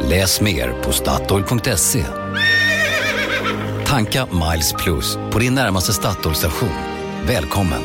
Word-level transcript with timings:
Läs 0.00 0.40
mer 0.40 0.82
på 0.82 0.92
Statoil.se. 0.92 2.04
Tanka 3.86 4.26
Miles 4.26 4.72
Plus 4.72 5.16
på 5.30 5.38
din 5.38 5.54
närmaste 5.54 5.92
Statoil-station. 5.92 6.68
Välkommen! 7.26 7.82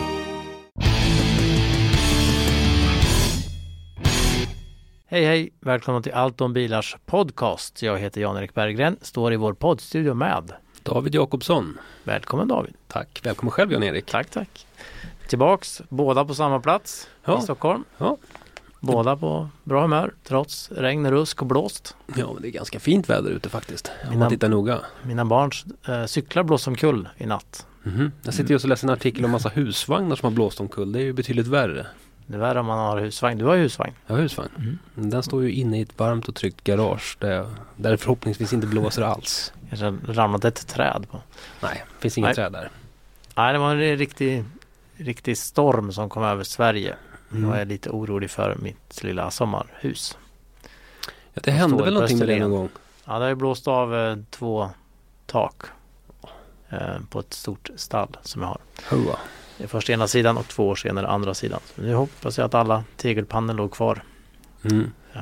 Hej 5.10 5.26
hej! 5.26 5.50
Välkomna 5.62 6.02
till 6.02 6.14
Allt 6.14 6.42
om 6.42 6.54
bilars 6.54 6.96
podcast. 7.06 7.82
Jag 7.82 7.98
heter 8.00 8.22
Jan-Erik 8.22 8.54
Berggren, 8.54 8.98
står 9.02 9.34
i 9.34 9.36
vår 9.36 9.54
poddstudio 9.54 10.14
med 10.14 10.52
David 10.84 11.16
Jakobsson. 11.16 11.78
Välkommen 12.04 12.48
David! 12.48 12.74
Tack, 12.88 13.20
välkommen 13.24 13.52
själv 13.52 13.72
Jan-Erik. 13.72 14.06
Tack 14.06 14.30
tack! 14.30 14.66
Tillbaks, 15.28 15.82
båda 15.90 16.26
på 16.26 16.34
samma 16.36 16.60
plats 16.60 17.08
Ja. 17.26 17.40
i 17.40 17.42
Stockholm. 17.42 17.84
Ja. 17.98 18.18
Båda 18.80 19.16
på 19.18 19.50
bra 19.64 19.82
humör 19.82 20.14
trots 20.24 20.72
regn, 20.72 21.12
rusk 21.12 21.42
och 21.42 21.48
blåst. 21.48 21.96
ja, 22.16 22.34
men 22.34 22.42
det 22.42 22.48
är 22.48 22.52
ganska 22.52 22.80
fint 22.80 23.10
väder 23.10 23.30
ute 23.32 23.50
faktiskt. 23.50 23.92
Om 24.04 24.10
Mina- 24.10 24.20
man 24.20 24.30
tittar 24.30 24.50
noga. 24.50 24.80
Mina 25.04 25.26
barns 25.26 25.66
eh, 25.88 26.06
cyklar 26.06 26.44
blåste 26.44 26.70
omkull 26.70 27.10
i 27.18 27.26
natt. 27.26 27.66
Mhm. 27.84 28.12
Jag 28.24 28.34
sitter 28.34 28.52
just 28.52 28.66
och 28.66 28.70
läser 28.70 28.88
en 28.88 28.94
artikel 28.94 29.26
om 29.26 29.32
massa 29.32 29.50
husvagnar 29.50 30.16
som 30.16 30.26
har 30.28 30.32
blåst 30.36 30.60
omkull. 30.60 30.92
Det 30.92 31.00
är 31.00 31.04
ju 31.04 31.14
betydligt 31.14 31.48
värre. 31.48 31.88
Det 32.26 32.36
är 32.36 32.40
värre 32.40 32.60
om 32.60 32.66
man 32.66 32.78
har 32.80 32.98
husvagn. 33.02 33.38
Du 33.38 33.46
har 33.46 33.56
ju 33.56 33.62
husvagn. 33.62 33.94
Jag 34.08 34.16
har 34.16 34.22
husvagn. 34.22 34.50
Mm. 34.58 34.78
Den 35.12 35.24
står 35.24 35.44
ju 35.44 35.52
inne 35.52 35.80
i 35.80 35.82
ett 35.82 36.00
varmt 36.00 36.28
och 36.28 36.36
tryggt 36.36 36.64
garage 36.64 37.18
där, 37.20 37.50
där 37.76 37.92
det 37.92 37.98
förhoppningsvis 37.98 38.54
inte 38.54 38.68
blåser 38.68 39.02
alls. 39.02 39.54
Kanske 39.70 39.94
ramlat 40.14 40.46
ett 40.46 40.68
träd 40.68 41.06
på. 41.12 41.22
Nej, 41.62 41.84
det 41.96 42.02
finns 42.02 42.18
inget 42.18 42.28
Nej. 42.28 42.36
träd 42.36 42.52
där. 42.54 42.70
Nej, 43.36 43.54
det 43.54 43.60
var 43.60 43.76
en 43.76 43.98
riktig, 43.98 44.44
riktig 44.98 45.38
storm 45.38 45.92
som 45.92 46.10
kom 46.10 46.24
över 46.24 46.44
Sverige. 46.44 46.96
Mm. 47.32 47.50
Jag 47.50 47.62
är 47.62 47.66
lite 47.66 47.90
orolig 47.90 48.30
för 48.32 48.56
mitt 48.56 49.04
lilla 49.04 49.32
sommarhus. 49.32 50.18
Ja, 51.34 51.42
det 51.44 51.52
hände 51.52 51.84
väl 51.84 51.94
någonting 51.94 52.18
med 52.20 52.28
det 52.28 52.40
någon 52.40 52.52
gång. 52.52 52.70
Ja, 53.06 53.14
det 53.14 53.20
har 53.20 53.30
ju 53.30 53.36
blåst 53.36 53.68
av 53.68 53.96
eh, 53.96 54.18
två 54.30 54.70
tak 55.26 55.56
eh, 56.70 56.80
på 57.10 57.20
ett 57.20 57.34
stort 57.34 57.70
stall 57.76 58.18
som 58.22 58.42
jag 58.42 58.48
har. 58.50 58.60
Hoa. 58.90 59.18
Det 59.58 59.64
är 59.64 59.68
först 59.68 59.90
ena 59.90 60.08
sidan 60.08 60.38
och 60.38 60.48
två 60.48 60.68
år 60.68 60.76
senare 60.76 61.08
andra 61.08 61.34
sidan. 61.34 61.60
Så 61.76 61.82
nu 61.82 61.94
hoppas 61.96 62.38
jag 62.38 62.46
att 62.46 62.54
alla 62.54 62.84
tegelpannor 62.98 63.54
låg 63.54 63.72
kvar. 63.72 64.04
Mm. 64.64 64.92
Ja, 65.14 65.22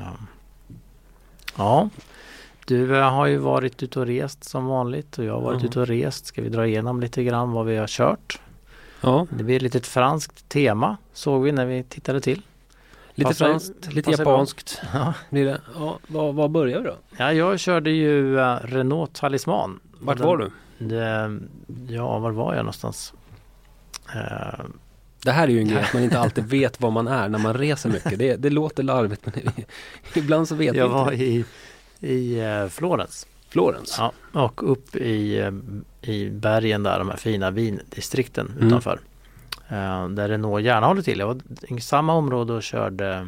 ja. 1.58 1.90
du 2.66 2.98
eh, 2.98 3.10
har 3.12 3.26
ju 3.26 3.38
varit 3.38 3.84
ute 3.84 4.00
och 4.00 4.06
rest 4.06 4.44
som 4.44 4.66
vanligt 4.66 5.18
och 5.20 5.26
jag 5.26 5.34
har 5.34 5.42
varit 5.42 5.62
Ja. 5.62 5.68
ute 5.68 5.80
och 5.80 5.88
rest. 5.88 6.26
Ska 6.26 6.42
vi 6.42 6.50
dra 6.50 6.68
igenom 6.68 7.00
lite 7.00 7.24
grann 7.24 7.52
vad 7.52 7.66
vi 7.66 7.78
har 7.78 7.88
kört? 7.88 8.40
Ja, 9.06 9.28
Det 9.30 9.44
blir 9.44 9.56
ett 9.56 9.62
litet 9.62 9.88
franskt 9.88 10.50
tema 10.50 10.98
såg 11.14 11.44
vi 11.44 11.52
när 11.52 11.66
vi 11.66 11.84
tittade 11.84 12.22
till. 12.22 12.42
lite 13.16 13.28
Passar- 13.30 13.46
franskt, 13.46 13.94
lite 13.94 14.12
japanskt 14.12 14.82
Ja, 14.94 15.14
blir 15.30 15.46
det. 15.46 15.62
Ja, 15.76 16.00
vad, 16.08 16.36
vad 16.36 16.52
börjar 16.52 16.80
vi 16.80 16.86
då? 16.88 16.96
ja 17.18 17.34
jag 17.34 17.60
körde 17.60 17.90
ju 17.90 18.40
eh, 18.40 18.56
Renault 18.64 19.14
Talisman. 19.14 19.80
Vart 20.00 20.18
Den- 20.18 20.28
var 20.28 20.38
du? 20.38 20.52
Det, 20.78 21.38
ja, 21.94 22.20
var 22.20 22.32
var 22.32 22.54
jag 22.54 22.60
någonstans? 22.64 23.14
Eh, 24.16 24.66
Det 25.24 25.32
här 25.32 25.44
är 25.48 25.52
ju 25.52 25.60
en 25.60 25.68
grej 25.68 25.82
att 25.84 25.94
man 25.94 26.04
inte 26.04 26.20
alltid 26.20 26.44
vet 26.46 26.82
var 26.82 26.92
man 26.92 27.08
är 27.08 27.30
när 27.30 27.40
man 27.40 27.54
reser 27.54 27.90
mycket. 27.90 28.20
Det, 28.20 28.36
det 28.36 28.50
låter 28.50 28.84
larvigt 28.84 29.26
men 29.26 29.34
ibland 30.16 30.48
så 30.48 30.56
vet 30.56 30.76
jag 30.76 30.90
var 30.90 31.12
inte. 31.12 31.24
i, 31.26 31.46
i 32.00 32.40
eh, 32.40 32.68
Florens. 32.68 33.28
Florens. 33.56 33.96
Ja, 34.00 34.12
och 34.46 34.72
upp 34.72 34.96
i, 34.96 35.40
eh, 35.40 35.52
i 36.12 36.30
bergen 36.30 36.84
där, 36.84 37.00
de 37.00 37.10
här 37.10 37.18
fina 37.18 37.52
vindistrikten 37.52 38.48
Mm. 38.56 38.68
utanför. 38.68 39.00
Eh, 39.68 40.10
där 40.10 40.30
Renault 40.30 40.66
gärna 40.66 40.88
håller 40.88 41.02
till. 41.02 41.20
Jag 41.20 41.28
var 41.28 41.42
i 41.78 41.82
samma 41.82 42.14
område 42.14 42.54
och 42.54 42.64
körde 42.64 43.28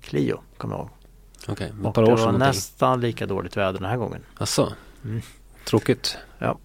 Clio, 0.00 0.40
kommer 0.56 0.74
jag 0.74 0.80
ihåg. 0.80 0.90
Okej, 1.48 1.66
ett 1.80 1.86
Och 1.86 1.94
par 1.94 2.02
det 2.02 2.06
år 2.08 2.10
var 2.10 2.16
sedan 2.16 2.24
någonting. 2.26 2.46
nästan 2.48 3.00
lika 3.00 3.26
dåligt 3.26 3.56
väder 3.56 3.72
den 3.80 3.88
här 3.90 3.96
gången. 3.96 4.20
Asså? 4.38 4.72
Mm. 5.04 5.22
Tråkigt. 5.64 6.18
Eh, 6.40 6.56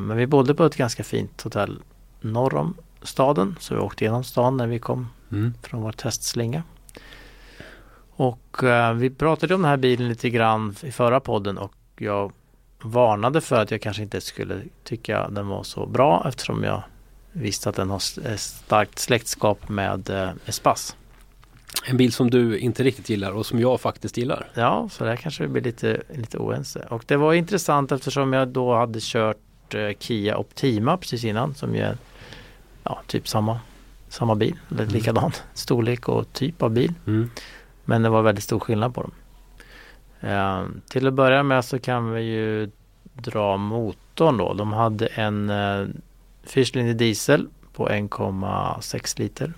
men 0.00 0.16
vi 0.16 0.26
bodde 0.26 0.54
på 0.54 0.64
ett 0.64 0.76
ganska 0.76 1.04
fint 1.04 1.42
hotell 1.42 1.82
norr 2.20 2.54
om 2.54 2.74
staden. 3.02 3.56
Så 3.60 3.74
vi 3.74 3.80
åkte 3.80 4.04
genom 4.04 4.24
stan 4.24 4.56
när 4.56 4.66
vi 4.66 4.78
kom 4.78 5.08
Mm. 5.32 5.54
från 5.62 5.82
vår 5.82 5.92
testslinga. 5.92 6.62
Och 8.10 8.64
eh, 8.64 8.94
vi 8.94 9.10
pratade 9.10 9.54
om 9.54 9.62
den 9.62 9.70
här 9.70 9.76
bilen 9.76 10.08
lite 10.08 10.30
grann 10.30 10.74
i 10.82 10.92
förra 10.92 11.20
podden 11.20 11.58
och 11.58 11.72
jag 12.00 12.32
varnade 12.82 13.40
för 13.40 13.60
att 13.62 13.70
jag 13.70 13.80
kanske 13.82 14.02
inte 14.02 14.20
skulle 14.20 14.62
tycka 14.84 15.28
den 15.28 15.48
var 15.48 15.62
så 15.62 15.86
bra 15.86 16.24
eftersom 16.28 16.64
jag 16.64 16.82
visste 17.32 17.68
att 17.68 17.76
den 17.76 17.90
har 17.90 17.98
starkt 18.36 18.98
släktskap 18.98 19.68
med 19.68 20.10
eh, 20.10 20.30
Espas. 20.46 20.96
En 21.86 21.96
bil 21.96 22.12
som 22.12 22.30
du 22.30 22.58
inte 22.58 22.82
riktigt 22.82 23.08
gillar 23.08 23.32
och 23.32 23.46
som 23.46 23.60
jag 23.60 23.80
faktiskt 23.80 24.16
gillar. 24.16 24.48
Ja, 24.54 24.88
så 24.92 25.04
där 25.04 25.16
kanske 25.16 25.42
vi 25.42 25.48
blir 25.48 25.62
lite, 25.62 26.02
lite 26.14 26.38
oense. 26.38 26.86
Och 26.90 27.04
det 27.06 27.16
var 27.16 27.32
intressant 27.34 27.92
eftersom 27.92 28.32
jag 28.32 28.48
då 28.48 28.74
hade 28.74 28.98
kört 29.02 29.74
eh, 29.74 29.90
Kia 29.98 30.36
Optima 30.36 30.96
precis 30.96 31.24
innan 31.24 31.54
som 31.54 31.74
ju 31.74 31.80
är 31.80 31.96
ja, 32.84 33.00
typ 33.06 33.28
samma, 33.28 33.60
samma 34.08 34.34
bil, 34.34 34.56
eller 34.70 34.82
Mm. 34.82 34.94
likadan 34.94 35.32
storlek 35.54 36.08
och 36.08 36.32
typ 36.32 36.62
av 36.62 36.70
bil. 36.70 36.92
Mm. 37.06 37.30
Men 37.84 38.02
det 38.02 38.08
var 38.08 38.22
väldigt 38.22 38.44
stor 38.44 38.58
skillnad 38.60 38.94
på 38.94 39.02
dem. 39.02 39.12
Eh, 40.20 40.64
till 40.88 41.06
att 41.06 41.14
börja 41.14 41.42
med 41.42 41.64
så 41.64 41.78
kan 41.78 42.10
vi 42.12 42.20
ju 42.22 42.70
dra 43.14 43.56
motorn 43.56 44.36
då. 44.36 44.54
De 44.54 44.72
hade 44.72 45.06
en 45.06 45.50
eh, 45.50 45.86
fyrcylindrig 46.42 46.96
diesel 46.96 47.48
på 47.72 47.88
1,6 47.88 49.18
liter. 49.18 49.52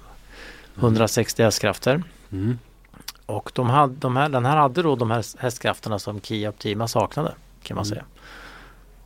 160 0.77 1.43
hästkrafter. 1.43 2.03
Mm. 2.33 2.59
Och 3.27 3.51
de 3.55 3.71
hade, 3.71 3.95
de 3.95 4.17
här, 4.17 4.29
den 4.29 4.45
här 4.45 4.57
hade 4.57 4.83
då 4.83 4.97
de 4.97 5.11
här 5.11 5.25
hästkrafterna 5.43 5.99
som 5.99 6.21
Kia 6.21 6.49
Optima 6.49 6.89
saknade 6.89 7.35
kan 7.63 7.75
man 7.75 7.85
Mm. 7.85 7.91
säga. 7.91 8.05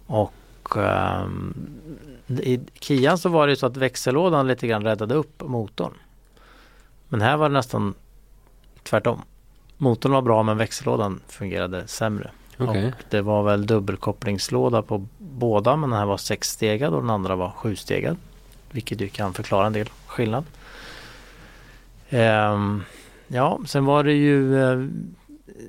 Och 0.07 0.33
ehm, 0.77 1.55
i 2.29 2.61
Kian 2.81 3.19
så 3.19 3.29
var 3.29 3.47
det 3.47 3.51
ju 3.51 3.57
så 3.57 3.67
att 3.67 3.77
växellådan 3.77 4.47
lite 4.47 4.67
grann 4.67 4.85
räddade 4.85 5.15
upp 5.15 5.43
motorn. 5.47 5.93
Men 7.09 7.21
här 7.21 7.37
var 7.37 7.49
det 7.49 7.53
nästan 7.53 7.95
tvärtom. 8.83 9.23
Motorn 9.79 10.13
var 10.13 10.23
bra 10.23 10.43
men 10.43 10.59
växellådan 10.59 11.21
fungerade 11.29 11.87
sämre. 11.87 12.31
Och 12.59 12.77
det 13.11 13.23
var 13.23 13.43
väl 13.43 13.67
dubbelkopplingslåda 13.67 14.83
på 14.83 15.07
båda 15.19 15.77
men 15.77 15.91
den 15.91 15.99
här 15.99 16.07
var 16.07 16.17
sexstegad 16.17 16.95
och 16.95 17.01
den 17.01 17.11
andra 17.11 17.37
var 17.37 17.51
sjustegad. 17.51 18.17
Vilket 18.71 19.01
ju 19.01 19.09
kan 19.09 19.35
förklara 19.35 19.67
en 19.67 19.73
del 19.73 19.89
skillnad. 20.07 20.45
Ehm, 22.11 22.83
ja, 23.29 23.61
sen 23.67 23.85
var 23.85 24.05
det 24.05 24.13
ju 24.13 24.63
eh, 24.63 24.89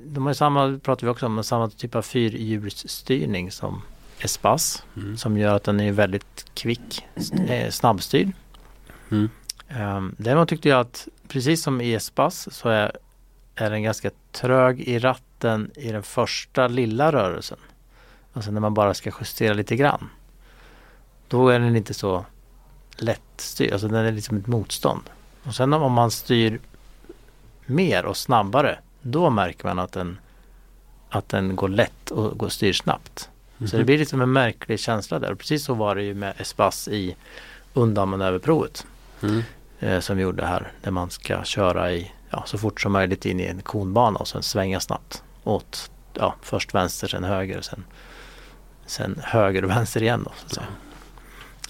De 0.04 0.22
har 0.22 0.30
ju 0.30 0.34
samma, 0.34 0.80
pratar 0.82 1.06
vi 1.06 1.10
också 1.10 1.26
om, 1.26 1.34
men 1.34 1.44
samma 1.44 1.68
typ 1.68 1.94
av 1.94 2.02
fyrhjulsstyrning 2.02 3.50
som 3.50 3.82
Espas. 4.20 4.84
Mm. 4.96 5.16
Som 5.16 5.38
gör 5.38 5.54
att 5.54 5.64
den 5.64 5.80
är 5.80 5.92
väldigt 5.92 6.50
kvick, 6.54 7.06
eh, 7.48 7.70
snabbstyrd. 7.70 8.32
Mm. 9.10 9.30
Um, 9.80 10.14
däremot 10.18 10.48
tyckte 10.48 10.68
jag 10.68 10.80
att 10.80 11.08
precis 11.28 11.62
som 11.62 11.80
i 11.80 11.94
Espas 11.94 12.54
så 12.54 12.68
är, 12.68 12.92
är 13.58 13.70
den 13.70 13.82
ganska 13.82 14.10
trög 14.32 14.80
i 14.80 14.98
ratten 14.98 15.70
i 15.74 15.92
den 15.92 16.02
första 16.02 16.68
lilla 16.68 17.12
rörelsen. 17.12 17.58
Alltså 18.32 18.50
när 18.50 18.60
man 18.60 18.74
bara 18.74 18.94
ska 18.94 19.10
justera 19.20 19.54
lite 19.54 19.76
grann. 19.76 20.08
Då 21.28 21.48
är 21.48 21.58
den 21.60 21.76
inte 21.76 21.94
så 21.94 22.24
lättstyrd, 22.96 23.72
alltså 23.72 23.88
den 23.88 24.04
är 24.06 24.12
liksom 24.12 24.36
ett 24.36 24.46
motstånd. 24.46 25.02
Och 25.42 25.54
sen 25.54 25.72
om 25.72 25.92
man 25.92 26.10
styr 26.10 26.60
mer 27.66 28.04
och 28.06 28.16
snabbare 28.16 28.78
då 29.02 29.30
märker 29.30 29.64
man 29.64 29.78
att 29.78 29.92
den, 29.92 30.18
att 31.08 31.28
den 31.28 31.56
går 31.56 31.68
lätt 31.68 32.10
och 32.10 32.38
går 32.38 32.48
styr 32.48 32.72
snabbt. 32.72 33.30
Så 33.70 33.76
det 33.76 33.84
blir 33.84 33.98
liksom 33.98 34.20
en 34.20 34.32
märklig 34.32 34.80
känsla 34.80 35.18
där. 35.18 35.32
Och 35.32 35.38
precis 35.38 35.64
så 35.64 35.74
var 35.74 35.94
det 35.94 36.02
ju 36.02 36.14
med 36.14 36.34
Espas 36.40 36.88
i 36.88 37.16
undanmanöverprovet 37.74 38.86
Mm. 39.22 39.42
eh, 39.80 40.00
som 40.00 40.16
vi 40.16 40.22
gjorde 40.22 40.46
här. 40.46 40.72
Där 40.82 40.90
man 40.90 41.10
ska 41.10 41.44
köra 41.44 41.92
i 41.92 42.12
ja, 42.30 42.42
så 42.46 42.58
fort 42.58 42.80
som 42.80 42.92
möjligt 42.92 43.26
in 43.26 43.40
i 43.40 43.44
en 43.44 43.62
konbana 43.62 44.18
och 44.18 44.28
sen 44.28 44.42
svänga 44.42 44.80
snabbt 44.80 45.22
åt 45.44 45.90
ja, 46.14 46.34
först 46.42 46.74
vänster, 46.74 47.08
sen 47.08 47.24
höger, 47.24 47.60
sen, 47.60 47.84
sen 48.86 49.20
höger 49.24 49.64
och 49.64 49.70
vänster 49.70 50.02
igen. 50.02 50.22
Då, 50.24 50.32
så, 50.36 50.46
att 50.46 50.54
säga. 50.54 50.66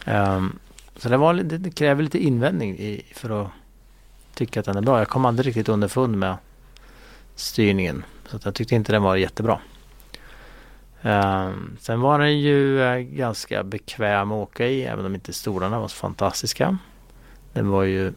Ehm, 0.05 0.58
så 0.96 1.08
det, 1.08 1.16
var, 1.16 1.34
det 1.34 1.70
kräver 1.70 2.02
lite 2.02 2.19
invändning 2.19 2.78
i, 2.78 3.02
för 3.14 3.43
att 3.43 3.50
tycka 4.34 4.60
att 4.60 4.66
den 4.66 4.76
är 4.76 4.82
bra. 4.82 4.99
Jag 4.99 5.08
kom 5.08 5.25
aldrig 5.25 5.46
riktigt 5.46 5.69
underfund 5.69 6.19
med 6.19 6.37
styrningen. 7.34 8.05
Så 8.26 8.37
att 8.37 8.44
jag 8.44 8.55
tyckte 8.55 8.75
inte 8.75 8.93
den 8.93 9.02
var 9.02 9.16
jättebra. 9.16 9.60
Um, 11.02 11.76
sen 11.81 12.00
var 12.00 12.19
den 12.19 12.40
ju 12.40 12.78
uh, 12.78 12.99
ganska 12.99 13.64
bekväm 13.64 14.32
att 14.32 14.37
åka 14.37 14.66
i 14.66 14.82
även 14.82 15.05
om 15.06 15.14
inte 15.14 15.32
stolarna 15.32 15.81
var 15.81 15.88
så 15.88 15.96
fantastiska. 15.96 16.78
Den 17.52 17.69
var 17.69 17.82
ju 17.82 18.12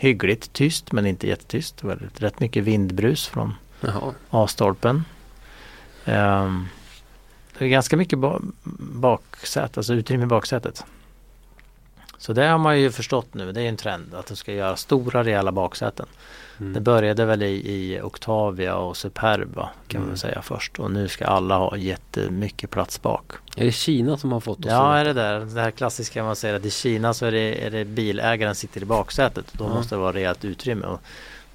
hyggligt 0.00 0.52
tyst 0.52 0.92
men 0.92 1.06
inte 1.06 1.28
jättetyst. 1.28 1.76
Det 1.76 1.86
var 1.86 2.08
rätt 2.14 2.40
mycket 2.40 2.64
vindbrus 2.64 3.26
från 3.26 3.54
A-stolpen. 4.30 5.04
Um, 6.04 6.68
det 7.58 7.64
är 7.64 7.68
ganska 7.68 7.96
mycket 7.96 8.18
ba 8.18 8.40
baksäte, 8.76 9.80
alltså 9.80 9.94
utrymme 9.94 10.24
i 10.24 10.26
baksätet. 10.26 10.84
Så 12.20 12.32
det 12.32 12.46
har 12.46 12.58
man 12.58 12.80
ju 12.80 12.90
förstått 12.90 13.34
nu, 13.34 13.52
det 13.52 13.62
är 13.62 13.68
en 13.68 13.76
trend 13.76 14.14
att 14.14 14.26
de 14.26 14.36
ska 14.36 14.52
göra 14.52 14.76
stora 14.76 15.24
rejäla 15.24 15.52
baksäten. 15.52 16.06
Mm. 16.60 16.72
Det 16.72 16.80
började 16.80 17.24
väl 17.24 17.42
i, 17.42 17.46
i 17.46 18.00
Octavia 18.02 18.76
och 18.76 18.96
Superba 18.96 19.68
kan 19.88 19.98
mm. 19.98 20.08
man 20.08 20.18
säga 20.18 20.42
först 20.42 20.78
och 20.78 20.90
nu 20.90 21.08
ska 21.08 21.26
alla 21.26 21.56
ha 21.56 21.76
jättemycket 21.76 22.70
plats 22.70 23.02
bak. 23.02 23.32
Är 23.56 23.64
det 23.64 23.72
Kina 23.72 24.16
som 24.16 24.32
har 24.32 24.40
fått 24.40 24.58
oss 24.58 24.66
Ja, 24.66 24.96
är 24.96 25.04
det 25.04 25.12
där. 25.12 25.40
Det 25.40 25.60
här 25.60 25.70
klassiska 25.70 26.24
man 26.24 26.36
säger 26.36 26.54
att 26.54 26.64
i 26.64 26.70
Kina 26.70 27.14
så 27.14 27.26
är 27.26 27.32
det, 27.32 27.66
är 27.66 27.70
det 27.70 27.84
bilägaren 27.84 28.54
sitter 28.54 28.82
i 28.82 28.84
baksätet. 28.84 29.46
Då 29.52 29.64
mm. 29.64 29.76
måste 29.76 29.94
det 29.94 29.98
vara 29.98 30.12
rejält 30.12 30.44
utrymme. 30.44 30.86
Och, 30.86 31.00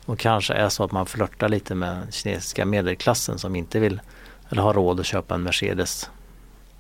och 0.05 0.19
kanske 0.19 0.53
är 0.53 0.69
så 0.69 0.83
att 0.83 0.91
man 0.91 1.05
flörtar 1.05 1.49
lite 1.49 1.75
med 1.75 2.13
kinesiska 2.13 2.65
medelklassen 2.65 3.39
som 3.39 3.55
inte 3.55 3.79
vill 3.79 4.01
eller 4.49 4.61
har 4.61 4.73
råd 4.73 4.99
att 4.99 5.05
köpa 5.05 5.35
en 5.35 5.43
Mercedes 5.43 6.09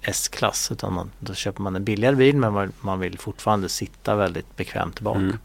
S-klass 0.05 0.71
utan 0.71 0.93
man, 0.93 1.11
då 1.19 1.33
köper 1.33 1.61
man 1.61 1.75
en 1.75 1.83
billigare 1.83 2.15
bil 2.15 2.37
men 2.37 2.73
man 2.81 2.99
vill 2.99 3.19
fortfarande 3.19 3.69
sitta 3.69 4.15
väldigt 4.15 4.55
bekvämt 4.55 4.99
bak. 4.99 5.17
Mm. 5.17 5.37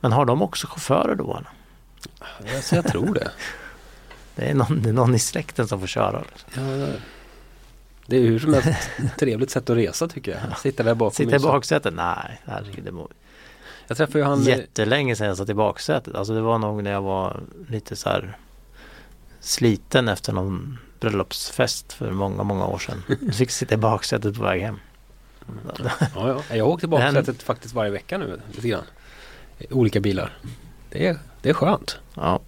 Men 0.00 0.12
har 0.12 0.24
de 0.24 0.42
också 0.42 0.66
chaufförer 0.66 1.14
då? 1.14 1.42
Alltså 2.54 2.76
jag 2.76 2.86
tror 2.86 3.14
det. 3.14 3.30
det, 4.34 4.50
är 4.50 4.54
någon, 4.54 4.82
det 4.82 4.88
är 4.88 4.92
någon 4.92 5.14
i 5.14 5.18
släkten 5.18 5.68
som 5.68 5.80
får 5.80 5.86
köra. 5.86 6.24
Ja, 6.54 6.62
det 8.06 8.16
är 8.16 8.20
hur 8.20 8.38
som 8.38 8.54
helst 8.54 8.68
ett 8.68 9.16
trevligt 9.18 9.50
sätt 9.50 9.70
att 9.70 9.76
resa 9.76 10.08
tycker 10.08 10.32
jag. 10.32 10.58
Sitta 10.58 10.82
där 10.82 10.94
bakom. 10.94 11.14
Sitta 11.14 11.36
i 11.36 11.38
baksätet? 11.38 11.94
Nej, 11.94 12.40
herregud. 12.44 12.84
Det 12.84 12.92
må... 12.92 13.08
Jag 13.86 13.96
träffade 13.96 14.18
ju 14.18 14.24
han 14.24 14.42
Jättelänge 14.42 15.16
sedan 15.16 15.26
jag 15.26 15.36
satt 15.36 15.48
i 15.48 15.54
baksätet. 15.54 16.14
Alltså 16.14 16.34
det 16.34 16.40
var 16.40 16.58
nog 16.58 16.82
när 16.82 16.90
jag 16.90 17.02
var 17.02 17.40
lite 17.68 17.96
så 17.96 18.08
här 18.08 18.36
sliten 19.40 20.08
efter 20.08 20.32
någon 20.32 20.78
bröllopsfest 21.00 21.92
för 21.92 22.10
många, 22.10 22.42
många 22.42 22.66
år 22.66 22.78
sedan. 22.78 23.02
Jag 23.26 23.34
fick 23.34 23.50
sitta 23.50 23.74
i 23.74 23.78
baksätet 23.78 24.36
på 24.36 24.42
väg 24.42 24.62
hem. 24.62 24.78
Ja, 26.14 26.42
ja. 26.50 26.56
Jag 26.56 26.68
åkte 26.68 26.86
i 26.86 26.88
baksätet 26.88 27.42
faktiskt 27.42 27.74
varje 27.74 27.90
vecka 27.90 28.18
nu 28.18 28.40
lite 28.52 28.68
grann. 28.68 28.84
Olika 29.70 30.00
bilar. 30.00 30.38
Det 30.90 31.06
är, 31.06 31.18
det 31.42 31.50
är 31.50 31.54
skönt. 31.54 31.98
Ja. 32.14 32.40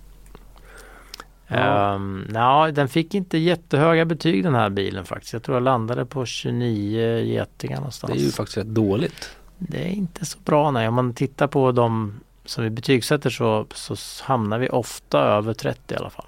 Ja. 1.47 1.95
Um, 1.95 2.31
ja, 2.35 2.71
den 2.73 2.89
fick 2.89 3.15
inte 3.15 3.39
jättehöga 3.39 4.05
betyg 4.05 4.45
den 4.45 4.55
här 4.55 4.71
bilen 4.71 5.05
faktiskt. 5.05 5.33
Jag 5.33 5.43
tror 5.43 5.57
jag 5.57 5.63
landade 5.63 6.07
på 6.07 6.27
29 6.27 7.19
getingar 7.19 7.77
någonstans. 7.77 8.13
Det 8.13 8.19
är 8.19 8.25
ju 8.25 8.31
faktiskt 8.31 8.59
rätt 8.59 8.67
dåligt. 8.67 9.37
Det 9.59 9.83
är 9.83 9.93
inte 9.93 10.27
så 10.27 10.39
bra 10.39 10.71
nej. 10.71 10.89
Om 10.89 10.95
man 10.95 11.15
tittar 11.15 11.47
på 11.47 11.73
de 11.73 12.21
som 12.45 12.65
vi 12.65 12.71
betygsätter 12.71 13.31
så, 13.31 13.67
så 13.75 13.97
hamnar 14.25 14.59
vi 14.59 14.69
ofta 14.69 15.19
över 15.19 15.55
30 15.55 15.95
i 15.95 15.97
alla 15.97 16.11
fall. 16.11 16.27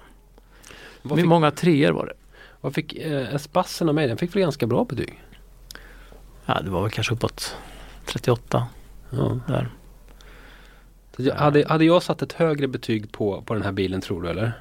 Hur 1.09 1.15
fick, 1.15 1.25
många 1.25 1.51
treor 1.51 1.91
var 1.91 2.05
det? 2.05 2.13
Vad 2.61 2.73
fick 2.73 2.93
eh, 2.93 3.35
Espassen 3.35 3.89
av 3.89 3.95
mig? 3.95 4.07
Den 4.07 4.17
fick 4.17 4.35
väl 4.35 4.41
ganska 4.41 4.67
bra 4.67 4.83
betyg? 4.85 5.21
Ja 6.45 6.61
det 6.61 6.69
var 6.69 6.81
väl 6.81 6.91
kanske 6.91 7.13
uppåt 7.13 7.57
38. 8.05 8.67
Ja. 9.09 9.39
Där. 9.47 9.69
Hade, 11.35 11.67
hade 11.67 11.85
jag 11.85 12.03
satt 12.03 12.21
ett 12.21 12.33
högre 12.33 12.67
betyg 12.67 13.11
på, 13.11 13.41
på 13.41 13.53
den 13.53 13.63
här 13.63 13.71
bilen 13.71 14.01
tror 14.01 14.21
du 14.21 14.29
eller? 14.29 14.51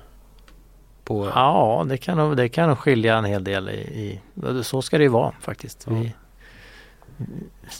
På... 1.04 1.32
Ja 1.34 1.86
det 1.88 1.96
kan, 1.96 2.36
det 2.36 2.48
kan 2.48 2.76
skilja 2.76 3.16
en 3.16 3.24
hel 3.24 3.44
del 3.44 3.68
i, 3.68 3.72
i 3.72 4.20
så 4.62 4.82
ska 4.82 4.98
det 4.98 5.04
ju 5.04 5.10
vara 5.10 5.32
faktiskt. 5.40 5.86
Ja. 5.90 6.04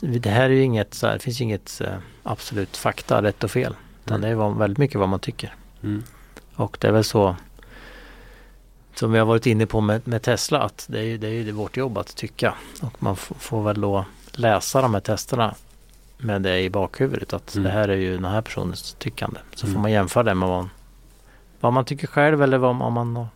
Vi, 0.01 0.19
det 0.19 0.29
här 0.29 0.43
är 0.43 0.53
ju 0.53 0.61
inget 0.61 0.93
så 0.93 1.07
här, 1.07 1.13
det 1.13 1.19
finns 1.19 1.41
inget 1.41 1.81
uh, 1.81 1.97
absolut 2.23 2.77
fakta 2.77 3.21
rätt 3.21 3.43
och 3.43 3.51
fel. 3.51 3.75
Utan 4.05 4.23
mm. 4.23 4.37
det 4.37 4.43
är 4.45 4.59
väldigt 4.59 4.77
mycket 4.77 4.99
vad 4.99 5.09
man 5.09 5.19
tycker. 5.19 5.55
Mm. 5.83 6.03
Och 6.55 6.77
det 6.81 6.87
är 6.87 6.91
väl 6.91 7.03
så 7.03 7.35
som 8.95 9.11
vi 9.11 9.19
har 9.19 9.25
varit 9.25 9.45
inne 9.45 9.65
på 9.65 9.81
med, 9.81 10.07
med 10.07 10.21
Tesla 10.21 10.59
att 10.59 10.85
det 10.89 10.99
är 10.99 11.03
ju 11.03 11.17
det 11.17 11.27
är 11.27 11.51
vårt 11.51 11.77
jobb 11.77 11.97
att 11.97 12.15
tycka. 12.15 12.53
Och 12.81 13.03
man 13.03 13.15
får 13.15 13.63
väl 13.63 13.81
då 13.81 14.05
läsa 14.31 14.81
de 14.81 14.93
här 14.93 15.01
testerna 15.01 15.55
med 16.17 16.41
det 16.41 16.59
i 16.59 16.69
bakhuvudet 16.69 17.33
att 17.33 17.55
mm. 17.55 17.63
det 17.63 17.69
här 17.69 17.89
är 17.89 17.95
ju 17.95 18.15
den 18.15 18.25
här 18.25 18.41
personens 18.41 18.95
tyckande. 18.99 19.39
Så 19.55 19.65
mm. 19.65 19.73
får 19.73 19.81
man 19.81 19.91
jämföra 19.91 20.23
det 20.23 20.33
med 20.33 20.49
vad, 20.49 20.67
vad 21.59 21.73
man 21.73 21.85
tycker 21.85 22.07
själv 22.07 22.43
eller 22.43 22.57
vad, 22.57 22.81
om 22.81 22.93
man 22.93 23.27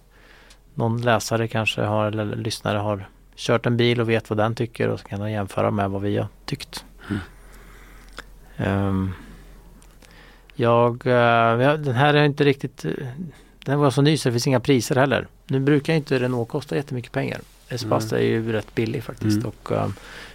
någon 0.74 1.02
läsare 1.02 1.48
kanske 1.48 1.82
har 1.82 2.08
eller 2.08 2.36
lyssnare 2.36 2.78
har 2.78 3.10
kört 3.36 3.66
en 3.66 3.78
bil 3.78 4.02
och 4.02 4.10
vet 4.10 4.30
vad 4.30 4.38
den 4.38 4.56
tycker 4.56 4.88
och 4.88 5.00
så 5.00 5.08
kan 5.08 5.20
man 5.20 5.32
jämföra 5.32 5.72
med 5.72 5.90
vad 5.90 6.02
vi 6.02 6.18
har 6.18 6.28
tyckt. 6.46 6.86
Mm. 7.10 8.88
Um, 8.88 9.14
jag, 10.56 11.06
uh, 11.06 11.74
den 11.80 11.96
här 11.96 12.14
är 12.14 12.24
inte 12.24 12.44
riktigt 12.44 12.86
den 13.66 13.80
var 13.80 13.92
så 13.92 14.02
ny 14.02 14.18
så 14.18 14.30
det 14.30 14.34
finns 14.34 14.48
inga 14.48 14.60
priser 14.60 14.96
heller. 14.96 15.28
Nu 15.50 15.60
brukar 15.60 15.94
inte 15.94 16.20
Renault 16.20 16.50
kosta 16.50 16.76
jättemycket 16.76 17.12
pengar. 17.12 17.42
Espace 17.70 18.16
mm. 18.16 18.26
är 18.26 18.30
ju 18.30 18.52
rätt 18.52 18.76
billig 18.76 19.04
faktiskt 19.04 19.38
mm. 19.38 19.48
och 19.48 19.72
um, 19.72 19.94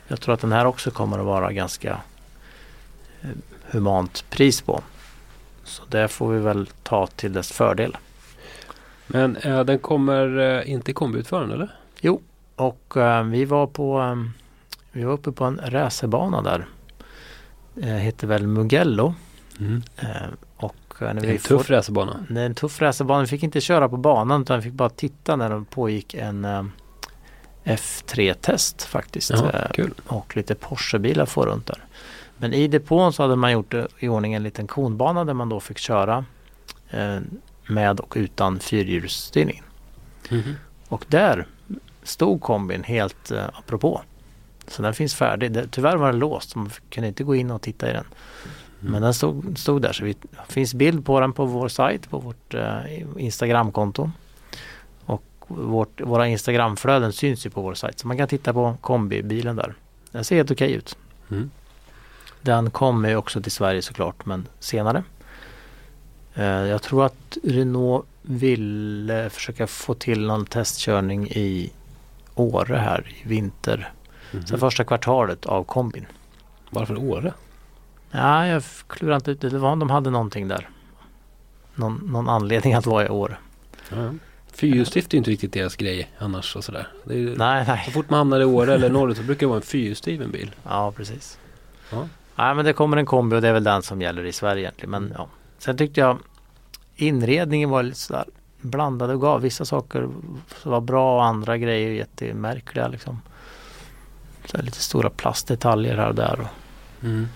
jag 0.09 0.21
tror 0.21 0.35
att 0.35 0.41
den 0.41 0.53
här 0.53 0.65
också 0.65 0.91
kommer 0.91 1.19
att 1.19 1.25
vara 1.25 1.53
ganska 1.53 2.01
uh, 3.25 3.31
humant 3.71 4.25
pris 4.31 4.61
på. 4.61 4.83
Så 5.65 5.83
det 5.89 6.09
får 6.09 6.33
vi 6.33 6.39
väl 6.39 6.67
ta 6.83 7.07
till 7.07 7.33
dess 7.33 7.53
fördel. 7.53 7.97
Men 9.07 9.37
uh, 9.37 9.65
den 9.65 9.79
kommer 9.79 10.39
uh, 10.39 10.71
inte 10.71 10.91
i 10.91 10.95
kombiutförande 10.95 11.55
eller? 11.55 11.77
Jo, 12.01 12.23
och 12.57 12.95
vi 13.25 13.45
var 13.45 13.67
på 13.67 14.01
um, 14.01 14.33
vi 14.93 15.05
var 15.05 15.13
uppe 15.13 15.33
på 15.33 15.45
en 15.45 15.61
racerbana 15.65 16.43
där. 16.43 16.67
Det 17.75 17.99
heter 17.99 18.27
väl 18.27 18.47
Mugello. 18.47 19.15
Mm. 19.61 19.83
Och 20.57 20.77
när 21.01 21.15
det 21.15 21.29
är 21.29 21.33
en 21.33 21.39
tuff 21.39 21.71
racerbana. 21.71 22.27
Det 22.31 22.41
är 22.41 22.47
en 22.47 22.55
tuff 22.55 22.83
racerbana. 22.83 23.21
Vi 23.21 23.27
fick 23.27 23.43
inte 23.43 23.61
köra 23.61 23.89
på 23.89 23.97
banan 23.97 24.43
utan 24.43 24.57
vi 24.59 24.63
fick 24.63 24.73
bara 24.73 24.89
titta 24.89 25.37
när 25.37 25.51
det 25.51 25.65
pågick 25.71 26.15
en 26.15 26.45
uh, 26.45 26.65
F3-test 27.65 28.83
faktiskt. 28.83 29.31
Ja, 29.31 29.37
uh, 29.37 29.73
kul. 29.73 29.95
Och 30.07 30.37
lite 30.37 30.55
Porsche-bilar 30.55 31.27
får 31.27 31.47
runt 31.47 31.67
där. 31.67 31.85
Men 32.37 32.55
i 32.55 32.69
depån 32.69 33.13
så 33.13 33.23
hade 33.23 33.37
man 33.37 33.53
gjort 33.53 33.75
i 33.99 34.09
ordning 34.09 34.35
en 34.35 34.43
liten 34.43 34.67
konbana 34.67 35.25
där 35.25 35.35
man 35.35 35.49
då 35.49 35.61
fick 35.61 35.79
köra 35.79 36.25
med 37.67 38.01
och 38.01 38.13
utan 38.17 38.61
fyrhjulsstyrning. 38.61 39.63
Mm 40.31 40.43
-hmm. 40.43 40.55
Och 40.89 41.05
där 41.09 41.47
stod 42.03 42.41
kombin 42.41 42.83
helt 42.83 43.33
apropå. 43.33 44.03
Så 44.67 44.83
den 44.83 44.95
finns 44.95 45.15
färdig. 45.15 45.53
Det, 45.53 45.67
tyvärr 45.71 45.97
var 45.97 46.07
den 46.07 46.19
låst 46.19 46.51
så 46.51 46.59
man 46.59 46.71
kunde 46.91 47.09
inte 47.09 47.25
gå 47.25 47.35
in 47.35 47.51
och 47.51 47.63
titta 47.63 47.91
i 47.91 47.93
den. 47.93 48.05
Mm. 48.85 48.93
Men 48.93 49.03
den 49.03 49.15
stod, 49.15 49.59
stod 49.59 49.83
där 49.83 49.93
så 49.93 50.05
det 50.05 50.17
finns 50.49 50.75
bild 50.75 51.07
på 51.07 51.21
den 51.21 51.33
på 51.33 51.45
vår 51.45 51.69
sajt, 51.69 52.11
på 52.11 52.19
vårt 52.19 52.55
eh, 52.55 52.79
Instagramkonto. 53.19 54.11
Och 55.05 55.23
vårt, 55.49 56.01
våra 56.01 56.29
Instagramflöden 56.29 57.13
syns 57.13 57.47
ju 57.47 57.51
på 57.51 57.63
vår 57.63 57.75
sajt 57.75 57.99
så 57.99 58.07
man 58.07 58.17
kan 58.17 58.29
titta 58.29 58.53
på 58.53 58.77
kombibilen 58.81 59.57
där. 59.57 59.75
Den 60.11 60.25
ser 60.25 60.37
helt 60.37 60.51
okej 60.51 60.67
okay 60.67 60.79
ut. 60.79 60.97
Mm. 61.31 61.51
Den 62.43 62.71
kommer 62.71 63.09
ju 63.09 63.17
också 63.17 63.43
till 63.43 63.53
Sverige 63.53 63.83
såklart 63.83 64.27
men 64.27 64.47
senare. 64.61 65.03
Eh, 66.35 66.45
jag 66.45 66.83
tror 66.83 67.05
att 67.05 67.39
Renault 67.45 68.05
vill 68.23 69.29
försöka 69.31 69.67
få 69.67 69.95
till 69.95 70.27
någon 70.27 70.47
testkörning 70.47 71.29
i 71.29 71.73
Åre 72.35 72.77
här 72.77 73.13
i 73.25 73.29
vinter. 73.29 73.93
Mm. 74.33 74.47
Så 74.47 74.59
första 74.59 74.85
kvartalet 74.85 75.47
av 75.47 75.65
kombin. 75.65 76.07
Varför 76.71 76.97
Åre? 76.97 77.33
Ja, 78.15 78.47
jag 78.47 78.63
klurar 78.87 79.17
inte 79.17 79.31
ut 79.31 79.41
det. 79.41 79.59
var, 79.59 79.77
de 79.77 79.91
hade 79.91 80.11
någonting 80.11 80.49
där. 80.49 80.69
Någon, 81.75 81.95
någon 82.13 82.29
anledning 82.29 82.75
att 82.75 82.87
vara 82.87 83.07
i 83.07 83.09
år. 83.09 83.41
Ja. 83.91 84.11
Fyrhjulsdrift 84.53 85.13
är 85.13 85.15
ju 85.15 85.19
inte 85.19 85.31
riktigt 85.31 85.53
deras 85.53 85.77
grej 85.77 86.11
annars 86.19 86.57
och 86.57 86.65
sådär. 86.65 86.89
Ju, 87.11 87.37
nej, 87.37 87.65
nej. 87.67 87.83
Så 87.87 87.91
fort 87.91 88.11
man 88.11 88.19
hamnar 88.19 88.41
i 88.41 88.45
Åre 88.45 88.75
eller 88.75 88.91
norrut 88.91 89.17
så 89.17 89.23
brukar 89.23 89.41
det 89.41 89.47
vara 89.47 89.57
en 89.57 89.63
fyrhjulsdriven 89.63 90.31
bil. 90.31 90.55
Ja, 90.65 90.93
precis. 90.93 91.39
Ja. 91.91 92.09
Nej, 92.37 92.55
men 92.55 92.65
det 92.65 92.73
kommer 92.73 92.97
en 92.97 93.07
kombi 93.07 93.37
och 93.37 93.43
det 93.43 93.49
är 93.49 93.53
väl 93.53 93.65
den 93.65 93.83
som 93.83 94.03
gäller 94.03 94.25
i 94.25 94.33
Sverige 94.33 94.63
egentligen. 94.63 94.91
Men 94.91 95.13
ja. 95.17 95.29
Sen 95.59 95.77
tyckte 95.77 96.01
jag 96.01 96.19
inredningen 96.97 97.71
var 97.71 97.83
lite 97.83 97.99
sådär 97.99 98.25
blandade 98.61 99.15
och 99.15 99.21
gav. 99.21 99.41
Vissa 99.41 99.65
saker 99.65 100.09
var 100.63 100.81
bra 100.81 101.17
och 101.17 101.25
andra 101.25 101.59
grejer 101.59 101.91
jättemärkliga 101.91 102.89
liksom. 102.89 103.23
Så 104.45 104.63
lite 104.63 104.81
stora 104.81 105.11
plastdetaljer 105.11 105.97
här 105.97 106.09
och 106.09 106.15
där. 106.15 106.41
Och. 106.41 107.05
Mm. 107.05 107.29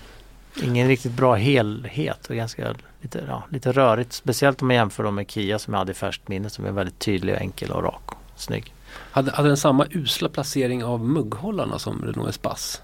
Ingen 0.63 0.87
riktigt 0.87 1.11
bra 1.11 1.35
helhet 1.35 2.27
och 2.29 2.35
ganska 2.35 2.75
lite, 3.01 3.23
ja, 3.27 3.43
lite 3.49 3.71
rörigt. 3.71 4.13
Speciellt 4.13 4.61
om 4.61 4.67
man 4.67 4.75
jämför 4.75 5.11
med 5.11 5.31
Kia 5.31 5.59
som 5.59 5.73
jag 5.73 5.79
hade 5.79 5.91
i 5.91 5.95
färskt 5.95 6.27
minne 6.27 6.49
som 6.49 6.65
är 6.65 6.71
väldigt 6.71 6.99
tydlig, 6.99 7.35
och 7.35 7.41
enkel 7.41 7.71
och 7.71 7.83
rak 7.83 8.01
och 8.07 8.17
snygg. 8.35 8.73
Hade, 9.11 9.31
hade 9.31 9.47
den 9.47 9.57
samma 9.57 9.85
usla 9.91 10.29
placering 10.29 10.83
av 10.83 11.05
mugghållarna 11.05 11.79
som 11.79 12.05
Renault 12.05 12.29
Espace? 12.29 12.81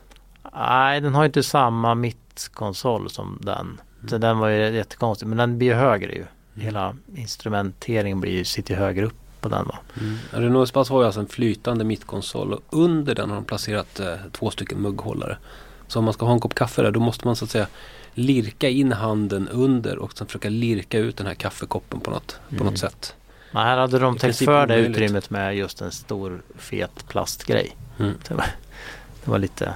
Nej, 0.54 1.02
den 1.02 1.16
har 1.16 1.26
inte 1.26 1.44
samma 1.44 1.96
mittkonsol 1.96 3.10
som 3.10 3.40
den. 3.42 3.60
Mm. 3.60 4.10
Så 4.10 4.18
den 4.18 4.38
var 4.38 4.48
ju 4.48 4.76
jättekonstig 4.76 5.28
men 5.28 5.38
den 5.38 5.58
blir 5.58 5.68
ju 5.68 5.74
högre 5.74 6.12
ju. 6.12 6.18
Mm. 6.18 6.66
Hela 6.66 6.96
instrumenteringen 7.16 8.22
blir 8.22 8.32
ju, 8.32 8.46
sitter 8.46 8.76
högre 8.76 9.06
upp 9.06 9.42
på 9.42 9.50
den. 9.50 9.66
Va? 9.66 9.80
Mm. 10.02 10.18
Renault 10.32 10.68
Espace 10.68 10.94
har 10.94 11.00
ju 11.00 11.06
alltså 11.06 11.20
en 11.20 11.28
flytande 11.28 11.84
mittkonsol 11.84 12.54
och 12.54 12.62
under 12.70 13.16
den 13.16 13.30
har 13.30 13.36
de 13.36 13.46
placerat 13.46 14.00
eh, 14.00 14.14
två 14.32 14.52
stycken 14.52 14.82
mugghållare. 14.82 15.38
Så 15.88 16.00
om 16.00 16.06
man 16.06 16.14
ska 16.14 16.26
ha 16.26 16.34
en 16.34 16.40
kopp 16.40 16.56
kaffe 16.56 16.82
där 16.82 16.92
då 16.92 17.00
måste 17.00 17.28
man 17.28 17.36
så 17.36 17.46
att 17.46 17.52
säga 17.52 17.68
lirka 18.14 18.70
in 18.70 18.92
handen 18.92 19.48
under 19.48 19.98
och 19.98 20.18
sen 20.18 20.28
försöka 20.28 20.50
lirka 20.50 21.00
ut 21.00 21.18
den 21.18 21.28
här 21.28 21.34
kaffekoppen 21.34 22.00
på 22.00 22.12
något, 22.12 22.40
mm. 22.50 22.58
på 22.58 22.64
något 22.64 22.72
mm. 22.72 22.78
sätt. 22.78 23.16
Men 23.52 23.64
här 23.64 23.78
hade 23.78 24.00
de 24.00 24.18
täckt 24.18 24.38
för 24.38 24.68
det 24.68 24.76
utrymmet 24.76 25.30
med 25.30 25.58
just 25.58 25.82
en 25.82 25.92
stor 25.92 26.42
fet 26.58 27.08
plastgrej. 27.08 27.76
Mm. 28.00 28.14
Det, 28.28 28.34
var, 28.34 28.46
det 29.24 29.32
var 29.32 29.40
lite, 29.40 29.74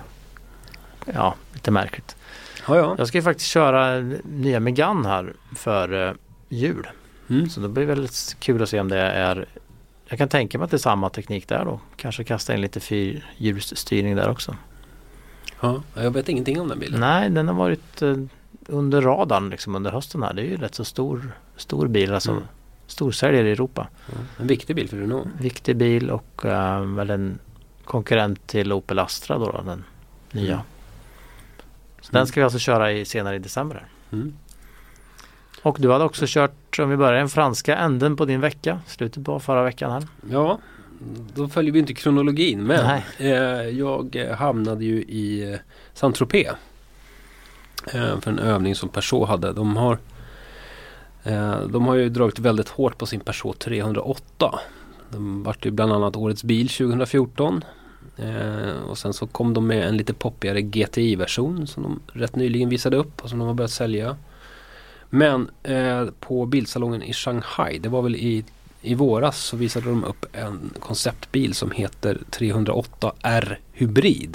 ja, 1.14 1.36
lite 1.54 1.72
märkligt. 1.72 2.16
Ja, 2.68 2.78
ja. 2.78 2.96
Jag 2.98 3.08
ska 3.08 3.18
ju 3.18 3.22
faktiskt 3.22 3.50
köra 3.50 4.00
nya 4.24 4.60
Megane 4.60 5.08
här 5.08 5.34
för 5.56 5.94
uh, 5.94 6.14
jul. 6.50 6.88
Mm. 7.30 7.50
Så 7.50 7.60
det 7.60 7.70
blir 7.70 7.86
väldigt 7.86 8.36
kul 8.40 8.64
att 8.64 8.70
se 8.70 8.80
om 8.80 8.88
det 8.88 9.00
är 9.00 9.46
Jag 10.06 10.18
kan 10.18 10.30
tänka 10.30 10.58
mig 10.58 10.66
att 10.66 10.72
det 10.72 10.78
är 10.78 10.80
samma 10.80 11.10
teknik 11.10 11.48
där 11.48 11.66
då. 11.66 11.80
Kanske 11.96 12.24
kasta 12.24 12.54
in 12.54 12.62
lite 12.62 12.80
fyrhjulsstyrning 12.80 14.16
där 14.16 14.30
också. 14.30 14.56
Ja, 15.60 15.84
jag 15.94 16.12
vet 16.12 16.30
ingenting 16.30 16.62
om 16.62 16.68
den 16.68 16.80
bilen. 16.80 17.00
Nej, 17.00 17.30
den 17.30 17.48
har 17.48 17.56
varit 17.56 18.02
uh, 18.02 18.26
under 18.68 19.02
radarn 19.02 19.50
liksom 19.50 19.76
under 19.76 19.92
hösten 19.92 20.24
här. 20.24 20.34
Det 20.34 20.42
är 20.42 20.46
ju 20.46 20.58
rätt 20.58 20.76
så 20.76 20.86
stor, 20.86 21.32
stor 21.56 21.88
bil. 21.88 22.14
Alltså 22.14 22.32
mm. 22.32 22.44
storsäljare 22.88 23.50
i 23.50 23.52
Europa. 23.52 23.88
Ja, 24.06 24.18
en 24.38 24.48
viktig 24.48 24.76
bil 24.76 24.90
för 24.90 24.98
Renault. 24.98 25.28
Viktig 25.40 25.76
bil 25.76 26.10
och 26.10 26.42
uh, 26.46 26.82
väl 26.82 27.10
en 27.10 27.40
konkurrent 27.86 28.48
till 28.48 28.74
Opel 28.74 29.00
Astra 29.00 29.38
då, 29.38 29.52
då 29.52 29.62
den 29.62 29.84
nya. 30.32 30.54
Mm. 30.54 30.66
Så 32.02 32.12
den 32.12 32.28
ska 32.28 32.40
vi 32.40 32.44
alltså 32.44 32.60
köra 32.60 32.92
i, 32.92 33.06
senare 33.06 33.36
i 33.36 33.40
december. 33.40 33.86
Mm. 34.12 34.34
Och 35.62 35.78
du 35.80 35.92
hade 35.92 36.04
också 36.04 36.26
kört, 36.28 36.80
om 36.80 36.90
vi 36.90 36.98
börjar 36.98 37.20
den 37.20 37.30
franska 37.30 37.78
änden 37.78 38.16
på 38.16 38.26
din 38.26 38.42
vecka, 38.42 38.80
slutet 38.88 39.26
på 39.26 39.40
förra 39.40 39.64
veckan 39.64 39.92
här. 39.92 40.08
Ja, 40.30 40.60
då 41.36 41.48
följer 41.48 41.72
vi 41.72 41.80
inte 41.80 41.94
kronologin 41.94 42.64
men 42.64 43.02
eh, 43.18 43.32
jag 43.70 44.18
hamnade 44.38 44.86
ju 44.86 45.02
i 45.02 45.52
eh, 45.54 45.60
Saint-Tropez. 45.94 46.56
Eh, 47.94 48.20
för 48.20 48.32
en 48.32 48.40
övning 48.40 48.76
som 48.76 48.90
Peugeot 48.90 49.28
hade. 49.28 49.54
De 49.54 49.78
har, 49.78 49.98
eh, 51.24 51.60
de 51.60 51.86
har 51.86 51.96
ju 51.96 52.10
dragit 52.10 52.40
väldigt 52.40 52.70
hårt 52.70 52.98
på 52.98 53.06
sin 53.06 53.20
Peugeot 53.20 53.60
308. 53.60 54.60
De 55.12 55.44
vart 55.44 55.66
ju 55.66 55.72
bland 55.72 55.94
annat 55.94 56.16
årets 56.16 56.44
bil 56.44 56.70
2014. 56.70 57.64
Eh, 58.18 58.82
och 58.90 58.98
sen 58.98 59.14
så 59.14 59.28
kom 59.28 59.54
de 59.54 59.68
med 59.68 59.88
en 59.88 59.98
lite 59.98 60.14
poppigare 60.14 60.62
GTI-version 60.62 61.68
som 61.68 61.84
de 61.84 62.20
rätt 62.20 62.36
nyligen 62.36 62.70
visade 62.70 62.98
upp 62.98 63.24
och 63.24 63.30
som 63.30 63.40
de 63.40 63.48
har 63.48 63.56
börjat 63.56 63.72
sälja. 63.72 64.18
Men 65.10 65.50
eh, 65.64 66.06
på 66.20 66.46
bilsalongen 66.46 67.04
i 67.04 67.14
Shanghai, 67.14 67.80
det 67.80 67.90
var 67.90 68.02
väl 68.02 68.16
i, 68.16 68.46
i 68.82 68.96
våras, 68.96 69.38
så 69.38 69.58
visade 69.58 69.86
de 69.86 70.04
upp 70.04 70.26
en 70.34 70.74
konceptbil 70.80 71.54
som 71.54 71.72
heter 71.72 72.22
308R 72.32 73.58
Hybrid. 73.72 74.32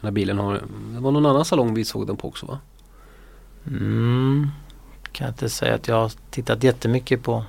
Den 0.00 0.06
här 0.06 0.10
bilen 0.10 0.38
har, 0.38 0.54
det 0.94 1.00
var 1.00 1.10
någon 1.10 1.26
annan 1.26 1.44
salong 1.44 1.74
vi 1.74 1.84
såg 1.84 2.06
den 2.06 2.16
på 2.16 2.28
också 2.28 2.46
va? 2.46 2.58
Mm, 3.66 4.48
kan 5.12 5.24
jag 5.24 5.32
inte 5.32 5.48
säga 5.48 5.74
att 5.74 5.88
jag 5.88 5.94
har 5.94 6.12
tittat 6.30 6.62
jättemycket 6.62 7.22
på 7.22 7.44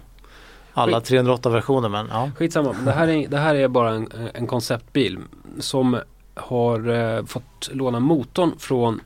alla 0.74 1.00
308-versioner 1.00 1.90
men 1.90 2.08
ja. 2.12 2.32
Skitsamma, 2.38 2.76
det 2.86 2.92
här 2.92 3.08
är, 3.08 3.28
det 3.28 3.38
här 3.38 3.56
är 3.56 3.68
bara 3.68 3.94
en, 3.94 4.10
en 4.34 4.48
konceptbil 4.48 5.20
som 5.60 6.00
har 6.34 6.90
eh, 6.90 7.26
fått 7.26 7.70
låna 7.72 8.00
motorn 8.00 8.52
från 8.60 9.02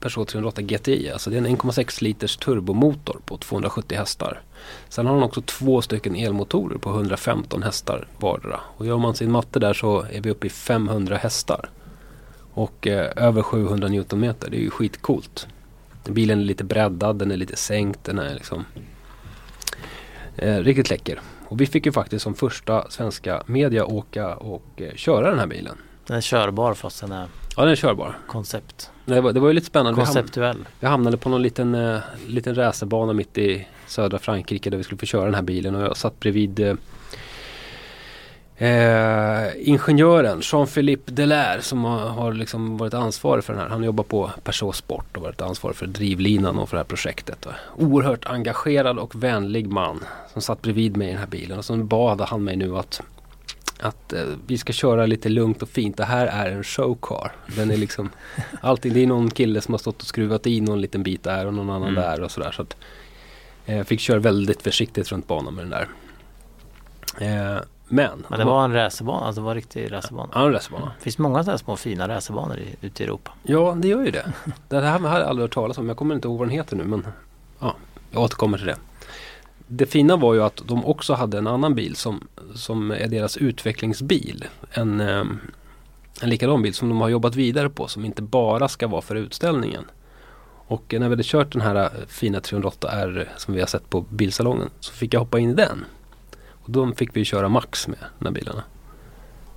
Peugeot 0.00 0.28
308 0.28 0.62
GTI. 0.62 1.10
Alltså 1.10 1.30
det 1.30 1.36
är 1.36 1.38
en 1.38 1.56
1,6 1.56 2.02
liters 2.02 2.36
turbomotor 2.36 3.20
på 3.24 3.36
270 3.36 3.98
hästar. 3.98 4.42
Sen 4.88 5.06
har 5.06 5.14
den 5.14 5.22
också 5.22 5.40
två 5.40 5.82
stycken 5.82 6.16
elmotorer 6.16 6.78
på 6.78 6.90
115 6.90 7.62
hästar 7.62 8.08
vardera. 8.18 8.60
Och 8.76 8.86
gör 8.86 8.98
man 8.98 9.14
sin 9.14 9.30
matte 9.32 9.58
där 9.58 9.74
så 9.74 10.00
är 10.12 10.20
vi 10.20 10.30
uppe 10.30 10.46
i 10.46 10.50
500 10.50 11.16
hästar. 11.16 11.70
Och 12.52 12.86
eh, 12.86 13.12
över 13.16 13.42
700 13.42 13.88
Newtonmeter. 13.88 14.50
Det 14.50 14.56
är 14.56 14.60
ju 14.60 14.70
skitcoolt. 14.70 15.46
Bilen 16.04 16.40
är 16.40 16.44
lite 16.44 16.64
breddad, 16.64 17.16
den 17.16 17.30
är 17.30 17.36
lite 17.36 17.56
sänkt, 17.56 18.04
den 18.04 18.18
är 18.18 18.34
liksom 18.34 18.64
Eh, 20.36 20.58
riktigt 20.58 20.90
läcker. 20.90 21.20
Och 21.48 21.60
vi 21.60 21.66
fick 21.66 21.86
ju 21.86 21.92
faktiskt 21.92 22.22
som 22.22 22.34
första 22.34 22.90
svenska 22.90 23.42
media 23.46 23.86
åka 23.86 24.34
och 24.34 24.64
eh, 24.76 24.94
köra 24.94 25.30
den 25.30 25.38
här 25.38 25.46
bilen. 25.46 25.76
Den 26.06 26.16
är 26.16 26.20
körbar 26.20 26.74
fast 26.74 27.00
den 27.00 27.12
är 27.12 27.28
Ja 27.56 27.62
den 27.62 27.72
är 27.72 27.76
körbar. 27.76 28.18
Koncept. 28.26 28.90
Det 29.04 29.20
var, 29.20 29.32
det 29.32 29.40
var 29.40 29.48
ju 29.48 29.54
lite 29.54 29.66
spännande. 29.66 30.04
Konceptuell. 30.04 30.68
Vi 30.80 30.86
hamnade 30.86 31.16
på 31.16 31.28
någon 31.28 31.42
liten, 31.42 31.74
eh, 31.74 31.98
liten 32.26 32.54
racerbana 32.54 33.12
mitt 33.12 33.38
i 33.38 33.66
södra 33.86 34.18
Frankrike 34.18 34.70
där 34.70 34.76
vi 34.76 34.84
skulle 34.84 34.98
få 34.98 35.06
köra 35.06 35.24
den 35.24 35.34
här 35.34 35.42
bilen 35.42 35.74
och 35.74 35.82
jag 35.82 35.96
satt 35.96 36.20
bredvid 36.20 36.60
eh, 36.60 36.74
Eh, 38.58 39.68
ingenjören 39.68 40.40
Jean-Philippe 40.40 41.12
Delaire 41.12 41.62
som 41.62 41.84
har, 41.84 41.98
har 41.98 42.32
liksom 42.32 42.76
varit 42.76 42.94
ansvarig 42.94 43.44
för 43.44 43.52
den 43.52 43.62
här. 43.62 43.68
Han 43.68 43.82
jobbar 43.82 44.04
på 44.04 44.30
Peugeot 44.44 44.76
Sport 44.76 45.16
och 45.16 45.22
varit 45.22 45.40
ansvarig 45.40 45.76
för 45.76 45.86
drivlinan 45.86 46.58
och 46.58 46.68
för 46.68 46.76
det 46.76 46.80
här 46.80 46.84
projektet. 46.84 47.46
Oerhört 47.76 48.26
engagerad 48.26 48.98
och 48.98 49.14
vänlig 49.14 49.66
man 49.68 50.04
som 50.32 50.42
satt 50.42 50.62
bredvid 50.62 50.96
mig 50.96 51.08
i 51.08 51.10
den 51.10 51.20
här 51.20 51.26
bilen 51.26 51.58
och 51.58 51.64
så 51.64 51.76
bad 51.76 52.20
han 52.20 52.44
mig 52.44 52.56
nu 52.56 52.76
att 52.76 53.02
att 53.80 54.12
eh, 54.12 54.24
vi 54.46 54.58
ska 54.58 54.72
köra 54.72 55.06
lite 55.06 55.28
lugnt 55.28 55.62
och 55.62 55.68
fint. 55.68 55.96
Det 55.96 56.04
här 56.04 56.26
är 56.26 56.50
en 56.50 56.64
showcar. 56.64 57.32
Den 57.56 57.70
är 57.70 57.76
liksom 57.76 58.10
allting. 58.60 58.92
Det 58.92 59.02
är 59.02 59.06
någon 59.06 59.30
kille 59.30 59.60
som 59.60 59.74
har 59.74 59.78
stått 59.78 60.02
och 60.02 60.08
skruvat 60.08 60.46
i 60.46 60.60
någon 60.60 60.80
liten 60.80 61.02
bit 61.02 61.22
där 61.22 61.46
och 61.46 61.54
någon 61.54 61.70
annan 61.70 61.88
mm. 61.88 62.02
där 62.02 62.22
och 62.22 62.30
sådär. 62.30 62.50
Så 62.52 62.62
att 62.62 62.76
eh, 63.66 63.84
fick 63.84 64.00
köra 64.00 64.18
väldigt 64.18 64.62
försiktigt 64.62 65.12
runt 65.12 65.26
banan 65.26 65.54
med 65.54 65.64
den 65.64 65.70
där. 65.70 65.88
Eh, 67.20 67.62
men, 67.88 68.24
Men 68.28 68.38
det 68.38 68.44
var 68.44 68.64
en 68.64 68.72
racerbana, 68.72 69.26
alltså 69.26 69.40
det 69.40 69.44
var 69.44 69.50
en 69.50 69.56
riktig 69.56 69.92
racerbana? 69.92 70.28
Ja, 70.34 70.46
en 70.46 70.52
racerbana. 70.52 70.92
Det 70.98 71.02
finns 71.02 71.18
många 71.18 71.44
sådana 71.44 71.58
små 71.58 71.76
fina 71.76 72.08
racerbanor 72.08 72.58
ute 72.80 73.02
i 73.02 73.06
Europa. 73.06 73.32
Ja, 73.42 73.76
det 73.78 73.88
gör 73.88 74.04
ju 74.04 74.10
det. 74.10 74.32
det 74.68 74.80
här 74.80 74.98
har 74.98 75.18
jag 75.18 75.28
aldrig 75.28 75.44
hört 75.44 75.54
talas 75.54 75.78
om. 75.78 75.88
Jag 75.88 75.96
kommer 75.96 76.14
inte 76.14 76.28
ihåg 76.28 76.38
vad 76.38 76.48
den 76.48 76.54
heter 76.54 76.76
nu 76.76 76.84
men 76.84 77.06
ja, 77.58 77.74
jag 78.10 78.22
återkommer 78.22 78.58
till 78.58 78.66
det. 78.66 78.76
Det 79.68 79.86
fina 79.86 80.16
var 80.16 80.34
ju 80.34 80.42
att 80.42 80.62
de 80.66 80.84
också 80.84 81.14
hade 81.14 81.38
en 81.38 81.46
annan 81.46 81.74
bil 81.74 81.96
som, 81.96 82.28
som 82.54 82.90
är 82.90 83.08
deras 83.08 83.36
utvecklingsbil. 83.36 84.44
En, 84.70 85.00
ehm, 85.00 85.38
en 86.22 86.30
likadan 86.30 86.62
bil 86.62 86.74
som 86.74 86.88
de 86.88 87.00
har 87.00 87.08
jobbat 87.08 87.36
vidare 87.36 87.70
på 87.70 87.88
som 87.88 88.04
inte 88.04 88.22
bara 88.22 88.68
ska 88.68 88.88
vara 88.88 89.02
för 89.02 89.14
utställningen. 89.14 89.84
Och 90.68 90.84
när 90.92 91.08
vi 91.08 91.08
hade 91.08 91.22
kört 91.22 91.52
den 91.52 91.62
här 91.62 91.74
eh, 91.74 91.90
fina 92.08 92.38
308R 92.38 93.28
som 93.36 93.54
vi 93.54 93.60
har 93.60 93.66
sett 93.66 93.90
på 93.90 94.00
bilsalongen 94.00 94.70
så 94.80 94.92
fick 94.92 95.14
jag 95.14 95.20
hoppa 95.20 95.38
in 95.38 95.50
i 95.50 95.54
den. 95.54 95.84
Och 96.48 96.70
de 96.70 96.94
fick 96.94 97.16
vi 97.16 97.24
köra 97.24 97.48
max 97.48 97.88
med, 97.88 97.98
de 98.18 98.24
här 98.24 98.32
bilarna. 98.32 98.64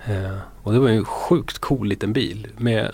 Eh, 0.05 0.37
och 0.63 0.73
det 0.73 0.79
var 0.79 0.89
en 0.89 1.05
sjukt 1.05 1.59
cool 1.59 1.87
liten 1.87 2.13
bil 2.13 2.47
med 2.57 2.91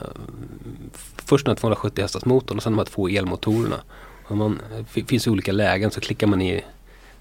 först 1.15 1.45
den 1.45 1.51
här 1.51 1.59
270 1.59 2.01
hästars 2.01 2.25
motorn 2.25 2.57
och 2.57 2.63
sen 2.63 2.73
de 2.73 2.77
här 2.77 2.85
två 2.85 3.09
elmotorerna. 3.09 3.77
Och 4.27 4.37
man, 4.37 4.61
eh, 4.71 4.85
det 4.93 5.03
finns 5.03 5.27
olika 5.27 5.51
lägen 5.51 5.91
så 5.91 5.99
klickar 6.01 6.27
man 6.27 6.41
i 6.41 6.63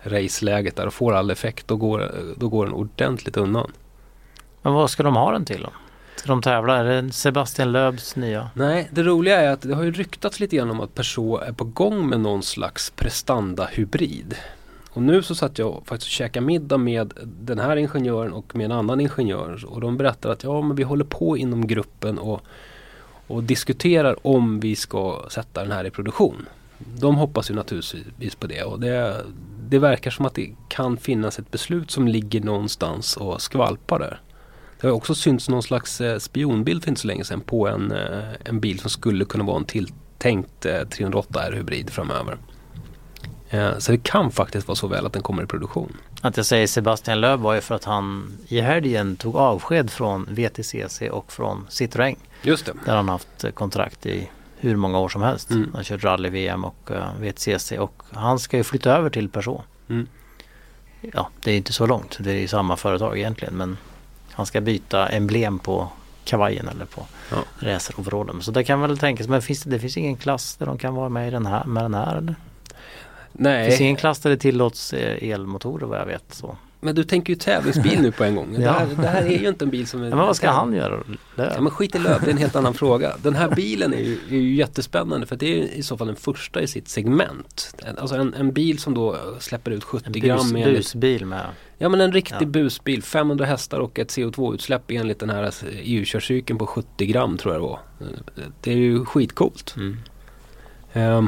raceläget 0.05 0.77
där 0.77 0.87
och 0.87 0.95
får 0.95 1.13
all 1.13 1.31
effekt. 1.31 1.69
Då 1.69 1.77
går, 1.77 2.13
då 2.37 2.49
går 2.49 2.67
den 2.67 2.75
ordentligt 2.75 3.37
undan. 3.37 3.73
Men 4.63 4.73
vad 4.73 4.91
ska 4.91 5.03
de 5.03 5.17
ha 5.17 5.33
den 5.33 5.45
till 5.45 5.63
då? 5.63 5.71
Ska 6.17 6.29
de 6.29 6.43
tävla? 6.43 6.77
Är 6.77 7.03
det 7.03 7.13
Sebastian 7.13 7.73
Löbs 7.73 8.17
nya? 8.17 8.51
Nej, 8.55 8.89
det 8.93 9.03
roliga 9.03 9.41
är 9.41 9.51
att 9.51 9.63
det 9.63 9.75
har 9.75 9.83
ju 9.83 9.93
ryktats 9.93 10.41
lite 10.41 10.57
grann 10.57 10.71
om 10.71 10.81
att 10.81 10.95
Peugeot 10.95 11.43
är 11.43 11.53
på 11.53 11.65
gång 11.65 12.09
med 12.09 12.21
någon 12.21 12.43
slags 12.43 12.93
prestanda-hybrid. 12.97 14.35
Och 14.91 15.03
nu 15.03 15.23
så 15.23 15.35
satt 15.35 15.59
jag 15.59 15.83
faktiskt 15.85 16.09
och 16.09 16.13
käkade 16.13 16.47
middag 16.47 16.79
med 16.79 17.13
den 17.23 17.59
här 17.59 17.77
ingenjören 17.77 18.33
och 18.33 18.57
med 18.57 18.65
en 18.65 18.73
annan 18.73 19.01
ingenjör. 19.01 19.65
Och 19.67 19.81
de 19.81 19.97
berättar 19.97 20.31
att 20.31 20.45
ja 20.45 20.61
men 20.61 20.77
vi 20.77 20.83
håller 20.83 21.05
på 21.05 21.37
inom 21.37 21.67
gruppen 21.67 22.19
och, 22.19 22.41
och 23.27 23.43
diskuterar 23.43 24.27
om 24.27 24.61
vi 24.61 24.77
ska 24.77 25.25
sätta 25.29 25.63
den 25.63 25.73
här 25.73 25.85
i 25.85 25.91
produktion. 25.91 26.47
De 26.79 27.17
hoppas 27.17 27.51
ju 27.51 27.55
naturligtvis 27.55 28.35
på 28.35 28.47
det 28.47 28.63
och 28.63 28.81
det, 28.81 29.17
det 29.69 29.79
verkar 29.79 30.11
som 30.11 30.27
att 30.27 30.35
det 30.35 30.51
kan 30.69 30.97
finnas 30.97 31.39
ett 31.39 31.51
beslut 31.51 31.91
som 31.91 32.09
ligger 32.09 32.41
någonstans 32.41 33.17
och 33.17 33.43
skvalpar 33.43 33.99
där. 33.99 34.21
Det 34.81 34.87
har 34.87 34.95
också 34.95 35.15
synts 35.15 35.49
någon 35.49 35.63
slags 35.63 36.01
eh, 36.01 36.19
spionbild 36.19 36.83
för 36.83 36.91
inte 36.91 37.01
så 37.01 37.07
länge 37.07 37.25
sedan 37.25 37.41
på 37.41 37.69
en, 37.69 37.93
eh, 37.93 38.25
en 38.45 38.61
bil 38.61 38.81
som 38.81 38.91
skulle 38.91 39.25
kunna 39.25 39.45
vara 39.45 39.57
en 39.57 39.65
tilltänkt 39.65 40.67
308R 40.67 41.53
eh, 41.53 41.57
hybrid 41.57 41.91
framöver. 41.91 42.39
Så 43.79 43.93
det 43.93 44.03
kan 44.03 44.31
faktiskt 44.31 44.69
vara 44.69 44.77
så 44.77 44.87
väl 44.87 45.07
att 45.07 45.13
den 45.13 45.23
kommer 45.23 45.43
i 45.43 45.47
produktion. 45.47 45.97
Att 46.21 46.37
jag 46.37 46.47
säger 46.47 46.67
Sebastian 46.67 47.21
Löb 47.21 47.41
var 47.41 47.55
ju 47.55 47.61
för 47.61 47.75
att 47.75 47.85
han 47.85 48.33
i 48.49 48.61
helgen 48.61 49.17
tog 49.17 49.37
avsked 49.37 49.91
från 49.91 50.27
VTCC 50.31 51.03
och 51.11 51.33
från 51.33 51.67
Citroën. 51.71 52.17
Just 52.43 52.67
det. 52.67 52.73
Där 52.85 52.97
han 52.97 53.09
haft 53.09 53.45
kontrakt 53.55 54.07
i 54.07 54.31
hur 54.69 54.77
många 54.77 54.99
år 54.99 55.09
som 55.09 55.23
helst. 55.23 55.51
Mm. 55.51 55.63
Han 55.65 55.75
har 55.75 55.83
kört 55.83 56.05
rally-VM 56.05 56.65
och 56.65 56.91
uh, 56.91 56.97
eh, 56.97 57.21
VTCC 57.21 57.73
och 57.73 58.03
han 58.13 58.39
ska 58.39 58.57
ju 58.57 58.65
flytta 58.65 58.97
över 58.97 59.11
till 59.11 59.29
Peugeot. 59.29 59.63
Mm. 59.89 60.07
Ja, 61.01 61.29
det 61.43 61.53
är 61.53 61.57
inte 61.57 61.73
så 61.73 61.87
långt. 61.87 62.17
Det 62.21 62.31
är 62.31 62.37
ju 62.39 62.49
samma 62.49 62.77
företag 62.77 63.19
egentligen 63.19 63.57
men 63.57 63.77
han 64.33 64.47
ska 64.47 64.61
byta 64.61 65.09
emblem 65.09 65.59
på 65.59 65.89
kavajen 66.25 66.69
eller 66.69 66.85
på 66.85 67.07
ja. 67.31 67.37
raceroverallen. 67.59 68.43
Så 68.43 68.51
det 68.51 68.65
kan 68.65 68.81
väl 68.81 68.99
tänkas. 68.99 69.29
Men 69.29 69.43
finns 69.43 69.63
det, 69.63 69.71
det 69.71 69.79
finns 69.79 69.97
ingen 69.97 70.17
klass 70.17 70.57
där 70.57 70.67
de 70.67 70.79
kan 70.79 70.95
vara 70.95 71.09
med, 71.09 71.29
i 71.29 71.31
den 71.31 71.47
här, 71.47 71.65
med 71.65 71.85
den 71.85 71.95
här 71.95 72.17
eller? 72.17 72.35
Nej. 73.33 73.63
Det 73.63 73.69
finns 73.69 73.81
ingen 73.81 73.97
klass 73.97 74.19
där 74.19 74.31
det 74.31 74.37
tillåts 74.37 74.93
eh, 74.93 75.31
elmotorer 75.31 75.87
vad 75.87 75.99
jag 75.99 76.07
vet. 76.07 76.35
Så. 76.35 76.57
Men 76.85 76.95
du 76.95 77.05
tänker 77.05 77.33
ju 77.33 77.37
tävlingsbil 77.39 78.01
nu 78.03 78.13
på 78.13 78.25
en 78.25 78.35
gång. 78.35 78.55
Det, 78.57 78.63
Ja. 78.63 78.73
här, 78.73 78.87
det 79.03 79.09
här 79.09 79.23
är 79.23 79.39
ju 79.39 79.49
inte 79.49 79.65
en 79.65 79.71
bil 79.71 79.87
som 79.87 80.01
är... 80.03 80.05
Ja, 80.05 80.17
men 80.17 80.27
vad 80.27 80.37
ska 80.37 80.51
han 80.51 80.73
göra? 80.73 81.03
Ja 81.09 81.15
Löv? 81.37 81.63
men 81.63 81.71
skit 81.71 81.95
i 81.95 81.99
löv, 81.99 82.21
det 82.21 82.27
är 82.27 82.31
en 82.31 82.37
helt 82.39 82.57
annan 82.57 82.75
fråga. 82.75 83.13
Den 83.23 83.35
här 83.35 83.49
bilen 83.49 83.95
är 83.95 83.99
ju, 83.99 84.19
är 84.31 84.35
ju 84.37 84.55
jättespännande 84.55 85.27
för 85.27 85.37
det 85.37 85.47
är 85.61 85.63
i 85.65 85.83
så 85.83 85.97
fall 85.97 86.07
den 86.07 86.17
första 86.17 86.61
i 86.61 86.67
sitt 86.67 86.89
segment. 86.89 87.77
Alltså 87.99 88.17
en, 88.17 88.35
en 88.35 88.53
bil 88.53 88.79
som 88.79 88.95
då 88.95 89.17
släpper 89.41 89.71
ut 89.71 89.85
70 89.85 90.07
En 90.07 90.13
bus, 90.13 90.23
gram 90.23 90.57
enligt, 90.57 90.77
busbil 90.79 91.27
med 91.27 91.47
Ja 91.79 91.89
men 91.89 92.01
en 92.01 92.13
riktig 92.13 92.37
Ja. 92.41 92.47
busbil, 92.47 93.03
500 93.03 93.45
hästar 93.47 93.79
och 93.79 93.99
ett 93.99 94.09
CO2-utsläpp 94.17 94.83
enligt 94.89 95.19
den 95.21 95.31
här 95.31 95.51
EU-körcykeln 95.73 96.59
på 96.59 96.67
70 96.67 97.07
gram 97.07 97.39
tror 97.39 97.55
jag 97.55 97.63
det 97.63 97.67
var. 97.67 97.79
Det 98.61 98.73
är 98.73 98.77
ju 98.77 99.05
skitcoolt. 99.05 99.75
mm. 99.77 99.97
Eh, 100.93 101.25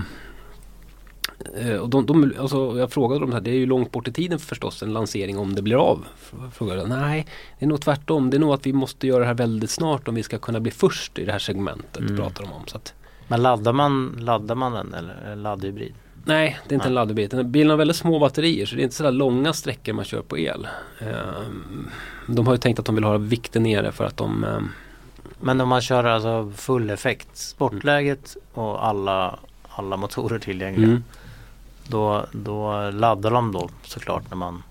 och 1.80 1.88
de, 1.88 2.06
de, 2.06 2.32
alltså, 2.40 2.78
jag 2.78 2.92
frågade 2.92 3.20
dem 3.20 3.30
så 3.30 3.34
här, 3.34 3.40
det 3.40 3.50
är 3.50 3.54
ju 3.54 3.66
långt 3.66 3.92
bort 3.92 4.08
i 4.08 4.12
tiden 4.12 4.38
förstås 4.38 4.82
en 4.82 4.92
lansering 4.92 5.38
om 5.38 5.54
det 5.54 5.62
blir 5.62 5.76
av. 5.76 6.06
Frågade 6.52 6.86
nej, 6.86 7.26
det 7.58 7.64
är 7.64 7.68
nog 7.68 7.80
tvärtom. 7.80 8.30
Det 8.30 8.36
är 8.36 8.38
nog 8.38 8.54
att 8.54 8.66
vi 8.66 8.72
måste 8.72 9.06
göra 9.06 9.20
det 9.20 9.26
här 9.26 9.34
väldigt 9.34 9.70
snart 9.70 10.08
om 10.08 10.14
vi 10.14 10.22
ska 10.22 10.38
kunna 10.38 10.60
bli 10.60 10.70
först 10.70 11.18
i 11.18 11.24
det 11.24 11.32
här 11.32 11.38
segmentet. 11.38 12.00
Mm. 12.00 12.16
pratar 12.16 12.44
de 12.44 12.52
om. 12.52 12.62
Så 12.66 12.76
att, 12.76 12.94
Men 13.28 13.42
laddar 13.42 13.72
man, 13.72 14.16
laddar 14.20 14.54
man 14.54 14.72
den 14.72 14.94
eller 14.94 15.14
är 15.24 15.30
det 15.30 15.36
laddhybrid? 15.36 15.94
nej, 16.24 16.58
det 16.68 16.72
är 16.72 16.74
inte 16.74 16.88
Nej. 16.88 16.90
en 16.90 16.94
laddhybrid. 16.94 17.46
Bilen 17.46 17.70
har 17.70 17.76
väldigt 17.76 17.96
små 17.96 18.18
batterier 18.18 18.66
så 18.66 18.74
det 18.76 18.82
är 18.82 18.84
inte 18.84 18.96
så 18.96 19.02
där 19.02 19.10
långa 19.10 19.52
sträckor 19.52 19.92
man 19.92 20.04
kör 20.04 20.22
på 20.22 20.38
el. 20.38 20.68
Ehm, 21.00 21.88
de 22.26 22.46
har 22.46 22.54
ju 22.54 22.58
tänkt 22.58 22.78
att 22.78 22.84
de 22.86 22.94
vill 22.94 23.04
ha 23.04 23.18
vikten 23.18 23.62
nere 23.62 23.92
för 23.92 24.04
att 24.04 24.16
de 24.16 24.44
ehm, 24.44 24.68
Men 25.40 25.60
om 25.60 25.68
man 25.68 25.80
kör 25.80 26.04
alltså 26.04 26.52
full 26.56 26.90
effekt, 26.90 27.28
sportläget 27.36 28.36
och 28.54 28.86
alla, 28.86 29.38
alla 29.68 29.96
motorer 29.96 30.38
tillgängliga. 30.38 30.86
mm, 30.88 31.04
Då, 31.88 32.26
då 32.32 32.90
laddar 32.90 33.30
de 33.30 33.52
då 33.52 33.68
såklart 33.82 34.22
när 34.30 34.36
man 34.36 34.62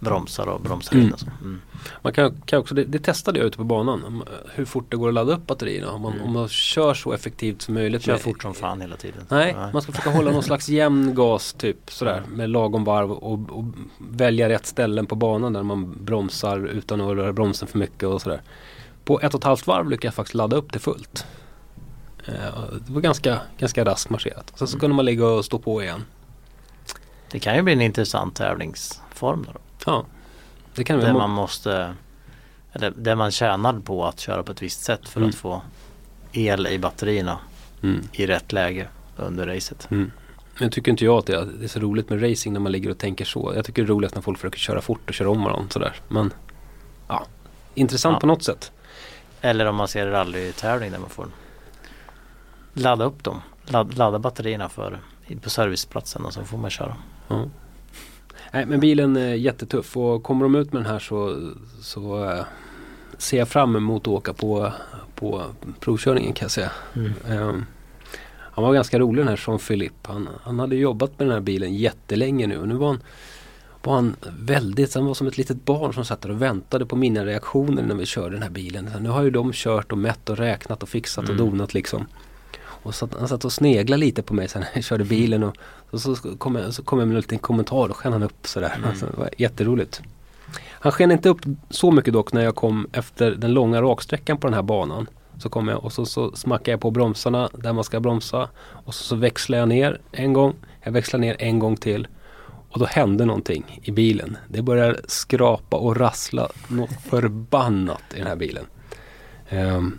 bromsar 0.00 0.46
och 0.46 0.60
bromsar 0.60 0.96
in 0.96 1.00
Mm. 1.02 1.12
och 1.14 1.20
så. 1.20 1.26
Mm. 1.40 1.60
Man 2.02 2.12
kan, 2.12 2.40
kan 2.44 2.58
också, 2.60 2.74
det, 2.74 2.84
det 2.84 2.98
testade 2.98 3.38
jag 3.38 3.46
ute 3.46 3.56
på 3.56 3.64
banan. 3.64 4.22
Hur 4.54 4.64
fort 4.64 4.84
det 4.90 4.96
går 4.96 5.08
att 5.08 5.14
ladda 5.14 5.32
upp 5.32 5.46
batterierna. 5.46 5.90
Om 5.92 6.02
man, 6.02 6.12
Mm. 6.12 6.24
om 6.26 6.32
man 6.32 6.48
kör 6.48 6.94
så 6.94 7.12
effektivt 7.12 7.62
som 7.62 7.74
möjligt. 7.74 8.02
Kör 8.02 8.12
med- 8.12 8.20
fort 8.20 8.42
som 8.42 8.54
fan 8.54 8.80
hela 8.80 8.96
tiden. 8.96 9.24
Nej, 9.28 9.56
man 9.72 9.82
ska 9.82 9.92
försöka 9.92 10.10
hålla 10.16 10.30
någon 10.30 10.42
slags 10.42 10.68
jämn 10.68 11.14
gas 11.14 11.52
typ 11.52 11.76
sådär 11.90 12.22
med 12.28 12.50
lagom 12.50 12.84
varv 12.84 13.12
och, 13.12 13.32
och 13.58 13.64
välja 13.98 14.48
rätt 14.48 14.66
ställen 14.66 15.06
på 15.06 15.14
banan 15.14 15.52
där 15.52 15.62
man 15.62 16.04
bromsar 16.04 16.66
utan 16.66 17.00
att 17.00 17.16
röra 17.16 17.32
bromsen 17.32 17.68
för 17.68 17.78
mycket 17.78 18.08
och 18.08 18.22
sådär. 18.22 18.42
På 19.04 19.20
ett 19.20 19.34
och 19.34 19.40
ett 19.40 19.44
halvt 19.44 19.66
varv 19.66 19.88
lyckades 19.90 20.04
jag 20.04 20.14
faktiskt 20.14 20.34
ladda 20.34 20.56
upp 20.56 20.72
det 20.72 20.78
fullt. 20.78 21.26
Eh, 22.26 22.34
Det 22.86 22.92
var 22.92 23.00
ganska, 23.00 23.38
ganska 23.58 23.84
raskt 23.84 24.10
marscherat. 24.10 24.52
Sen 24.56 24.68
så 24.68 24.78
kunde 24.78 24.96
man 24.96 25.04
ligga 25.04 25.26
och 25.26 25.44
stå 25.44 25.58
på 25.58 25.82
igen. 25.82 26.04
Det 27.36 27.40
kan 27.40 27.56
ju 27.56 27.62
bli 27.62 27.72
en 27.72 27.80
intressant 27.80 28.36
tävlingsform 28.36 29.46
då. 29.52 29.60
Ja, 29.86 30.04
det 30.74 30.84
kan 30.84 31.00
Där 31.00 31.06
vi. 31.06 31.12
man 31.12 31.30
måste 31.30 31.94
eller 32.72 32.90
där 32.96 33.14
man 33.14 33.30
tjänar 33.30 33.80
på 33.80 34.04
att 34.06 34.20
köra 34.20 34.42
på 34.42 34.52
ett 34.52 34.62
visst 34.62 34.80
sätt 34.84 35.08
för 35.08 35.20
Mm. 35.20 35.28
att 35.28 35.34
få 35.34 35.62
el 36.32 36.66
i 36.66 36.78
batterierna 36.78 37.38
Mm. 37.82 38.08
i 38.12 38.26
rätt 38.26 38.52
läge 38.52 38.88
under 39.16 39.46
racet. 39.46 39.88
Mm. 39.90 40.10
Men 40.60 40.70
tycker 40.70 40.90
inte 40.90 41.04
jag 41.04 41.18
att 41.18 41.26
det 41.26 41.34
är, 41.36 41.48
det 41.60 41.68
så 41.68 41.80
roligt 41.80 42.10
med 42.10 42.30
racing 42.30 42.52
när 42.52 42.60
man 42.60 42.72
ligger 42.72 42.90
och 42.90 42.98
tänker 42.98 43.24
så. 43.24 43.52
Jag 43.56 43.64
tycker 43.64 43.82
det 43.82 43.86
är 43.86 43.90
roligast 43.94 44.14
när 44.14 44.22
folk 44.22 44.38
försöker 44.38 44.58
köra 44.58 44.80
fort 44.80 45.08
och 45.08 45.14
köra 45.14 45.30
om 45.30 45.42
varandra 45.44 45.68
sådär. 45.70 45.94
Men 46.08 46.32
ja, 47.08 47.26
intressant 47.74 48.14
Ja. 48.14 48.20
på 48.20 48.26
något 48.26 48.42
sätt. 48.44 48.72
Eller 49.40 49.66
om 49.66 49.76
man 49.76 49.88
ser 49.88 50.06
rallytävling 50.06 50.90
där 50.92 50.98
man 50.98 51.10
får 51.10 51.26
ladda 52.72 53.04
upp 53.04 53.24
dem. 53.24 53.42
Ladd, 53.64 53.98
ladda 53.98 54.18
batterierna 54.18 54.68
för, 54.68 54.98
på 55.42 55.50
serviceplatsen 55.50 56.24
och 56.24 56.32
så 56.32 56.44
får 56.44 56.58
man 56.58 56.70
köra. 56.70 56.96
Ja. 57.28 57.44
Nej 58.52 58.66
men 58.66 58.80
bilen 58.80 59.16
är 59.16 59.34
jättetuff 59.34 59.96
och 59.96 60.22
kommer 60.22 60.42
de 60.42 60.54
ut 60.54 60.72
med 60.72 60.82
den 60.82 60.92
här 60.92 60.98
så, 60.98 61.50
så 61.80 62.24
eh, 62.24 62.44
ser 63.18 63.38
jag 63.38 63.48
fram 63.48 63.76
emot 63.76 64.02
att 64.02 64.08
åka 64.08 64.32
på, 64.32 64.72
på 65.14 65.42
provkörningen 65.80 66.32
kan 66.32 66.44
jag 66.44 66.50
säga. 66.50 66.70
Ehm, 67.28 67.64
han 68.28 68.64
var 68.64 68.74
ganska 68.74 68.98
rolig 68.98 69.20
den 69.20 69.28
här 69.28 69.44
Jean 69.46 69.58
Philippe. 69.58 70.12
Han, 70.12 70.28
han 70.42 70.58
hade 70.58 70.76
jobbat 70.76 71.18
med 71.18 71.28
den 71.28 71.34
här 71.34 71.40
bilen 71.40 71.74
jättelänge 71.74 72.46
nu 72.46 72.58
och 72.58 72.68
nu 72.68 72.74
var 72.74 72.86
han, 72.86 73.00
var 73.82 73.94
han 73.94 74.16
väldigt, 74.38 74.94
han 74.94 75.06
var 75.06 75.14
som 75.14 75.26
ett 75.26 75.38
litet 75.38 75.64
barn 75.64 75.92
som 75.94 76.04
satt 76.04 76.20
där 76.20 76.30
och 76.30 76.42
väntade 76.42 76.86
på 76.86 76.96
mina 76.96 77.24
reaktioner 77.24 77.82
när 77.82 77.94
vi 77.94 78.06
körde 78.06 78.34
den 78.36 78.42
här 78.42 78.50
bilen. 78.50 78.90
Så 78.92 78.98
nu 78.98 79.08
har 79.08 79.22
ju 79.22 79.30
de 79.30 79.52
kört 79.52 79.92
och 79.92 79.98
mätt 79.98 80.30
och 80.30 80.36
räknat 80.36 80.82
och 80.82 80.88
fixat 80.88 81.24
och 81.24 81.34
Mm. 81.34 81.46
donat 81.50 81.74
liksom. 81.74 82.06
Och 82.58 82.94
så, 82.94 83.08
han 83.18 83.28
satt 83.28 83.44
och 83.44 83.52
sneglade 83.52 84.00
lite 84.00 84.22
på 84.22 84.34
mig 84.34 84.48
sen 84.48 84.60
när 84.60 84.68
jag 84.74 84.84
körde 84.84 85.04
bilen 85.04 85.42
och, 85.42 85.56
och 85.90 86.00
så, 86.00 86.16
kom 86.38 86.54
jag, 86.54 86.74
så 86.74 86.82
kom 86.82 86.98
jag 86.98 87.08
med 87.08 87.14
en 87.14 87.20
liten 87.20 87.38
kommentar 87.38 87.88
och 87.88 87.96
sken 87.96 88.12
han 88.12 88.22
upp 88.22 88.46
sådär. 88.46 88.72
Mm. 88.76 88.88
Alltså, 88.88 89.06
det 89.06 89.16
var 89.16 89.30
jätteroligt. 89.38 90.02
Han 90.70 90.92
sken 90.92 91.12
inte 91.12 91.28
upp 91.28 91.40
så 91.70 91.90
mycket 91.90 92.12
dock 92.12 92.32
när 92.32 92.44
jag 92.44 92.54
kom 92.54 92.86
efter 92.92 93.30
den 93.30 93.52
långa 93.52 93.82
raksträckan 93.82 94.36
på 94.36 94.46
den 94.46 94.54
här 94.54 94.62
banan. 94.62 95.06
Så 95.38 95.48
kom 95.48 95.68
jag 95.68 95.84
och 95.84 95.92
så, 95.92 96.06
så 96.06 96.36
smackade 96.36 96.70
jag 96.70 96.80
på 96.80 96.90
bromsarna 96.90 97.48
där 97.52 97.72
man 97.72 97.84
ska 97.84 98.00
bromsa. 98.00 98.48
Och 98.58 98.94
så, 98.94 99.04
så 99.04 99.16
växlade 99.16 99.60
jag 99.60 99.68
ner 99.68 100.00
en 100.12 100.32
gång. 100.32 100.54
Jag 100.82 100.92
växlade 100.92 101.20
ner 101.20 101.36
en 101.38 101.58
gång 101.58 101.76
till. 101.76 102.08
Och 102.70 102.78
då 102.78 102.86
hände 102.86 103.24
någonting 103.24 103.80
i 103.82 103.90
bilen. 103.90 104.36
Det 104.48 104.62
började 104.62 105.00
skrapa 105.08 105.76
och 105.76 105.96
rassla 105.96 106.48
något 106.68 107.02
förbannat 107.10 108.02
i 108.14 108.18
den 108.18 108.26
här 108.26 108.36
bilen. 108.36 108.64
Ehm, 109.48 109.98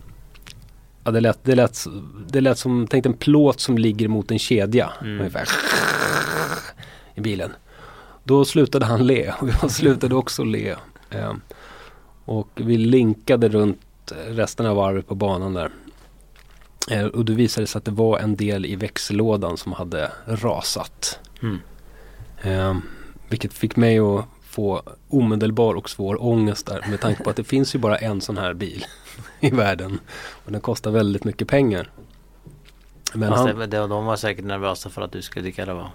ja, 1.08 1.12
det, 1.12 1.22
lät, 1.22 1.40
det, 1.44 1.56
lät, 1.56 1.86
det 2.28 2.42
lät 2.42 2.58
som, 2.58 2.88
tänk 2.90 3.06
en 3.06 3.14
plåt 3.14 3.60
som 3.60 3.78
ligger 3.78 4.08
mot 4.08 4.32
en 4.32 4.40
kedja. 4.40 4.92
Mm. 5.02 5.20
Ungefär. 5.20 5.48
I 7.16 7.22
bilen. 7.22 7.52
Då 8.24 8.46
slutade 8.46 8.86
han 8.86 9.08
le 9.08 9.34
och 9.42 9.50
jag 9.50 9.72
slutade 9.72 10.16
också 10.16 10.44
le. 10.44 10.76
Ehm, 11.10 11.42
och 12.26 12.50
vi 12.56 12.78
linkade 12.78 13.50
runt 13.50 14.12
resten 14.28 14.66
av 14.66 14.76
varvet 14.76 15.08
på 15.08 15.16
banan 15.16 15.54
där. 15.54 15.72
Eh, 16.92 17.06
och 17.06 17.26
då 17.26 17.34
visade 17.34 17.64
det 17.64 17.68
sig 17.68 17.80
att 17.80 17.86
det 17.86 17.92
var 17.92 18.20
en 18.20 18.36
del 18.36 18.66
i 18.66 18.76
växellådan 18.76 19.58
som 19.58 19.74
hade 19.74 20.12
rasat. 20.26 21.20
Mm. 21.42 21.60
Ehm, 22.42 22.82
vilket 23.30 23.54
fick 23.54 23.76
mig 23.76 24.00
att 24.00 24.26
få 24.42 24.82
omedelbar 25.10 25.74
och 25.74 25.90
svår 25.90 26.24
ångest 26.24 26.66
där 26.66 26.86
med 26.90 27.02
tanke 27.02 27.24
på 27.24 27.30
att 27.30 27.36
det 27.36 27.44
finns 27.44 27.76
ju 27.76 27.80
bara 27.80 27.98
en 27.98 28.22
sån 28.22 28.38
här 28.38 28.54
bil 28.54 28.86
i 29.40 29.50
världen. 29.50 30.00
Och 30.46 30.52
den 30.52 30.62
kostar 30.62 30.92
väldigt 30.92 31.24
mycket 31.24 31.48
pengar. 31.48 31.90
Men 33.14 33.30
Fast 33.30 33.48
han, 33.48 33.60
det, 33.60 33.88
de 33.88 34.06
var 34.06 34.16
säkert 34.16 34.46
nervösa 34.46 34.90
för 34.90 35.02
att 35.02 35.12
du 35.12 35.22
skulle 35.22 35.46
tycka 35.46 35.66
det 35.66 35.74
var 35.74 35.90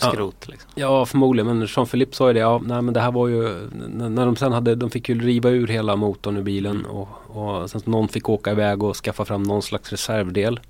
Ja. 0.00 0.10
skrot. 0.12 0.48
Liksom. 0.48 0.70
Ja 0.74 1.06
förmodligen 1.06 1.46
men 1.46 1.66
Jean-Philippe 1.66 2.16
sa 2.16 2.28
ju 2.28 2.32
det. 2.34 2.40
Ja, 2.40 2.60
nej, 2.64 2.82
men 2.82 2.94
det 2.94 3.00
här 3.00 3.12
var 3.12 3.28
ju 3.28 3.68
när 3.88 4.26
de 4.26 4.36
sen 4.36 4.52
hade, 4.52 4.74
de 4.74 4.90
fick 4.90 5.08
ju 5.08 5.20
riva 5.20 5.50
ur 5.50 5.66
hela 5.66 5.96
motorn 5.96 6.36
ur 6.36 6.42
bilen 6.42 6.84
och, 6.84 7.08
och 7.26 7.70
sen 7.70 7.80
någon 7.84 8.08
fick 8.08 8.28
åka 8.28 8.50
iväg 8.50 8.82
och 8.82 8.96
skaffa 8.96 9.24
fram 9.24 9.42
någon 9.42 9.62
slags 9.62 9.90
reservdel. 9.90 10.60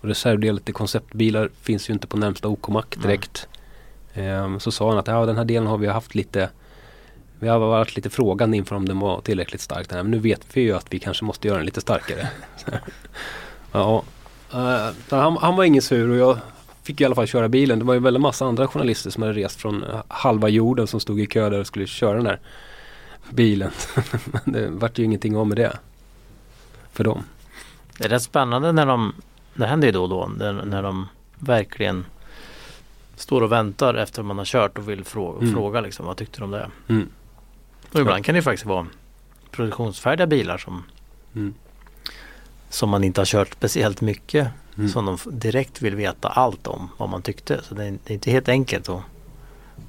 Och 0.00 0.08
reservdelet 0.08 0.64
till 0.64 0.74
konceptbilar 0.74 1.50
finns 1.62 1.90
ju 1.90 1.94
inte 1.94 2.06
på 2.06 2.16
närmsta 2.16 2.48
OK-mack 2.48 2.96
direkt. 3.02 3.48
Ehm, 4.14 4.60
så 4.60 4.70
sa 4.70 4.88
han 4.88 4.98
att 4.98 5.06
ja, 5.06 5.26
den 5.26 5.36
här 5.36 5.44
delen 5.44 5.66
har 5.66 5.78
vi 5.78 5.86
haft 5.86 6.14
lite 6.14 6.50
vi 7.40 7.48
har 7.48 7.58
varit 7.58 7.96
lite 7.96 8.10
frågande 8.10 8.56
inför 8.56 8.76
om 8.76 8.88
den 8.88 8.98
var 8.98 9.20
tillräckligt 9.20 9.60
stark. 9.60 9.88
Den 9.88 9.96
här, 9.96 10.02
Men 10.02 10.10
nu 10.10 10.18
vet 10.18 10.46
vi 10.52 10.60
ju 10.60 10.72
att 10.72 10.86
vi 10.90 10.98
kanske 10.98 11.24
måste 11.24 11.48
göra 11.48 11.56
den 11.56 11.66
lite 11.66 11.80
starkare. 11.80 12.28
ja, 13.72 14.02
eh, 14.52 14.88
han, 15.10 15.36
han 15.36 15.56
var 15.56 15.64
ingen 15.64 15.82
sur 15.82 16.10
och 16.10 16.16
jag 16.16 16.38
fick 16.82 17.00
i 17.00 17.04
alla 17.04 17.14
fall 17.14 17.26
köra 17.26 17.48
bilen. 17.48 17.78
Det 17.78 17.84
var 17.84 17.94
ju 17.94 18.00
väldigt 18.00 18.20
massa 18.20 18.46
andra 18.46 18.68
journalister 18.68 19.10
som 19.10 19.22
hade 19.22 19.34
rest 19.34 19.60
från 19.60 19.84
halva 20.08 20.48
jorden 20.48 20.86
som 20.86 21.00
stod 21.00 21.20
i 21.20 21.26
kö 21.26 21.50
där 21.50 21.60
och 21.60 21.66
skulle 21.66 21.86
köra 21.86 22.14
den 22.14 22.24
där 22.24 22.40
bilen. 23.30 23.70
Men 24.24 24.52
det 24.52 24.68
vart 24.68 24.98
ju 24.98 25.04
ingenting 25.04 25.36
av 25.36 25.46
med 25.46 25.56
det. 25.56 25.78
För 26.92 27.04
dem. 27.04 27.24
Det 27.98 28.04
är 28.04 28.08
rätt 28.08 28.22
spännande 28.22 28.72
när 28.72 28.86
de, 28.86 29.14
det 29.54 29.66
händer 29.66 29.88
ju 29.88 29.92
då 29.92 30.02
och 30.02 30.08
då, 30.08 30.30
när, 30.38 30.52
när 30.52 30.82
de 30.82 31.08
verkligen 31.38 32.04
står 33.16 33.42
och 33.42 33.52
väntar 33.52 33.94
efter 33.94 34.22
man 34.22 34.38
har 34.38 34.44
kört 34.44 34.78
och 34.78 34.88
vill 34.88 35.04
fråga, 35.04 35.38
Mm. 35.40 35.54
fråga 35.54 35.80
liksom, 35.80 36.06
vad 36.06 36.16
tyckte 36.16 36.40
de 36.40 36.44
om 36.44 36.50
det? 36.50 36.70
Mm. 36.88 37.08
Och 37.92 38.00
ibland 38.00 38.24
kan 38.24 38.34
det 38.34 38.42
faktiskt 38.42 38.66
vara 38.66 38.86
produktionsfärdiga 39.50 40.26
bilar 40.26 40.58
som, 40.58 40.82
Mm. 41.34 41.54
som 42.68 42.90
man 42.90 43.04
inte 43.04 43.20
har 43.20 43.26
kört 43.26 43.52
speciellt 43.52 44.00
mycket. 44.00 44.48
Mm. 44.78 44.88
Som 44.88 45.06
de 45.06 45.18
direkt 45.38 45.82
vill 45.82 45.96
veta 45.96 46.28
allt 46.28 46.66
om 46.66 46.88
vad 46.96 47.08
man 47.08 47.22
tyckte. 47.22 47.62
Så 47.62 47.74
det 47.74 47.84
är, 47.84 47.90
det 47.90 48.12
är 48.12 48.14
inte 48.14 48.30
helt 48.30 48.48
enkelt 48.48 48.88
att 48.88 49.02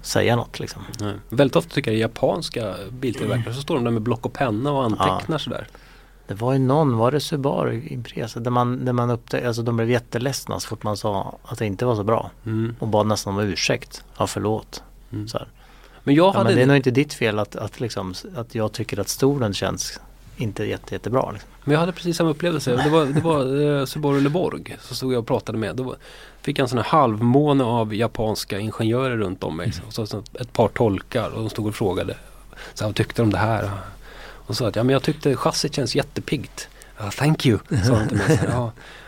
säga 0.02 0.36
något 0.36 0.60
liksom. 0.60 0.82
Nej. 1.00 1.14
Väldigt 1.30 1.56
ofta 1.56 1.74
tycker 1.74 1.92
jag 1.92 2.00
japanska 2.00 2.76
biltillverkare 2.92 3.54
så 3.54 3.62
står 3.62 3.76
de 3.76 3.84
där 3.84 3.92
med 3.92 4.02
block 4.02 4.26
och 4.26 4.34
penna 4.34 4.72
och 4.72 4.84
antecknar 4.84 5.38
sådär. 5.38 5.68
Det 6.28 6.34
var 6.34 6.54
ju 6.54 6.60
någon, 6.60 6.98
var 6.98 7.12
det 7.12 7.20
Subaru 7.20 7.82
Impresa, 7.88 8.40
där 8.40 8.52
man, 8.52 8.86
där 8.86 8.94
man 8.94 9.10
upptäckte, 9.10 9.48
alltså 9.48 9.62
de 9.62 9.76
blev 9.76 9.90
jätteledsna 9.92 10.60
så 10.60 10.68
fort 10.68 10.84
man 10.84 10.98
sa 10.98 11.38
att 11.44 11.60
det 11.60 11.66
inte 11.66 11.86
var 11.86 11.96
så 11.96 12.04
bra. 12.04 12.32
Mm. 12.46 12.76
Och 12.80 12.88
bad 12.88 13.08
nästan 13.08 13.34
om 13.34 13.40
ursäkt. 13.40 14.04
Ja 14.18 14.28
förlåt. 14.28 14.84
Mm. 15.12 15.28
Så 15.28 15.38
här. 15.38 15.48
Men 16.08 16.16
jag 16.16 16.26
Ja, 16.26 16.32
hade 16.38 16.50
men 16.50 16.56
det 16.56 16.62
är 16.62 16.68
nog 16.68 16.76
inte 16.78 16.92
ditt 16.92 17.14
fel 17.14 17.40
att, 17.40 17.56
att, 17.56 17.80
liksom, 17.80 18.14
att 18.36 18.56
jag 18.56 18.72
tycker 18.72 19.00
att 19.00 19.10
stolen 19.10 19.54
känns 19.54 20.00
inte 20.38 20.66
jätte, 20.66 20.96
jättebra. 20.96 21.32
Liksom. 21.32 21.50
Men 21.64 21.74
jag 21.74 21.80
hade 21.80 21.92
precis 21.92 22.18
samma 22.18 22.30
upplevelse. 22.30 22.76
Det 22.84 22.90
var, 22.90 23.06
det 23.06 23.22
var 23.22 23.80
eh, 23.80 23.86
Subaru 23.86 24.22
Leborg. 24.22 24.78
Så 24.82 24.96
stod 24.96 25.14
jag 25.14 25.20
och 25.20 25.28
pratade 25.28 25.58
med. 25.58 25.76
Då 25.76 25.96
fick 26.42 26.60
jag 26.60 26.64
en 26.64 26.70
sån 26.70 26.78
här 26.78 26.86
halvmåne 26.86 27.64
av 27.64 27.96
japanska 27.96 28.60
ingenjörer 28.60 29.18
runt 29.18 29.44
om 29.44 29.58
mig. 29.58 29.74
Och 29.88 29.94
så, 29.94 30.08
så 30.08 30.24
ett 30.34 30.54
par 30.54 30.68
tolkar 30.68 31.30
och 31.30 31.40
de 31.40 31.50
stod 31.50 31.68
och 31.68 31.76
frågade. 31.76 32.16
Så 32.74 32.84
här, 32.84 32.90
vad 32.90 32.96
tyckte 32.96 33.22
de 33.22 33.24
om 33.24 33.32
det 33.32 33.38
här? 33.38 33.70
Och 34.20 34.58
så 34.58 34.66
att 34.66 34.76
ja 34.76 34.84
men 34.84 34.94
jag 34.94 35.04
tyckte 35.04 35.36
chassit 35.36 35.76
känns 35.76 35.96
jättepiggt. 35.96 36.70
Ja, 36.98 37.12
thank 37.12 37.46
you, 37.46 37.60
sa 37.86 38.00
de 38.00 38.08
till 38.08 38.18
mig. 38.18 38.40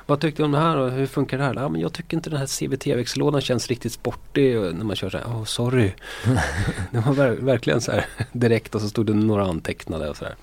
Vad 0.10 0.20
tyckte 0.20 0.42
du 0.42 0.46
om 0.46 0.52
det 0.52 0.60
här 0.60 0.78
och 0.78 0.92
hur 0.92 1.06
funkar 1.06 1.38
det 1.38 1.44
här? 1.44 1.56
Ja, 1.56 1.70
men 1.70 1.82
jag 1.82 1.94
tycker 1.94 2.18
inte 2.18 2.30
den 2.30 2.40
här 2.40 2.48
CVT-växellådan 2.48 3.42
känns 3.42 3.68
riktigt 3.68 3.94
sportig 3.94 4.60
och 4.60 4.76
när 4.76 4.86
man 4.86 4.96
kör 4.96 5.10
så 5.10 5.18
här. 5.18 5.26
Oh, 5.26 5.44
sorry. 5.44 5.92
det 6.92 7.00
var 7.00 7.14
ver 7.14 7.32
verkligen 7.32 7.82
så 7.82 7.92
här 7.92 8.06
direkt 8.32 8.76
och 8.76 8.82
så 8.82 8.90
stod 8.90 9.06
det 9.06 9.14
några 9.14 9.44
antecknade 9.44 10.10
och 10.10 10.18
så 10.18 10.26
här. 10.26 10.36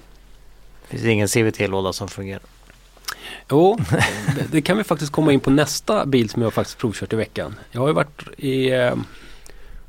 Finns 0.88 1.02
det 1.02 1.10
ingen 1.10 1.28
CVT-låda 1.28 1.92
som 1.92 2.08
fungerar? 2.08 2.42
Jo, 3.50 3.78
det, 4.36 4.52
det 4.52 4.62
kan 4.62 4.76
vi 4.76 4.84
faktiskt 4.84 5.12
komma 5.12 5.32
in 5.32 5.40
på 5.40 5.50
nästa 5.50 6.06
bil 6.06 6.30
som 6.30 6.42
jag 6.42 6.54
faktiskt 6.54 6.78
provkört 6.78 7.12
i 7.12 7.16
veckan. 7.16 7.54
Jag 7.70 7.80
har 7.80 7.88
ju 7.88 7.94
varit 7.94 8.22
i, 8.36 8.70
eh, 8.70 8.94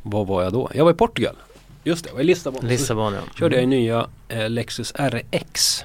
vad 0.01 0.27
var 0.27 0.43
jag 0.43 0.53
då? 0.53 0.71
Jag 0.73 0.83
var 0.83 0.91
i 0.91 0.95
Portugal. 0.95 1.35
Just 1.83 2.03
det, 2.03 2.09
jag 2.09 2.15
var 2.15 2.21
i 2.21 2.25
Lissabon. 2.25 2.67
Lissabon 2.67 3.13
ja. 3.13 3.21
körde 3.39 3.55
jag 3.55 3.63
i 3.63 3.67
nya 3.67 4.07
eh, 4.27 4.49
Lexus 4.49 4.93
RX. 4.97 5.83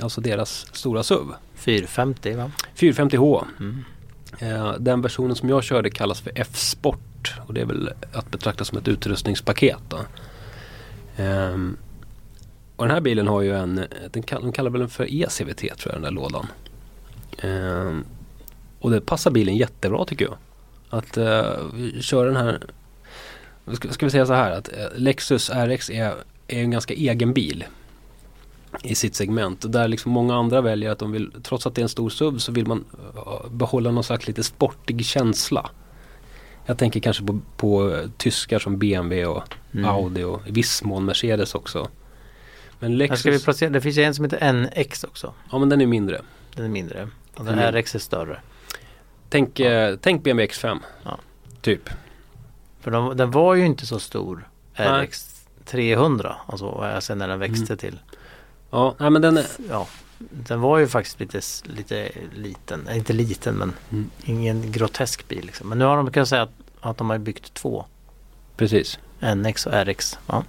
Alltså 0.00 0.20
deras 0.20 0.66
stora 0.72 1.02
SUV. 1.02 1.32
450 1.62 2.34
va? 2.34 2.50
450H. 2.76 3.44
Mm. 3.60 3.84
Eh, 4.38 4.72
den 4.78 5.02
versionen 5.02 5.36
som 5.36 5.48
jag 5.48 5.64
körde 5.64 5.90
kallas 5.90 6.20
för 6.20 6.32
F-sport. 6.34 7.34
Och 7.46 7.54
det 7.54 7.60
är 7.60 7.64
väl 7.66 7.90
att 8.12 8.30
betrakta 8.30 8.64
som 8.64 8.78
ett 8.78 8.88
utrustningspaket. 8.88 9.78
Då. 9.88 9.98
Ehm, 11.16 11.76
och 12.76 12.84
den 12.84 12.94
här 12.94 13.00
bilen 13.00 13.28
har 13.28 13.42
ju 13.42 13.56
en, 13.56 13.84
den 14.10 14.22
kall, 14.22 14.42
de 14.42 14.52
kallar 14.52 14.70
väl 14.70 14.80
den 14.80 14.90
för 14.90 15.22
ECVT 15.22 15.58
tror 15.58 15.78
jag 15.84 15.94
den 15.94 16.02
där 16.02 16.10
lådan. 16.10 16.46
Ehm, 17.38 18.04
och 18.80 18.90
det 18.90 19.00
passar 19.00 19.30
bilen 19.30 19.56
jättebra 19.56 20.04
tycker 20.04 20.24
jag. 20.24 20.36
Att 20.90 21.18
uh, 21.18 22.00
köra 22.00 22.26
den 22.26 22.36
här, 22.36 22.62
ska, 23.72 23.88
ska 23.88 24.06
vi 24.06 24.10
säga 24.10 24.26
så 24.26 24.32
här 24.32 24.50
att 24.50 24.68
eh, 24.68 24.86
Lexus 24.94 25.50
RX 25.50 25.90
är, 25.90 26.14
är 26.48 26.62
en 26.62 26.70
ganska 26.70 26.94
egen 26.94 27.32
bil 27.32 27.64
i 28.82 28.94
sitt 28.94 29.14
segment. 29.14 29.72
Där 29.72 29.88
liksom 29.88 30.12
många 30.12 30.36
andra 30.36 30.60
väljer 30.60 30.90
att 30.90 30.98
de 30.98 31.12
vill, 31.12 31.32
trots 31.42 31.66
att 31.66 31.74
det 31.74 31.80
är 31.80 31.82
en 31.82 31.88
stor 31.88 32.10
SUV 32.10 32.38
så 32.38 32.52
vill 32.52 32.66
man 32.66 32.84
uh, 33.16 33.50
behålla 33.50 33.90
någon 33.90 34.04
slags 34.04 34.26
lite 34.26 34.42
sportig 34.42 35.04
känsla. 35.04 35.70
Jag 36.66 36.78
tänker 36.78 37.00
kanske 37.00 37.24
på, 37.24 37.40
på 37.56 37.82
uh, 37.82 38.08
tyskar 38.16 38.58
som 38.58 38.78
BMW 38.78 39.26
och 39.26 39.54
Mm. 39.74 39.84
Audi 39.90 40.22
och 40.22 40.40
i 40.48 40.52
viss 40.52 40.84
mån 40.84 41.04
Mercedes 41.04 41.54
också. 41.54 41.88
Men 42.78 42.90
Här 42.90 42.98
Lexus, 42.98 43.20
ska 43.20 43.30
vi 43.30 43.38
placera, 43.40 43.70
det 43.70 43.80
finns 43.80 43.96
ju 43.98 44.02
en 44.02 44.14
som 44.14 44.24
heter 44.24 44.52
NX 44.52 45.04
också. 45.04 45.34
ja 45.50 45.58
men 45.58 45.68
den 45.68 45.80
är 45.80 45.86
mindre. 45.86 46.20
Den 46.54 46.64
är 46.64 46.68
mindre. 46.68 47.08
Och 47.34 47.44
den 47.44 47.58
Mm. 47.58 47.72
RX 47.74 47.94
är 47.94 47.98
större. 47.98 48.40
Tänk, 49.28 49.60
eh, 49.60 49.96
tänk 50.00 50.22
BMW 50.22 50.52
X5. 50.52 50.78
Ja. 51.04 51.18
Typ. 51.60 51.88
För 52.80 52.90
de, 52.90 53.16
den 53.16 53.30
var 53.30 53.54
ju 53.54 53.66
inte 53.66 53.86
så 53.86 53.98
stor. 53.98 54.48
Nej. 54.78 55.06
RX 55.06 55.44
300. 55.64 56.36
Alltså 56.46 56.96
sen 57.00 57.18
när 57.18 57.28
den 57.28 57.38
växte 57.38 57.64
Mm. 57.72 57.76
till. 57.78 57.98
Ja, 58.72 58.94
nej, 58.98 59.10
men 59.10 59.22
den 59.22 59.36
är, 59.36 59.46
Ja, 59.68 59.86
den 60.18 60.60
var 60.60 60.78
ju 60.78 60.88
faktiskt 60.88 61.20
lite, 61.20 61.40
lite 61.64 62.08
liten. 62.36 62.86
Eh, 62.88 62.96
Inte 62.96 63.12
liten 63.12 63.54
men 63.54 63.72
Mm. 63.90 64.10
ingen 64.24 64.72
grotesk 64.72 65.28
bil. 65.28 65.44
Liksom. 65.46 65.68
Men 65.68 65.78
nu 65.78 65.84
har 65.84 65.96
de 65.96 66.10
kan 66.10 66.20
jag 66.20 66.28
säga 66.28 66.42
att, 66.42 66.52
att 66.80 66.96
de 66.98 67.10
har 67.10 67.18
byggt 67.18 67.54
två. 67.54 67.84
precis. 68.56 68.98
NX 69.36 69.66
och 69.66 69.72
RX. 69.86 70.18
Ja. 70.26 70.44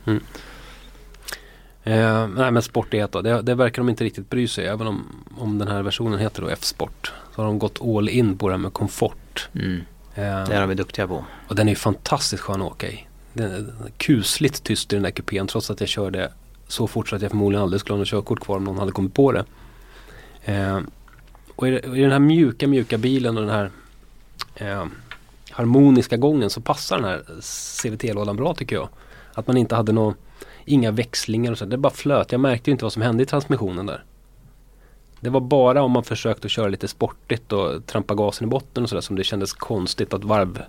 Eh, 1.83 2.27
nej 2.27 2.51
men 2.51 2.61
sportighet 2.61 3.11
då, 3.11 3.21
det, 3.21 3.41
det 3.41 3.55
verkar 3.55 3.81
de 3.81 3.89
inte 3.89 4.03
riktigt 4.03 4.29
bry 4.29 4.47
sig. 4.47 4.67
Även 4.67 4.87
om, 4.87 5.25
om 5.37 5.57
den 5.57 5.67
här 5.67 5.81
versionen 5.81 6.19
heter 6.19 6.41
då 6.41 6.47
F-sport. 6.49 7.13
Så 7.35 7.41
har 7.41 7.45
de 7.47 7.59
gått 7.59 7.81
all 7.81 8.09
in 8.09 8.37
på 8.37 8.47
det 8.47 8.53
här 8.53 8.59
med 8.59 8.73
komfort. 8.73 9.49
Mm. 9.53 9.75
Eh, 10.15 10.23
Det 10.23 10.55
är 10.55 10.67
de 10.67 10.75
duktiga 10.75 11.07
på. 11.07 11.25
Och 11.47 11.55
den 11.55 11.67
är 11.67 11.71
ju 11.71 11.75
fantastiskt 11.75 12.43
skön 12.43 12.61
att 12.61 12.67
åka 12.71 12.87
i. 12.91 13.07
Den 13.33 13.51
är 13.51 13.65
kusligt 13.97 14.63
tyst 14.63 14.93
i 14.93 14.95
den 14.95 15.03
där 15.03 15.11
kupén 15.11 15.47
trots 15.47 15.69
att 15.71 15.79
jag 15.79 15.89
körde 15.89 16.31
så 16.67 16.87
fort 16.87 17.09
så 17.09 17.15
att 17.15 17.21
jag 17.21 17.31
förmodligen 17.31 17.63
aldrig 17.63 17.79
skulle 17.79 17.93
ha 17.93 17.99
något 17.99 18.07
körkort 18.07 18.39
kvar 18.39 18.57
om 18.57 18.63
någon 18.63 18.77
hade 18.77 18.91
kommit 18.91 19.13
på 19.13 19.31
det. 19.31 19.45
Eh, 20.43 20.79
och 21.55 21.67
i, 21.67 21.71
i 21.71 22.01
den 22.01 22.11
här 22.11 22.19
mjuka, 22.19 22.67
mjuka 22.67 22.97
bilen 22.97 23.37
och 23.37 23.43
den 23.43 23.51
här 23.51 23.71
eh, 24.55 24.85
harmoniska 25.51 26.17
gången 26.17 26.49
så 26.49 26.61
passar 26.61 26.95
den 26.95 27.05
här 27.05 27.23
CVT-lådan 27.81 28.35
bra 28.35 28.53
tycker 28.53 28.75
jag. 28.75 28.89
Att 29.33 29.47
man 29.47 29.57
inte 29.57 29.75
hade 29.75 29.91
någon, 29.91 30.13
inga 30.65 30.91
växlingar 30.91 31.51
och 31.51 31.57
så. 31.57 31.65
Det 31.65 31.77
bara 31.77 31.93
flöt. 31.93 32.31
Jag 32.31 32.41
märkte 32.41 32.69
ju 32.69 32.71
inte 32.71 32.85
vad 32.85 32.93
som 32.93 33.01
hände 33.01 33.23
i 33.23 33.25
transmissionen 33.25 33.85
där. 33.85 34.03
Det 35.19 35.29
var 35.29 35.41
bara 35.41 35.83
om 35.83 35.91
man 35.91 36.03
försökte 36.03 36.45
att 36.45 36.51
köra 36.51 36.67
lite 36.67 36.87
sportigt 36.87 37.51
och 37.51 37.85
trampa 37.85 38.15
gasen 38.15 38.47
i 38.47 38.49
botten 38.49 38.83
och 38.83 38.89
sådär 38.89 39.01
som 39.01 39.15
det 39.15 39.23
kändes 39.23 39.53
konstigt 39.53 40.13
att 40.13 40.23
varv 40.23 40.61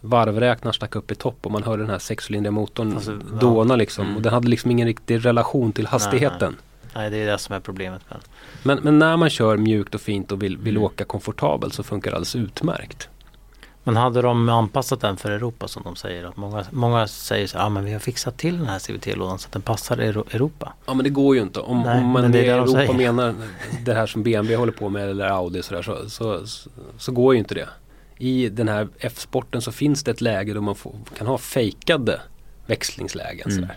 varvräknaren 0.00 0.74
stack 0.74 0.96
upp 0.96 1.10
i 1.10 1.14
topp 1.14 1.36
och 1.42 1.50
man 1.50 1.62
hörde 1.62 1.82
den 1.82 1.90
här 1.90 1.98
sexcylindriga 1.98 2.50
motorn 2.52 2.92
Alltså, 2.94 3.12
ja. 3.12 3.38
dåna 3.40 3.76
liksom. 3.76 4.04
Mm. 4.04 4.16
Och 4.16 4.22
den 4.22 4.32
hade 4.32 4.48
liksom 4.48 4.70
ingen 4.70 4.86
riktig 4.86 5.24
relation 5.26 5.72
till 5.72 5.86
hastigheten. 5.86 6.56
Nej 6.94 7.10
det 7.10 7.16
är 7.16 7.26
det 7.32 7.38
som 7.38 7.54
är 7.54 7.60
problemet 7.60 8.02
med 8.08 8.18
den. 8.18 8.28
Men, 8.62 8.78
men 8.84 8.98
när 8.98 9.16
man 9.16 9.30
kör 9.30 9.56
mjukt 9.56 9.94
och 9.94 10.00
fint 10.00 10.32
och 10.32 10.42
vill, 10.42 10.56
vill 10.56 10.74
Mm. 10.76 10.82
åka 10.84 11.04
komfortabelt 11.04 11.74
så 11.74 11.82
funkar 11.82 12.10
det 12.10 12.16
alldeles 12.16 12.36
utmärkt. 12.36 13.08
Men 13.84 13.96
hade 13.96 14.22
de 14.22 14.48
anpassat 14.48 15.00
den 15.00 15.16
för 15.16 15.30
Europa 15.30 15.68
som 15.68 15.82
de 15.82 15.96
säger? 15.96 16.24
Att 16.24 16.36
många, 16.36 16.64
många 16.70 17.06
säger 17.08 17.46
så 17.46 17.58
här, 17.58 17.66
ah, 17.66 17.68
men 17.68 17.84
vi 17.84 17.92
har 17.92 17.98
fixat 18.00 18.36
till 18.38 18.58
den 18.58 18.66
här 18.66 18.78
CVT-lådan 18.78 19.38
så 19.38 19.46
att 19.46 19.52
den 19.52 19.62
passar 19.62 19.96
Euro- 19.96 20.24
Europa. 20.34 20.72
Ja 20.86 20.94
men 20.94 21.04
det 21.04 21.10
går 21.10 21.36
ju 21.36 21.42
inte. 21.42 21.60
Om, 21.60 21.82
Nej, 21.82 21.98
om 21.98 22.06
man 22.06 22.22
men 22.22 22.34
i 22.34 22.38
Europa 22.38 22.72
säger. 22.72 22.94
menar 22.94 23.34
det 23.84 23.94
här 23.94 24.06
som 24.06 24.22
BMW 24.22 24.56
håller 24.56 24.72
på 24.72 24.88
med 24.88 25.10
eller 25.10 25.26
Audi 25.26 25.62
sådär, 25.62 25.82
så, 25.82 26.10
så, 26.10 26.46
så, 26.46 26.68
så 26.98 27.12
går 27.12 27.34
ju 27.34 27.38
inte 27.38 27.54
det. 27.54 27.68
I 28.18 28.48
den 28.48 28.68
här 28.68 28.88
F-sporten 28.98 29.62
så 29.62 29.72
finns 29.72 30.04
det 30.04 30.10
ett 30.10 30.20
läge 30.20 30.54
då 30.54 30.60
man 30.60 30.74
får, 30.74 30.96
kan 31.18 31.26
ha 31.26 31.38
fejkade 31.38 32.20
växlingslägen. 32.66 33.50
Mm. 33.50 33.68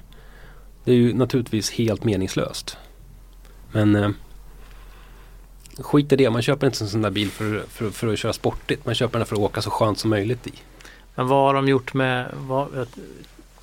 Det 0.83 0.91
är 0.91 0.95
ju 0.95 1.13
naturligtvis 1.13 1.71
helt 1.71 2.03
meningslöst. 2.03 2.77
Men 3.71 3.95
eh, 3.95 4.09
skit 5.79 6.11
i 6.11 6.15
det. 6.15 6.29
Man 6.29 6.41
köper 6.41 6.67
inte 6.67 6.83
en 6.83 6.89
sån 6.89 7.01
där 7.01 7.09
bil 7.09 7.29
för, 7.29 7.63
för, 7.67 7.89
för 7.89 8.07
att 8.13 8.19
köra 8.19 8.33
sportigt. 8.33 8.85
Man 8.85 8.95
köper 8.95 9.19
den 9.19 9.25
för 9.25 9.35
att 9.35 9.41
åka 9.41 9.61
så 9.61 9.69
skönt 9.69 9.99
som 9.99 10.09
möjligt 10.09 10.47
i. 10.47 10.53
Men 11.15 11.27
vad 11.27 11.45
har 11.45 11.53
de 11.53 11.67
gjort 11.67 11.93
med, 11.93 12.31
vad, 12.33 12.87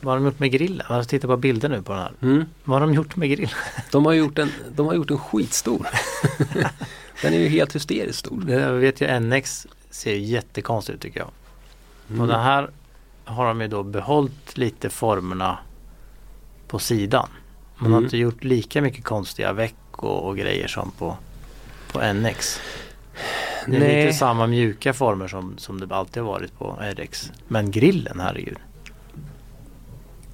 vad 0.01 0.13
har 0.13 0.17
de 0.17 0.25
gjort 0.25 0.39
med 0.39 0.51
grillen? 0.51 0.87
Jag 0.89 1.09
tittar 1.09 1.29
på 1.29 1.37
bilder 1.37 1.69
nu 1.69 1.83
på 1.83 1.93
den 1.93 2.01
här. 2.03 2.13
Mm. 2.23 2.45
Vad 2.65 2.81
har 2.81 2.87
de 2.87 2.95
gjort 2.95 3.17
med 3.17 3.29
grillen? 3.29 3.51
De, 3.91 4.07
har 4.07 4.13
gjort 4.13 4.39
en, 4.39 4.53
de 4.77 4.87
har 4.87 4.95
gjort 4.95 5.11
en 5.11 5.19
skitstor. 5.19 5.87
den 7.23 7.35
är 7.35 7.39
ju 7.39 7.49
helt 7.49 7.75
hysteriskt 7.75 8.19
stor. 8.19 8.41
Det- 8.41 8.73
vet 8.73 9.01
ju 9.01 9.21
NX 9.21 9.67
ser 9.91 10.15
jättekonstigt 10.15 10.95
ut 10.97 11.03
tycker 11.03 11.21
jag. 11.21 11.31
Mm. 12.09 12.21
Och 12.21 12.27
den 12.27 12.41
här 12.41 12.71
har 13.25 13.47
de 13.47 13.61
ju 13.61 13.69
då 13.69 13.83
behållit 13.83 14.59
lite 14.59 14.91
formerna 14.91 15.59
på 16.69 16.79
sidan. 16.79 17.29
Man 17.77 17.91
har 17.93 17.99
Mm. 17.99 18.05
inte 18.07 18.17
gjort 18.17 18.45
lika 18.45 18.83
mycket 18.83 19.05
konstiga 19.05 19.53
veck 19.53 19.75
och, 19.91 20.29
och 20.29 20.37
grejer 20.37 20.69
som 20.69 20.91
på, 20.91 21.17
på 21.93 22.13
NX. 22.13 22.61
Det 23.67 23.77
är 23.77 23.81
Nej. 23.81 24.05
lite 24.07 24.17
samma 24.19 24.47
mjuka 24.47 24.93
former 24.93 25.29
som, 25.29 25.59
som 25.59 25.81
det 25.81 25.95
alltid 25.97 26.23
har 26.23 26.31
varit 26.33 26.59
på 26.59 26.79
RX. 26.97 27.33
Men 27.49 27.71
grillen, 27.71 28.21
herregud. 28.21 28.59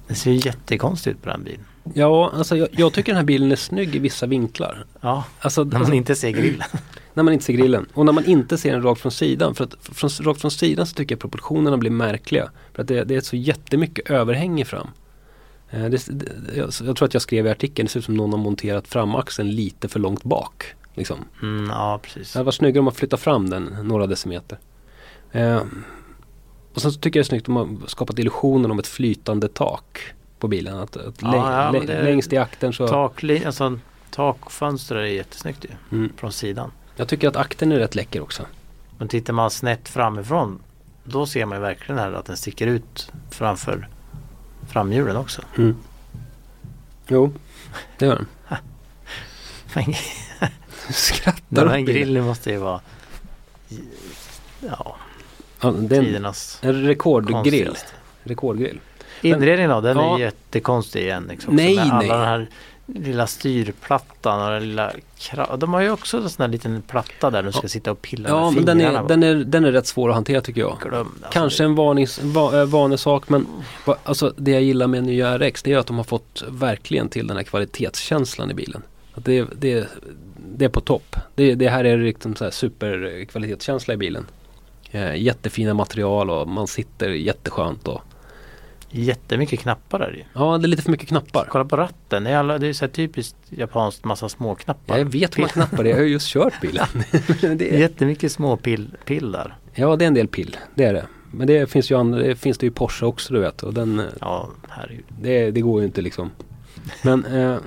Det 0.07 0.15
ser 0.15 0.31
ju 0.31 0.37
jättekonstigt 0.37 1.15
ut 1.17 1.23
på 1.23 1.29
den 1.29 1.43
bilen. 1.43 1.65
Ja, 1.93 2.31
alltså 2.35 2.57
jag, 2.57 2.67
jag 2.71 2.93
tycker 2.93 3.11
den 3.11 3.17
här 3.17 3.25
bilen 3.25 3.51
är 3.51 3.55
snygg 3.55 3.95
i 3.95 3.99
vissa 3.99 4.25
vinklar. 4.25 4.85
Ja, 5.01 5.23
Alltså, 5.39 5.63
när 5.63 5.71
man 5.71 5.81
alltså, 5.81 5.93
inte 5.93 6.15
ser 6.15 6.29
grillen. 6.29 6.67
när 7.15 7.23
man 7.23 7.33
inte 7.33 7.45
ser 7.45 7.53
grillen. 7.53 7.85
Och 7.93 8.05
när 8.05 8.13
man 8.13 8.25
inte 8.25 8.57
ser 8.57 8.71
den 8.71 8.81
rakt 8.81 9.01
från 9.01 9.11
sidan. 9.11 9.55
För 9.55 9.63
att 9.63 9.75
från, 9.81 10.09
rakt 10.09 10.41
från 10.41 10.51
sidan 10.51 10.87
så 10.87 10.95
tycker 10.95 11.15
jag 11.15 11.19
proportionerna 11.19 11.77
blir 11.77 11.91
märkliga. 11.91 12.49
För 12.73 12.81
att 12.81 12.87
det, 12.87 13.03
det 13.03 13.15
är 13.15 13.21
så 13.21 13.35
jättemycket 13.35 14.09
överhäng 14.09 14.65
fram. 14.65 14.87
Eh, 15.69 15.85
det, 15.85 16.05
det, 16.09 16.25
jag, 16.55 16.69
jag 16.83 16.95
tror 16.95 17.03
att 17.03 17.13
jag 17.13 17.21
skrev 17.21 17.47
i 17.47 17.49
artikeln, 17.49 17.85
det 17.85 17.91
ser 17.91 17.99
ut 17.99 18.05
som 18.05 18.17
någon 18.17 18.31
har 18.31 18.39
monterat 18.39 18.87
framaxeln 18.87 19.51
lite 19.51 19.87
för 19.87 19.99
långt 19.99 20.23
bak. 20.23 20.65
Liksom. 20.93 21.17
Mm, 21.41 21.69
ja, 21.69 21.99
precis. 22.03 22.33
Det 22.33 22.39
hade 22.39 22.45
varit 22.45 22.55
snyggare 22.55 22.79
om 22.79 22.85
man 22.85 22.93
flyttar 22.93 23.17
fram 23.17 23.49
den 23.49 23.63
några 23.83 24.07
decimeter. 24.07 24.57
Eh, 25.31 25.61
och 26.73 26.81
sen 26.81 26.91
så 26.91 26.99
tycker 26.99 27.19
jag 27.19 27.23
det 27.23 27.27
är 27.27 27.29
snyggt 27.29 27.47
om 27.47 27.53
man 27.53 27.83
skapat 27.87 28.19
illusionen 28.19 28.71
om 28.71 28.79
ett 28.79 28.87
flytande 28.87 29.47
tak 29.47 29.99
på 30.39 30.47
bilen. 30.47 30.77
Att, 30.77 30.97
att 30.97 31.21
Ja, 31.21 31.71
ja, 31.73 31.81
längst 31.87 32.33
i 32.33 32.37
akten 32.37 32.73
så... 32.73 32.87
Takli- 32.87 33.45
alltså, 33.45 33.79
takfönster 34.11 34.95
är 34.95 35.05
jättesnyggt 35.05 35.65
ju. 35.65 35.97
Mm. 35.97 36.13
Från 36.17 36.31
sidan. 36.31 36.71
Jag 36.95 37.07
tycker 37.07 37.27
att 37.27 37.35
akten 37.35 37.71
är 37.71 37.79
rätt 37.79 37.95
läcker 37.95 38.21
också. 38.21 38.45
Men 38.97 39.07
tittar 39.07 39.33
man 39.33 39.51
snett 39.51 39.89
framifrån 39.89 40.59
då 41.03 41.25
ser 41.25 41.45
man 41.45 41.57
ju 41.57 41.61
verkligen 41.61 41.99
här 41.99 42.11
att 42.11 42.25
den 42.25 42.37
sticker 42.37 42.67
ut 42.67 43.11
framför 43.31 43.87
framhjulen 44.69 45.15
också. 45.17 45.41
Mm. 45.57 45.75
Jo, 47.07 47.33
det 47.97 48.05
gör 48.05 48.15
den. 48.15 48.27
Men 49.73 49.93
Skrattar 50.89 51.41
den 51.49 51.69
här 51.69 51.79
grillen 51.79 52.23
måste 52.25 52.51
ju 52.51 52.57
vara 52.57 52.81
ja, 54.59 54.95
Ja, 55.61 55.73
tidernas 55.89 56.59
en 56.61 56.83
rekordgrill. 56.83 57.77
Rekordgrill. 58.23 58.79
Inredningen 59.21 59.69
då, 59.69 59.81
den 59.81 59.97
Ja. 59.97 60.15
är 60.15 60.19
jättekonstig 60.19 61.01
igen. 61.01 61.25
Liksom, 61.29 61.55
Nej, 61.55 61.79
alla 61.79 61.97
nej. 61.99 62.07
den 62.07 62.19
här 62.21 62.49
lilla 62.87 63.27
styrplattan 63.27 64.41
och 64.45 64.51
den 64.51 64.69
lilla 64.69 64.91
De 65.57 65.73
har 65.73 65.81
ju 65.81 65.91
också 65.91 66.17
en 66.17 66.29
sån 66.29 66.41
här 66.43 66.47
liten 66.51 66.81
platta 66.81 67.29
där 67.31 67.43
du 67.43 67.51
ska 67.51 67.67
sitta 67.67 67.91
och 67.91 68.01
pilla 68.01 68.29
Ja, 68.29 68.45
med 68.51 68.55
men 68.55 68.65
den 68.65 68.77
fingrarna 68.77 68.97
är, 68.99 69.01
på. 69.03 69.07
den, 69.07 69.23
är, 69.23 69.35
den 69.35 69.65
är 69.65 69.71
rätt 69.71 69.87
svår 69.87 70.09
att 70.09 70.15
hantera 70.15 70.41
tycker 70.41 70.61
jag. 70.61 70.77
Glöm, 70.81 71.07
alltså, 71.07 71.29
Kanske 71.31 71.63
det- 71.63 71.67
en 71.67 71.75
varnings, 71.75 72.23
va, 72.23 72.59
eh, 72.61 72.65
vanesak 72.65 73.29
men 73.29 73.47
va, 73.85 73.97
alltså, 74.03 74.33
det 74.37 74.51
jag 74.51 74.61
gillar 74.63 74.87
med 74.87 75.03
nya 75.03 75.37
RX 75.37 75.63
det 75.63 75.73
är 75.73 75.77
att 75.77 75.87
de 75.87 75.97
har 75.97 76.03
fått 76.03 76.43
verkligen 76.47 77.09
till 77.09 77.27
den 77.27 77.37
här 77.37 77.43
kvalitetskänslan 77.43 78.51
i 78.51 78.53
bilen. 78.53 78.81
Att 79.13 79.25
det, 79.25 79.45
det, 79.59 79.87
det 80.55 80.65
är 80.65 80.69
på 80.69 80.81
topp. 80.81 81.15
Det, 81.35 81.55
det 81.55 81.69
här 81.69 81.83
är 81.85 81.97
liksom 81.97 82.35
så 82.35 82.43
här 82.43 82.51
superkvalitetskänsla 82.51 83.93
i 83.93 83.97
bilen. 83.97 84.25
Eh, 84.91 85.15
jättefina 85.15 85.73
material 85.73 86.29
och 86.29 86.47
man 86.47 86.67
sitter 86.67 87.09
jätteskönt. 87.09 87.87
Och, 87.87 88.01
Jättemycket 88.97 89.59
knappar 89.59 89.99
där 89.99 90.11
ju. 90.11 90.23
ja, 90.33 90.57
det 90.57 90.65
är 90.65 90.67
lite 90.67 90.81
för 90.83 90.91
mycket 90.91 91.07
knappar. 91.09 91.45
Kolla 91.49 91.65
på 91.65 91.77
ratten. 91.77 92.23
Det 92.23 92.29
är, 92.29 92.37
alla, 92.37 92.57
det 92.57 92.67
är 92.67 92.73
så 92.73 92.87
typiskt 92.87 93.35
japanskt 93.49 94.03
massa 94.03 94.29
små 94.29 94.55
knappar. 94.55 94.95
Ja, 94.95 94.97
jag 94.97 95.05
vet 95.05 95.37
hur 95.37 95.41
man 95.41 95.49
knappar 95.49 95.83
det. 95.83 95.89
Jag 95.89 95.97
har 95.97 96.03
ju 96.03 96.09
just 96.09 96.27
kört 96.27 96.61
bilen. 96.61 96.87
det 97.57 97.73
är, 97.75 97.79
Jättemycket 97.79 98.31
små 98.31 98.57
pill, 98.57 98.95
pill 99.05 99.31
där. 99.31 99.55
ja, 99.73 99.95
det 99.95 100.05
är 100.05 100.07
en 100.07 100.13
del 100.13 100.27
pill. 100.27 100.57
Det 100.75 100.83
är 100.83 100.93
det. 100.93 101.05
Men 101.31 101.47
det 101.47 101.69
finns 101.69 101.91
ju 101.91 101.97
andra, 101.97 102.19
det 102.19 102.35
finns 102.35 102.57
det 102.57 102.65
ju 102.65 102.71
Porsche 102.71 103.05
också 103.05 103.33
du 103.33 103.39
vet. 103.39 103.63
Och 103.63 103.73
den, 103.73 103.99
eh, 103.99 104.05
Ja, 104.21 104.49
herregud. 104.69 105.05
Det, 105.21 105.51
det 105.51 105.61
går 105.61 105.81
ju 105.81 105.87
inte 105.87 106.01
liksom. 106.01 106.31
Men 107.01 107.25
eh, 107.25 107.57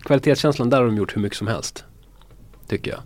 kvalitetskänslan, 0.00 0.70
där 0.70 0.78
har 0.78 0.84
de 0.86 0.96
gjort 0.96 1.16
hur 1.16 1.20
mycket 1.22 1.38
som 1.38 1.46
helst. 1.46 1.84
Tycker 2.68 2.90
jag. 2.90 3.00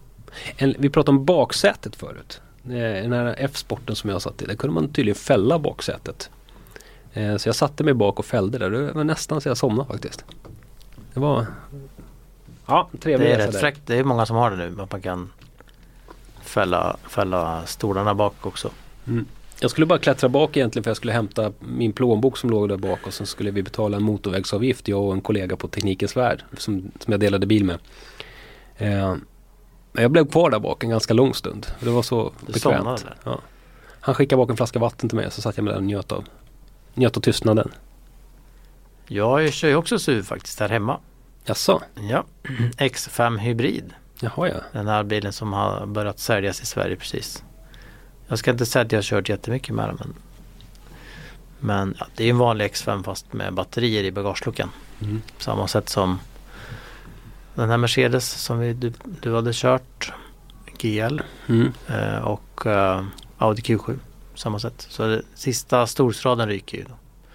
En, 0.57 0.75
vi 0.79 0.91
pratade 0.91 1.19
om 1.19 1.25
baksätet 1.25 1.97
förut. 1.97 2.41
Eh, 2.65 2.71
Den 2.71 3.13
här 3.13 3.35
F-sporten 3.39 3.97
som 3.97 4.11
jag 4.11 4.23
satt 4.23 4.43
i, 4.43 4.45
där 4.47 4.55
kunde 4.55 4.75
man 4.75 4.89
tydligen 4.89 5.15
fälla 5.15 5.59
baksätet. 5.59 6.31
Eh, 7.17 7.37
så 7.37 7.49
jag 7.49 7.57
satte 7.57 7.85
mig 7.85 7.95
bak 7.95 8.19
och 8.19 8.25
fällde 8.25 8.59
där. 8.59 8.71
Det 8.71 8.93
var 8.93 9.05
nästan 9.05 9.41
så 9.41 9.49
jag 9.49 9.57
somnade 9.57 9.89
faktiskt. 9.89 10.25
Det 11.15 11.21
var... 11.21 11.47
Ja, 12.67 12.89
trevlig 13.01 13.29
Det 13.29 13.35
är 13.35 13.47
rätt 13.47 13.61
fräckt. 13.61 13.81
Det 13.85 13.99
är 13.99 14.05
många 14.05 14.27
som 14.27 14.37
har 14.37 14.51
det 14.51 14.57
nu. 14.57 14.83
Att 14.83 14.93
man 14.93 15.01
kan 15.01 15.33
fälla, 16.43 16.97
fälla 17.09 17.67
stolarna 17.67 18.15
bak 18.15 18.47
också. 18.47 18.71
Mm. 19.07 19.27
Jag 19.61 19.71
skulle 19.71 19.87
bara 19.87 19.99
klättra 19.99 20.29
bak 20.29 20.57
egentligen 20.57 20.85
för 20.85 20.91
jag 20.91 20.97
skulle 20.97 21.13
hämta 21.13 21.53
min 21.59 21.93
plånbok 21.93 22.37
som 22.37 22.51
låg 22.51 22.69
där 22.69 22.77
bak 22.77 23.07
och 23.07 23.15
sen 23.15 23.27
skulle 23.27 23.51
vi 23.51 23.63
betala 23.63 23.97
en 23.97 24.03
motorvägsavgift 24.03 24.89
jag 24.89 25.03
och 25.03 25.13
en 25.13 25.21
kollega 25.21 25.57
på 25.57 25.69
Teknikens 25.69 26.17
Värld 26.17 26.45
som, 26.57 26.91
som 27.01 27.13
jag 27.13 27.21
delade 27.21 27.47
bil 27.47 27.65
med. 27.65 27.79
Eh, 28.77 29.15
men 29.93 30.03
jag 30.03 30.11
blev 30.11 30.31
kvar 30.31 30.51
där 30.51 30.59
bak 30.59 30.85
en 30.85 30.91
ganska 30.91 31.15
lång 31.15 31.35
stund. 31.35 31.67
Det 31.81 31.91
var 31.91 32.03
så 32.03 32.33
Du 32.47 32.53
bekvämt. 32.53 33.07
Ja. 33.25 33.41
Han 34.01 34.15
skickade 34.15 34.37
bak 34.39 34.51
en 34.51 34.57
flaska 34.57 34.79
vatten 34.79 35.09
till 35.09 35.17
mig 35.17 35.31
så 35.31 35.43
satt 35.43 35.57
jag 35.57 35.65
med 35.65 35.75
där 35.75 35.79
och 35.79 35.85
njöt 35.85 36.13
av, 36.13 36.25
njöt 36.97 37.17
av 37.17 37.21
tystnaden. 37.21 37.73
Jag 39.09 39.53
kör 39.53 39.69
ju 39.69 39.77
också 39.77 39.99
SUV 39.99 40.23
faktiskt 40.23 40.61
här 40.61 40.69
hemma. 40.69 41.01
Jaså? 41.45 41.83
Ja, 42.11 42.25
X5 42.79 43.39
Hybrid. 43.39 43.93
Jaha 44.21 44.49
ja. 44.49 44.55
Den 44.73 44.89
här 44.89 45.03
bilen 45.05 45.33
som 45.33 45.53
har 45.53 45.87
börjat 45.87 46.19
säljas 46.19 46.63
i 46.63 46.67
Sverige 46.67 46.97
precis. 46.97 47.45
Jag 48.29 48.39
ska 48.39 48.51
inte 48.51 48.67
säga 48.67 48.85
att 48.85 48.93
jag 48.93 48.99
har 48.99 49.03
kört 49.03 49.29
jättemycket 49.29 49.75
med 49.75 49.89
den 49.89 49.97
men 49.99 50.15
Men 51.61 51.95
ja, 51.99 52.07
det 52.17 52.25
är 52.25 52.31
en 52.31 52.39
vanlig 52.39 52.65
X5 52.71 53.03
fast 53.03 53.33
med 53.33 53.55
batterier 53.55 54.05
i 54.05 54.13
bagageluckan. 54.13 54.71
Mm. 55.03 55.23
På 55.37 55.43
samma 55.43 55.69
sätt 55.69 55.89
som 55.89 56.19
den 57.55 57.71
här 57.71 57.77
Mercedes 57.77 58.31
som 58.31 58.59
vi, 58.59 58.73
du, 58.73 58.93
du 59.23 59.35
hade 59.35 59.51
kört. 59.55 60.13
GL 60.79 61.21
Mm. 61.47 61.73
eh, 61.89 62.19
och 62.19 62.67
eh, 62.67 63.05
Audi 63.39 63.63
Q7. 63.63 63.99
Samma 64.37 64.59
sätt. 64.59 64.87
Så 64.91 65.07
det, 65.07 65.23
sista 65.35 65.87
storstraden 65.87 66.49
ryker 66.49 66.79
ju. 66.79 66.85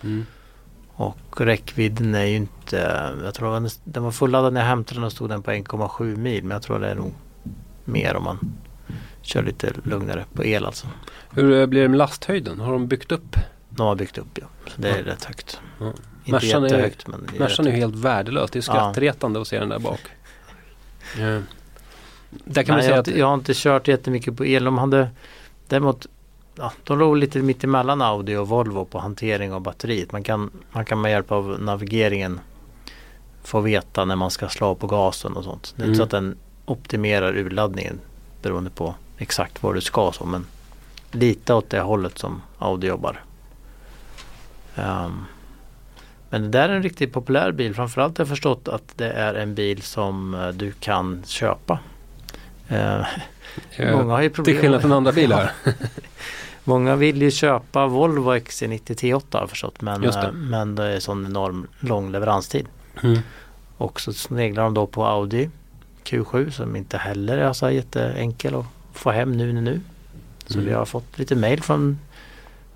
Mm. 0.04 0.26
Och 0.94 1.42
räckvidden 1.42 2.16
är 2.16 2.26
ju 2.26 2.36
inte, 2.36 3.12
jag 3.24 3.34
tror 3.34 3.54
den, 3.54 3.70
den 3.84 4.04
var 4.04 4.12
fulladdad 4.12 4.54
när 4.54 4.62
jag 4.62 4.68
hämtade 4.68 5.00
den 5.00 5.04
och 5.06 5.12
stod 5.12 5.30
den 5.30 5.44
på 5.44 5.52
1,7 5.52 6.18
mil. 6.18 6.44
Men 6.44 6.52
jag 6.56 6.62
tror 6.62 6.80
det 6.80 6.88
är 6.90 6.96
nog 6.96 7.14
mer 7.86 8.16
om 8.16 8.24
man 8.24 8.54
kör 9.22 9.44
lite 9.44 9.74
lugnare 9.84 10.26
på 10.34 10.46
el 10.46 10.66
alltså. 10.66 10.88
Hur 11.32 11.60
eh, 11.62 11.66
blir 11.66 11.82
det 11.82 11.88
med 11.88 11.98
lasthöjden? 11.98 12.60
Har 12.60 12.72
de 12.74 12.88
byggt 12.88 13.12
upp? 13.12 13.36
De 13.70 13.88
har 13.88 13.96
byggt 13.96 14.18
upp 14.18 14.38
ja. 14.42 14.46
Så 14.68 14.82
det 14.82 14.90
är 14.90 14.98
Ja. 15.00 15.06
rätt 15.06 15.24
högt. 15.24 15.60
Ja. 15.80 15.86
Inte 16.26 16.32
Mercan 16.32 16.64
är- 16.64 16.68
jättehögt 16.68 17.08
men 17.08 17.28
det 17.30 17.36
är 17.36 17.40
Mercan 17.40 17.68
är 17.68 17.72
helt 17.72 17.96
värdelös. 17.96 18.52
Det 18.52 18.58
är 18.60 18.64
Ja. 18.68 18.74
skrattretande 18.74 19.42
att 19.42 19.48
se 19.48 19.60
den 19.60 19.70
där 19.70 19.80
bak. 19.80 20.00
Ja. 21.20 21.42
Där 22.46 22.64
kan 22.64 22.74
man 22.74 22.78
Nej, 22.78 22.78
jag, 22.78 22.84
säga 22.84 22.94
har 22.96 23.00
att 23.00 23.08
inte, 23.08 23.20
jag 23.20 23.28
har 23.28 23.34
inte 23.34 23.52
kört 23.56 23.88
jättemycket 23.88 24.38
på 24.38 24.46
el. 24.46 24.64
De 24.64 24.78
hade 24.78 25.10
däremot 25.68 26.08
ja, 26.56 26.72
de 26.84 27.00
låg 27.00 27.18
lite 27.18 27.40
mitt 27.40 27.64
emellan 27.64 28.02
Audi 28.02 28.36
och 28.36 28.48
Volvo 28.48 28.86
på 28.86 29.00
hantering 29.00 29.54
av 29.54 29.62
batteriet. 29.62 30.12
Man 30.12 30.24
kan, 30.24 30.52
man 30.72 30.86
kan 30.86 31.02
med 31.02 31.12
hjälp 31.12 31.32
av 31.32 31.58
navigeringen 31.62 32.40
få 33.44 33.60
veta 33.60 34.06
när 34.06 34.16
man 34.16 34.32
ska 34.32 34.50
slå 34.50 34.76
på 34.76 34.88
gasen 34.88 35.38
och 35.38 35.44
sånt. 35.44 35.74
Det 35.76 35.82
är 35.82 35.86
Mm. 35.86 35.90
inte 35.94 35.98
så 35.98 36.04
att 36.04 36.10
den 36.24 36.38
optimerar 36.66 37.38
urladdningen 37.38 38.00
beroende 38.42 38.70
på 38.70 38.96
exakt 39.18 39.64
var 39.64 39.74
du 39.74 39.82
ska 39.82 40.12
så 40.12 40.26
men 40.26 40.46
lite 41.12 41.54
åt 41.54 41.70
det 41.70 41.80
hållet 41.82 42.18
som 42.18 42.42
Audi 42.58 42.88
jobbar. 42.88 43.24
Ehm, 44.76 45.26
men 46.30 46.42
det 46.42 46.48
där 46.48 46.70
är 46.70 46.74
en 46.74 46.84
riktigt 46.84 47.14
populär 47.14 47.52
bil. 47.52 47.76
Framförallt 47.76 48.18
har 48.18 48.24
jag 48.26 48.30
förstått 48.30 48.68
att 48.68 48.98
det 48.98 49.10
är 49.12 49.34
en 49.34 49.56
bil 49.56 49.82
som 49.82 50.34
eh, 50.36 50.48
du 50.48 50.72
kan 50.72 51.24
köpa. 51.26 51.80
Eh, 52.68 53.06
många 53.80 54.14
har 54.14 54.22
ju 54.22 54.30
problem. 54.30 54.54
till 54.54 54.62
skillnad 54.62 54.82
från 54.82 54.92
andra 54.92 55.12
bilar. 55.12 55.52
Många 56.64 56.96
vill 56.96 57.22
ju 57.22 57.32
köpa 57.32 57.88
Volvo 57.88 58.32
XC90 58.36 58.80
T8 58.82 59.24
har 59.32 59.40
jag 59.40 59.50
förstått 59.50 59.82
men, 59.82 60.02
det. 60.02 60.08
eh, 60.08 60.32
men 60.32 60.76
det 60.76 60.84
är 60.84 61.00
sån 61.00 61.26
enorm 61.26 61.68
lång 61.80 62.12
leveranstid. 62.12 62.68
Mm. 63.04 63.20
Och 63.78 64.02
så 64.02 64.14
sneglar 64.14 64.64
de 64.64 64.74
då 64.74 64.88
på 64.88 65.06
Audi 65.06 65.50
Q7 66.04 66.50
som 66.50 66.76
inte 66.76 66.98
heller 66.98 67.38
är 67.38 67.54
så 67.54 67.70
jätteenkel 67.70 68.56
att 68.56 68.66
få 68.94 69.12
hem 69.12 69.32
nu 69.38 69.54
nu 69.54 69.62
nu. 69.62 69.82
Så 70.48 70.54
Mm. 70.54 70.66
vi 70.66 70.74
har 70.74 70.86
fått 70.86 71.20
lite 71.20 71.36
mail 71.36 71.62
från, 71.64 72.00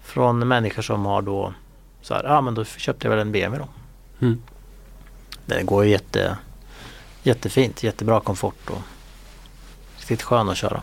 från 0.04 0.48
människor 0.48 0.82
som 0.82 1.06
har 1.06 1.22
då 1.22 1.54
så 2.02 2.14
här, 2.14 2.24
ja 2.24 2.38
ah, 2.38 2.42
men 2.42 2.56
då 2.56 2.66
köpte 2.66 3.08
jag 3.08 3.10
väl 3.16 3.20
en 3.20 3.32
BMW 3.32 3.66
då. 3.66 3.70
Mm. 4.26 4.42
Det 5.46 5.64
går 5.64 5.84
ju 5.86 5.92
jätte, 5.92 6.38
jättefint, 7.24 7.84
jättebra 7.84 8.20
komfort 8.20 8.70
och 8.70 8.82
riktigt 10.10 10.22
skön 10.26 10.50
att 10.50 10.58
köra. 10.58 10.82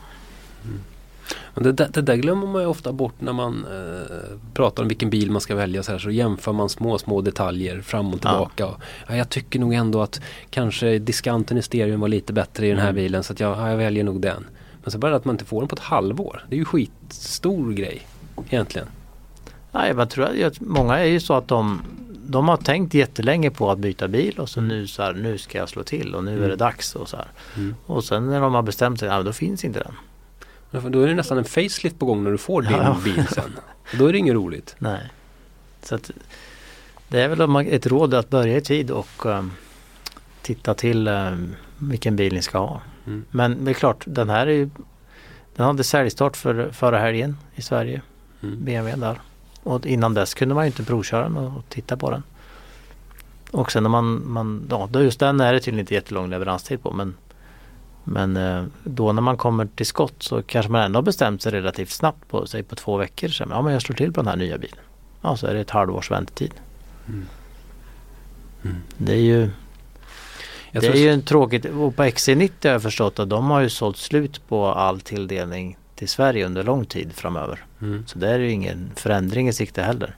Men 1.55 1.65
det, 1.65 1.73
där- 1.73 1.89
det 1.93 2.03
där 2.03 2.17
glömmer 2.17 2.47
man 2.47 2.63
ju 2.63 2.69
ofta 2.69 2.93
bort 2.93 3.15
när 3.19 3.33
man 3.33 3.67
eh, 3.71 4.37
pratar 4.55 4.83
om 4.83 4.89
vilken 4.89 5.11
bil 5.11 5.31
man 5.31 5.41
ska 5.41 5.55
välja. 5.55 5.83
Så, 5.83 5.93
här, 5.93 5.99
så 5.99 6.11
jämför 6.11 6.53
man 6.53 6.69
små, 6.69 6.99
små 6.99 7.21
detaljer 7.21 7.81
fram 7.81 8.07
och 8.15 8.21
Ja. 8.23 8.29
tillbaka. 8.31 8.67
Och, 8.67 8.83
ja, 9.09 9.17
jag 9.17 9.29
tycker 9.29 9.59
nog 9.59 9.75
ändå 9.75 10.03
att 10.03 10.21
kanske 10.51 10.99
diskanten 10.99 11.59
i 11.59 11.63
stereon 11.63 12.01
var 12.01 12.09
lite 12.09 12.33
bättre 12.33 12.67
i 12.67 12.71
den 12.71 12.79
här 12.79 12.85
Mm. 12.91 12.95
bilen. 12.95 13.23
Så 13.23 13.33
att 13.33 13.41
jag, 13.41 13.59
ja, 13.59 13.71
jag 13.71 13.77
väljer 13.77 14.05
nog 14.05 14.21
den. 14.21 14.45
Men 14.83 14.91
så 14.93 14.99
bara 14.99 15.17
att 15.17 15.25
man 15.25 15.35
inte 15.35 15.45
får 15.45 15.61
den 15.61 15.69
på 15.69 15.75
ett 15.75 15.83
halvår. 15.83 16.45
Det 16.49 16.55
är 16.55 16.59
ju 16.59 16.65
skitstor 16.65 17.73
grej 17.73 18.07
egentligen. 18.51 18.89
Nej, 19.73 19.95
men 19.95 20.09
tror 20.09 20.29
jag, 20.37 20.43
att 20.43 20.61
många 20.61 20.99
är 20.99 21.05
ju 21.05 21.21
så 21.21 21.35
att 21.35 21.49
de, 21.49 21.83
de 22.27 22.49
har 22.49 22.57
tänkt 22.57 22.95
jättelänge 22.95 23.51
på 23.51 23.71
att 23.71 23.79
byta 23.79 24.09
bil 24.09 24.39
och 24.39 24.49
så 24.49 24.61
nu 24.61 24.87
så 24.87 25.03
här, 25.03 25.13
nu 25.15 25.39
ska 25.39 25.59
jag 25.59 25.69
slå 25.69 25.83
till 25.83 26.15
och 26.15 26.25
nu 26.25 26.35
är 26.35 26.39
det 26.39 26.45
Mm. 26.45 26.59
dags 26.59 26.95
och 26.97 27.09
så 27.09 27.17
här. 27.17 27.27
Mm. 27.57 27.75
Och 27.87 28.05
sen 28.05 28.27
när 28.27 28.41
de 28.41 28.55
har 28.55 28.63
bestämt 28.63 29.01
sig, 29.01 29.09
ja, 29.09 29.23
då 29.23 29.33
finns 29.33 29.65
inte 29.65 29.79
den. 29.79 29.95
Ja, 30.71 30.81
Då 30.81 31.01
är 31.03 31.07
det 31.09 31.15
nästan 31.15 31.39
en 31.39 31.45
facelift 31.45 31.99
på 31.99 32.07
gång 32.07 32.25
när 32.25 32.31
du 32.31 32.39
får 32.39 32.63
din 32.63 32.71
Ja. 32.73 32.97
bil 33.05 33.27
sen. 33.31 33.53
Då 33.99 34.07
är 34.07 34.13
det 34.13 34.19
inget 34.19 34.35
roligt. 34.35 34.75
Nej. 34.79 35.01
Så 35.83 35.95
att, 35.95 36.11
det 37.09 37.21
är 37.21 37.29
väl 37.29 37.67
ett 37.69 37.87
råd 37.87 38.15
att 38.15 38.31
börja 38.31 38.57
i 38.57 38.61
tid 38.61 38.91
och 38.91 39.27
um, 39.27 39.53
titta 40.43 40.75
till 40.75 41.09
um, 41.09 41.55
vilken 41.79 42.17
bil 42.17 42.35
ni 42.35 42.43
ska 42.43 42.59
ha. 42.59 42.81
Mm. 43.07 43.25
Men 43.31 43.65
det 43.65 43.71
är 43.71 43.75
klart, 43.75 44.05
den 44.07 44.31
här 44.31 44.47
är 44.47 44.51
ju, 44.53 44.71
den 45.57 45.67
hade 45.67 45.85
säljstart 45.85 46.37
för, 46.37 46.71
förra 46.73 46.99
helgen 46.99 47.37
i 47.55 47.63
Sverige, 47.63 48.03
Mm. 48.43 48.65
BMW 48.65 49.07
där. 49.07 49.21
Och 49.63 49.87
innan 49.87 50.15
dess 50.15 50.35
kunde 50.35 50.55
man 50.55 50.65
ju 50.65 50.67
inte 50.67 50.85
provköra 50.85 51.23
den 51.23 51.37
och, 51.37 51.69
titta 51.69 51.97
på 51.97 52.11
den. 52.11 52.23
Och 53.51 53.73
sen 53.73 53.83
när 53.83 53.91
man, 53.91 54.23
man 54.33 54.67
ja, 54.71 54.89
då 54.91 55.03
just 55.03 55.21
den 55.21 55.41
är 55.41 55.53
det 55.53 55.61
tydligen 55.61 55.81
inte 55.81 55.95
jättelång 55.95 56.31
leveranstid 56.31 56.83
på 56.83 56.91
men 56.91 57.15
men 58.05 58.37
eh, 58.37 58.65
då 58.85 59.13
när 59.13 59.23
man 59.23 59.37
kommer 59.37 59.67
till 59.67 59.87
skott 59.87 60.23
så 60.23 60.43
kanske 60.43 60.73
man 60.73 60.83
ändå 60.83 60.97
har 60.97 61.03
bestämt 61.03 61.43
sig 61.43 61.53
relativt 61.53 61.91
snabbt 61.91 62.29
på 62.29 62.47
sig 62.47 62.63
på 62.63 62.75
två 62.77 62.97
veckor. 62.97 63.29
Så, 63.29 63.45
ja 63.51 63.63
men 63.63 63.73
jag 63.73 63.83
slår 63.83 63.97
till 63.97 64.13
på 64.13 64.21
den 64.21 64.29
här 64.29 64.37
nya 64.37 64.59
bilen. 64.59 64.79
Ja 65.21 65.37
så 65.37 65.47
är 65.47 65.55
det 65.55 65.61
ett 65.61 65.71
halvårs 65.71 66.11
väntetid. 66.11 66.55
Mm. 67.09 67.27
Mm. 68.65 68.77
Det 68.97 69.13
är 69.13 69.21
ju, 69.21 69.51
Jag 70.71 70.83
det 70.83 70.89
är 70.89 70.97
ju 70.97 71.11
en 71.11 71.23
tråkigt. 71.23 71.65
Och 71.65 71.97
på 71.97 72.03
XC90 72.03 72.51
har 72.63 72.71
jag 72.71 72.83
förstått 72.83 73.19
att 73.19 73.29
de 73.29 73.51
har 73.51 73.61
ju 73.61 73.69
sålt 73.69 73.97
slut 73.97 74.49
på 74.49 74.67
all 74.67 75.01
tilldelning 75.01 75.77
till 76.03 76.09
Sverige 76.09 76.47
under 76.47 76.63
lång 76.63 76.85
tid 76.85 77.13
framöver. 77.13 77.65
Mm. 77.83 78.07
Så 78.07 78.19
det 78.19 78.29
är 78.29 78.39
ju 78.39 78.51
ingen 78.51 78.91
förändring 78.97 79.49
i 79.49 79.53
sikte 79.53 79.83
heller. 79.83 80.17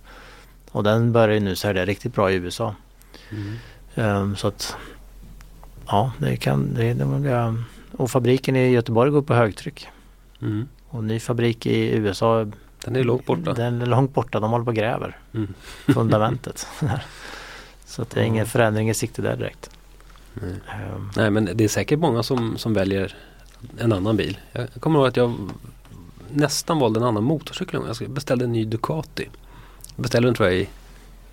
Och 0.71 0.85
den 0.85 1.13
börjar 1.13 1.35
ju 1.35 1.41
nu 1.41 1.57
sälja 1.57 1.85
riktigt 1.85 2.15
bra 2.15 2.31
i 2.31 2.35
USA. 2.35 2.75
Mm. 3.31 3.57
Ehm, 3.95 4.37
så 4.37 4.49
att 4.49 4.77
ja, 5.87 6.13
det 6.19 6.37
kan 6.37 6.75
det, 6.75 6.95
det, 6.95 7.05
det, 7.05 7.63
Och 7.97 8.11
fabriken 8.11 8.57
i 8.57 8.71
Göteborg 8.71 9.11
går 9.11 9.23
på 9.23 9.35
högtryck. 9.35 9.89
Mm. 10.43 10.69
Och 10.89 11.05
ny 11.05 11.21
fabrik 11.21 11.67
i 11.67 11.97
USA 11.97 12.47
Den 12.85 12.97
är 12.97 13.05
långt 13.05 13.27
borta. 13.27 13.53
Den 13.53 13.83
är 13.83 13.87
långt 13.87 14.15
borta, 14.15 14.41
de 14.41 14.51
håller 14.51 14.65
på 14.65 14.71
och 14.71 14.77
gräver 14.77 15.19
Mm. 15.35 15.55
fundamentet. 15.95 16.67
så 17.87 18.03
att 18.03 18.11
det 18.11 18.21
är 18.21 18.25
ingen 18.25 18.47
förändring 18.47 18.91
i 18.91 18.95
sikte 18.95 19.23
där 19.23 19.37
direkt. 19.37 19.71
Ehm, 20.43 21.11
Nej 21.17 21.31
men 21.31 21.49
det 21.55 21.65
är 21.65 21.69
säkert 21.69 21.99
många 21.99 22.23
som, 22.23 22.59
som 22.59 22.75
väljer 22.75 23.17
en 23.79 23.93
annan 23.93 24.17
bil. 24.17 24.39
Jag 24.53 24.69
kommer 24.81 24.99
ihåg 24.99 25.09
att 25.09 25.17
jag 25.17 25.51
nästan 26.35 26.79
valde 26.79 27.01
en 27.01 27.07
annan 27.07 27.25
motorcykel. 27.25 27.81
Jag 28.01 28.11
beställde 28.11 28.45
en 28.45 28.53
ny 28.53 28.65
Ducati. 28.65 29.29
Jag 29.97 30.03
beställde 30.03 30.29
den 30.29 30.35
tror 30.35 30.49
jag 30.49 30.59
i 30.59 30.69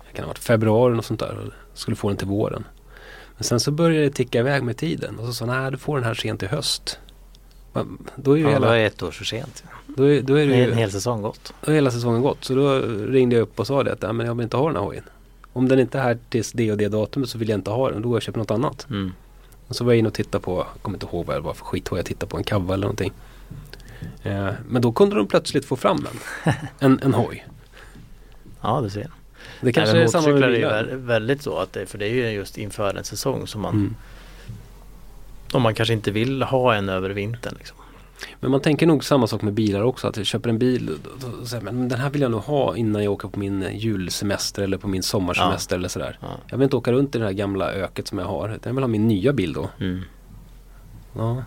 det 0.06 0.16
kan 0.16 0.24
ha 0.24 0.28
varit 0.28 0.38
februari 0.38 0.98
och 0.98 1.04
sånt 1.04 1.20
där. 1.20 1.38
Och 1.38 1.78
skulle 1.78 1.96
få 1.96 2.08
den 2.08 2.16
till 2.16 2.26
våren. 2.26 2.64
Men 3.36 3.44
sen 3.44 3.60
så 3.60 3.70
började 3.70 4.04
det 4.04 4.10
ticka 4.10 4.38
iväg 4.38 4.62
med 4.62 4.76
tiden. 4.76 5.18
Och 5.18 5.26
så 5.26 5.32
sa 5.32 5.46
nej 5.46 5.70
du 5.70 5.76
får 5.76 5.96
den 5.96 6.04
här 6.04 6.14
sent 6.14 6.42
i 6.42 6.46
höst. 6.46 6.98
Men 7.72 7.98
Då 8.16 8.32
är 8.32 8.36
ju 8.36 8.42
Ja, 8.42 8.48
det 8.48 8.54
hela, 8.54 8.66
var 8.66 8.76
ett 8.76 9.02
år 9.02 9.10
för 9.10 9.24
sent. 9.24 9.64
då 9.86 10.04
är, 10.10 10.22
då 10.22 10.34
är 10.34 10.46
det 10.46 10.52
Det 10.52 10.58
är 10.58 10.62
en 10.62 10.68
ju, 10.68 10.74
hel 10.74 10.90
säsong 10.92 11.22
gått. 11.22 11.54
då 11.64 11.70
är 11.70 11.74
hela 11.74 11.90
säsongen 11.90 12.22
gått. 12.22 12.44
Så 12.44 12.54
då 12.54 12.78
ringde 13.06 13.36
jag 13.36 13.42
upp 13.42 13.60
och 13.60 13.66
sa 13.66 13.82
det 13.82 13.92
att 13.92 14.02
"Nej, 14.02 14.12
men 14.12 14.26
jag 14.26 14.34
vill 14.34 14.42
inte 14.44 14.56
ha 14.56 14.66
den 14.66 14.76
här 14.76 14.82
hojen. 14.82 15.04
Om 15.52 15.68
den 15.68 15.78
inte 15.80 15.98
är 15.98 16.02
här 16.02 16.18
tills 16.28 16.52
det 16.52 16.70
och 16.72 16.78
det 16.78 16.88
datumet 16.88 17.28
så 17.28 17.38
vill 17.38 17.48
jag 17.48 17.58
inte 17.58 17.70
ha 17.70 17.90
den. 17.90 18.02
Då 18.02 18.08
går 18.08 18.14
jag 18.14 18.18
och 18.18 18.22
köper 18.22 18.38
något 18.38 18.50
annat. 18.50 18.86
Mm. 18.90 19.12
Och 19.68 19.76
så 19.76 19.84
var 19.84 19.92
jag 19.92 19.98
inne 19.98 20.08
och 20.08 20.14
tittade 20.14 20.44
på, 20.44 20.56
jag 20.74 20.82
kommer 20.82 20.96
inte 20.96 21.06
ihåg 21.06 21.26
vad 21.26 21.36
det 21.36 21.40
var 21.40 21.54
för 21.54 21.64
skithoj 21.64 21.98
jag 21.98 22.06
tittade 22.06 22.30
på, 22.30 22.36
en 22.36 22.44
Kava 22.44 22.74
eller 22.74 22.84
någonting. 22.86 23.12
Eh, 24.22 24.48
men 24.68 24.82
då 24.82 24.92
kunde 24.92 25.16
de 25.16 25.26
plötsligt 25.26 25.64
få 25.64 25.76
fram 25.76 26.06
en, 26.44 26.52
en, 26.78 27.00
en 27.02 27.14
hoj. 27.14 27.46
Ja, 28.60 28.80
du 28.80 28.90
ser. 28.90 29.10
Det 29.60 29.72
kanske 29.72 29.94
Nej, 29.94 30.02
är 30.02 30.08
samma 30.08 30.28
med 30.28 30.42
är 30.42 30.50
bilar. 30.52 30.84
vä- 30.84 30.96
väldigt 31.06 31.42
så 31.42 31.58
att 31.58 31.72
det, 31.72 31.86
för 31.86 31.98
det 31.98 32.06
är 32.06 32.14
ju 32.14 32.28
just 32.30 32.58
inför 32.58 32.94
en 32.94 33.04
säsong 33.04 33.46
som 33.46 33.60
man 33.60 33.74
Mm. 33.74 33.94
om 35.52 35.62
man 35.62 35.74
kanske 35.74 35.92
inte 35.94 36.10
vill 36.10 36.42
ha 36.42 36.74
en 36.74 36.88
över 36.88 37.10
vintern. 37.10 37.54
Liksom. 37.58 37.76
Men 38.40 38.50
man 38.50 38.60
tänker 38.60 38.86
nog 38.86 39.04
samma 39.04 39.26
sak 39.26 39.42
med 39.42 39.52
bilar 39.54 39.82
också. 39.82 40.08
Att 40.08 40.16
jag 40.16 40.26
köper 40.26 40.50
en 40.50 40.58
bil 40.58 40.98
då, 41.20 41.46
säger 41.46 41.62
men 41.64 41.88
den 41.88 41.98
här 42.00 42.10
vill 42.10 42.20
jag 42.22 42.30
nog 42.30 42.40
ha 42.40 42.76
innan 42.76 43.04
jag 43.04 43.12
åker 43.12 43.28
på 43.28 43.38
min 43.38 43.68
julsemester 43.72 44.62
eller 44.62 44.78
på 44.78 44.88
min 44.88 45.02
sommarsemester 45.02 45.76
eller 45.76 45.88
sådär. 45.88 46.18
Ja. 46.20 46.28
Jag 46.46 46.58
vill 46.58 46.64
inte 46.64 46.76
åka 46.76 46.92
runt 46.92 47.14
i 47.14 47.18
det 47.18 47.24
här 47.24 47.32
gamla 47.32 47.72
öket 47.72 48.08
som 48.08 48.18
jag 48.18 48.26
har. 48.26 48.58
Jag 48.64 48.72
vill 48.72 48.82
ha 48.82 48.88
min 48.88 49.08
nya 49.08 49.32
bil 49.32 49.52
då. 49.52 49.68
Mm. 49.80 50.02
Ja. 51.16 51.44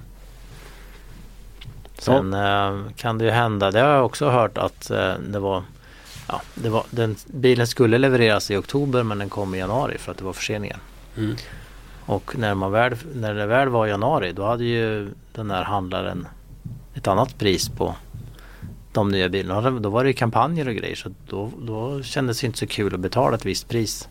Sen 1.98 2.34
eh, 2.34 2.80
kan 2.96 3.18
det 3.18 3.26
ju 3.26 3.32
hända, 3.32 3.72
det 3.72 3.80
har 3.80 3.90
jag 3.90 4.06
också 4.06 4.30
hört 4.30 4.58
att 4.58 4.92
eh, 4.92 5.14
det 5.28 5.40
var 5.40 5.64
Ja, 6.28 6.42
det 6.56 6.70
var, 6.70 6.84
den, 6.90 7.16
bilen 7.26 7.68
skulle 7.68 7.98
levereras 7.98 8.52
i 8.52 8.58
oktober 8.58 9.04
men 9.04 9.18
den 9.18 9.30
kom 9.30 9.56
i 9.56 9.58
januari 9.58 9.98
för 9.98 10.12
att 10.12 10.18
det 10.18 10.24
var 10.24 10.34
förseningar. 10.34 10.80
Mm. 11.18 11.36
Och 12.06 12.38
när, 12.38 12.56
man 12.56 12.72
väl, 12.72 12.96
när 13.14 13.34
det 13.34 13.46
väl 13.46 13.70
var 13.70 13.88
januari 13.88 14.34
då 14.34 14.46
hade 14.46 14.64
ju 14.64 15.10
den 15.34 15.52
här 15.52 15.64
handlaren 15.64 16.28
ett 16.94 17.08
annat 17.08 17.38
pris 17.38 17.70
på 17.70 17.96
de 18.92 19.10
nya 19.10 19.30
bilarna. 19.30 19.72
Då 19.72 19.90
var 19.90 20.04
det 20.04 20.10
ju 20.10 20.14
kampanjer 20.14 20.68
och 20.68 20.76
grejer 20.76 20.96
så 20.96 21.10
då, 21.30 21.52
då 21.62 22.04
kändes 22.04 22.42
det 22.42 22.48
inte 22.48 22.60
så 22.60 22.68
kul 22.68 22.94
att 22.94 23.00
betala 23.00 23.36
ett 23.36 23.46
visst 23.46 23.70
pris. 23.70 24.10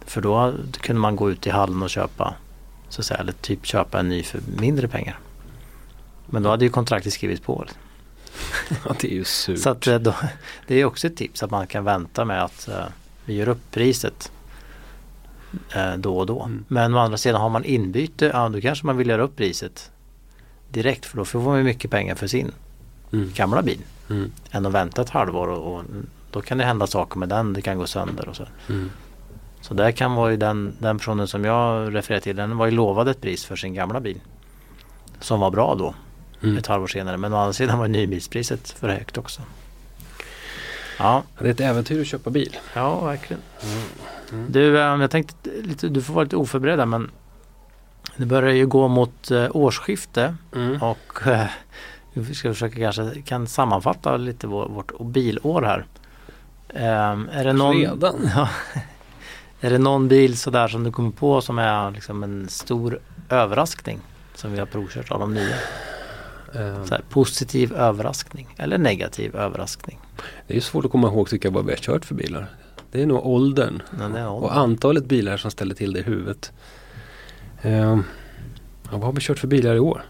För 0.00 0.20
då 0.20 0.54
kunde 0.80 1.00
man 1.00 1.16
gå 1.16 1.30
ut 1.30 1.46
i 1.46 1.50
hallen 1.50 1.82
och 1.82 1.90
köpa 1.90 2.34
så 2.88 3.00
att 3.00 3.06
säga, 3.06 3.20
eller 3.20 3.32
typ 3.32 3.66
köpa 3.66 4.00
en 4.00 4.08
ny 4.08 4.22
för 4.22 4.40
mindre 4.58 4.88
pengar. 4.88 5.18
Men 6.32 6.42
då 6.42 6.50
hade 6.50 6.64
ju 6.64 6.70
kontraktet 6.70 7.12
skrivits 7.12 7.40
på. 7.40 7.64
ja, 8.84 8.94
det 9.00 9.12
är 9.12 9.14
ju 9.14 9.24
surt. 9.24 9.58
Så 9.58 9.70
att, 9.70 9.86
eh, 9.86 9.98
då, 9.98 10.14
det 10.66 10.80
är 10.80 10.84
också 10.84 11.06
ett 11.06 11.16
tips 11.16 11.42
att 11.42 11.50
man 11.50 11.66
kan 11.66 11.84
vänta 11.84 12.24
med 12.24 12.44
att 12.44 12.68
eh, 12.68 12.84
vi 13.24 13.34
gör 13.34 13.48
upp 13.48 13.70
priset 13.70 14.32
eh, 15.74 15.94
då 15.96 16.18
och 16.18 16.26
då. 16.26 16.42
Mm. 16.42 16.64
Men 16.68 16.94
å 16.94 16.98
andra 16.98 17.16
sidan 17.16 17.40
har 17.40 17.48
man 17.48 17.64
inbyte, 17.64 18.30
ja 18.34 18.48
då 18.48 18.60
kanske 18.60 18.86
man 18.86 18.96
vill 18.96 19.08
göra 19.08 19.22
upp 19.22 19.36
priset 19.36 19.90
direkt 20.68 21.06
för 21.06 21.16
då 21.16 21.24
får 21.24 21.40
man 21.40 21.58
ju 21.58 21.64
mycket 21.64 21.90
pengar 21.90 22.14
för 22.14 22.26
sin 22.26 22.52
mm. 23.12 23.30
gamla 23.34 23.62
bil. 23.62 23.80
Mm. 24.10 24.32
Än 24.50 24.66
att 24.66 24.72
vänta 24.72 25.02
ett 25.02 25.10
halvår 25.10 25.48
och, 25.48 25.74
och 25.74 25.84
då 26.30 26.40
kan 26.40 26.58
det 26.58 26.64
hända 26.64 26.86
saker 26.86 27.18
med 27.18 27.28
den, 27.28 27.52
det 27.52 27.62
kan 27.62 27.78
gå 27.78 27.86
sönder 27.86 28.28
och 28.28 28.36
så. 28.36 28.46
Mm. 28.68 28.90
Så 29.60 29.74
där 29.74 29.92
kan 29.92 30.14
vara 30.14 30.30
ju 30.30 30.36
den, 30.36 30.76
den 30.78 30.98
personen 30.98 31.28
som 31.28 31.44
jag 31.44 31.94
refererar 31.94 32.20
till, 32.20 32.36
den 32.36 32.56
var 32.56 32.66
ju 32.66 32.72
lovad 32.72 33.08
ett 33.08 33.20
pris 33.20 33.44
för 33.44 33.56
sin 33.56 33.74
gamla 33.74 34.00
bil. 34.00 34.20
Som 35.20 35.40
var 35.40 35.50
bra 35.50 35.74
då, 35.74 35.94
Mm. 36.42 36.56
ett 36.58 36.66
halvår 36.66 36.86
senare. 36.86 37.16
Men 37.16 37.32
å 37.32 37.36
andra 37.36 37.52
sidan 37.52 37.78
var 37.78 37.88
nybilspriset 37.88 38.70
för 38.70 38.88
högt 38.88 39.18
också. 39.18 39.42
Ja, 40.98 41.22
Det 41.38 41.46
är 41.46 41.50
ett 41.50 41.60
äventyr 41.60 42.00
att 42.00 42.06
köpa 42.06 42.30
bil. 42.30 42.56
ja 42.74 43.00
verkligen. 43.04 43.42
Mm. 44.32 44.52
Du, 44.52 44.78
eh, 44.78 44.84
jag 45.00 45.10
tänkte 45.10 45.50
lite, 45.62 45.88
du 45.88 46.02
får 46.02 46.14
vara 46.14 46.24
lite 46.24 46.36
oförberedd 46.36 46.88
men 46.88 47.10
det 48.16 48.26
börjar 48.26 48.52
ju 48.54 48.66
gå 48.66 48.88
mot 48.88 49.30
eh, 49.30 49.46
årsskifte 49.56 50.34
Mm. 50.54 50.82
och 50.82 51.26
eh, 51.26 51.46
vi 52.12 52.34
ska 52.34 52.48
försöka 52.52 52.76
kanske 52.80 53.22
kan 53.22 53.46
sammanfatta 53.46 54.16
lite 54.16 54.46
vår, 54.46 54.68
vårt 54.68 55.00
bilår 55.00 55.62
här. 55.62 55.84
Ehm, 56.68 57.28
är 57.32 57.44
det 57.44 57.52
någon, 57.52 57.76
Redan? 57.76 58.30
Ja. 58.36 58.48
Är 59.60 59.70
det 59.70 59.78
någon 59.78 60.08
bil 60.08 60.38
sådär 60.38 60.68
som 60.68 60.84
du 60.84 60.90
kommer 60.92 61.10
på 61.10 61.40
som 61.40 61.58
är 61.58 61.90
liksom 61.90 62.22
en 62.22 62.48
stor 62.48 62.98
överraskning 63.28 64.00
som 64.34 64.52
vi 64.52 64.58
har 64.58 64.66
provkört 64.66 65.10
av 65.10 65.20
de 65.20 65.34
nya? 65.34 65.54
Eh, 66.54 66.84
Så 66.84 66.94
här, 66.94 67.02
positiv 67.08 67.72
överraskning 67.72 68.54
eller 68.56 68.78
negativ 68.78 69.36
överraskning? 69.36 69.98
Det 70.46 70.52
är 70.52 70.54
ju 70.54 70.60
svårt 70.60 70.84
att 70.84 70.90
komma 70.90 71.08
ihåg 71.08 71.28
tycker 71.28 71.48
jag 71.48 71.54
vad 71.54 71.64
vi 71.64 71.72
har 71.72 71.78
kört 71.78 72.04
för 72.04 72.14
bilar. 72.14 72.46
Det 72.90 73.02
är 73.02 73.06
nog 73.06 73.26
åldern 73.26 73.82
det 74.12 74.18
är 74.18 74.28
och 74.28 74.56
antalet 74.56 75.04
bilar 75.04 75.36
som 75.36 75.50
ställer 75.50 75.74
till 75.74 75.92
det 75.92 75.98
i 75.98 76.02
huvudet. 76.02 76.52
Eh, 77.62 77.72
ja, 77.72 77.98
vad 78.90 79.02
har 79.02 79.12
vi 79.12 79.20
kört 79.20 79.38
för 79.38 79.48
bilar 79.48 79.74
i 79.74 79.78
år? 79.78 80.02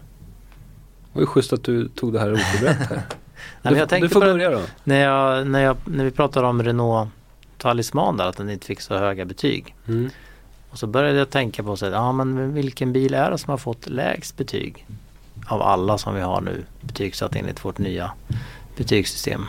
Det 1.03 1.19
var 1.19 1.21
ju 1.21 1.25
schysst 1.25 1.53
att 1.53 1.63
du 1.63 1.87
tog 1.87 2.13
det 2.13 2.19
här 2.19 2.33
oförberett 2.33 2.89
här. 2.89 3.01
Nej, 3.61 3.85
du, 3.89 3.99
du 3.99 4.09
får 4.09 4.19
börja 4.19 4.49
då. 4.49 4.61
När, 4.83 4.99
jag, 4.99 5.47
när, 5.47 5.59
jag, 5.59 5.77
när 5.85 6.03
vi 6.03 6.11
pratade 6.11 6.47
om 6.47 6.63
Renault 6.63 7.09
Talisman 7.57 8.17
där 8.17 8.25
att 8.25 8.37
den 8.37 8.49
inte 8.49 8.65
fick 8.65 8.81
så 8.81 8.97
höga 8.97 9.25
betyg. 9.25 9.75
Mm. 9.87 10.09
Och 10.69 10.79
så 10.79 10.87
började 10.87 11.17
jag 11.17 11.29
tänka 11.29 11.63
på 11.63 11.75
så 11.77 11.85
att, 11.85 11.91
ja 11.91 12.11
men 12.11 12.53
vilken 12.53 12.93
bil 12.93 13.13
är 13.13 13.31
det 13.31 13.37
som 13.37 13.51
har 13.51 13.57
fått 13.57 13.89
lägst 13.89 14.37
betyg? 14.37 14.85
Av 15.47 15.61
alla 15.61 15.97
som 15.97 16.15
vi 16.15 16.21
har 16.21 16.41
nu 16.41 16.65
betygsatt 16.81 17.35
enligt 17.35 17.65
vårt 17.65 17.77
nya 17.77 18.11
betygssystem. 18.77 19.45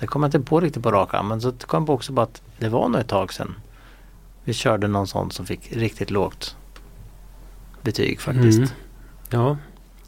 Det 0.00 0.06
kommer 0.06 0.26
jag 0.26 0.34
inte 0.34 0.50
på 0.50 0.60
riktigt 0.60 0.82
på 0.82 0.90
rak 0.90 1.14
arm 1.14 1.28
men 1.28 1.40
så 1.40 1.52
kom 1.52 1.80
jag 1.82 1.86
på 1.86 1.92
också 1.92 2.12
på 2.12 2.20
att 2.20 2.42
det 2.58 2.68
var 2.68 2.88
nog 2.88 3.00
ett 3.00 3.08
tag 3.08 3.32
sedan 3.32 3.54
vi 4.44 4.52
körde 4.52 4.88
någon 4.88 5.06
sån 5.06 5.30
som 5.30 5.46
fick 5.46 5.72
riktigt 5.72 6.10
lågt 6.10 6.56
betyg 7.82 8.20
faktiskt. 8.20 8.58
Mm. 8.58 8.70
Ja, 9.30 9.56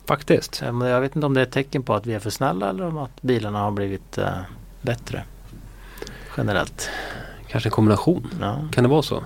faktiskt. 0.07 0.63
Men 0.63 0.81
jag 0.81 1.01
vet 1.01 1.17
inte 1.17 1.27
om 1.27 1.35
det 1.35 1.41
är 1.41 1.47
ett 1.47 1.53
tecken 1.53 1.83
på 1.83 1.95
att 1.95 2.07
vi 2.07 2.15
är 2.15 2.19
för 2.19 2.31
snälla 2.31 2.71
eller 2.71 2.87
om 2.87 2.99
att 2.99 3.23
bilarna 3.23 3.59
har 3.59 3.71
blivit 3.71 4.19
eh, 4.19 4.39
bättre 4.83 5.25
generellt. 6.37 6.91
Kanske 7.49 7.69
en 7.69 7.73
kombination. 7.73 8.31
Ja. 8.41 8.69
Kan 8.73 8.85
det 8.85 8.91
vara 8.91 9.03
så? 9.03 9.23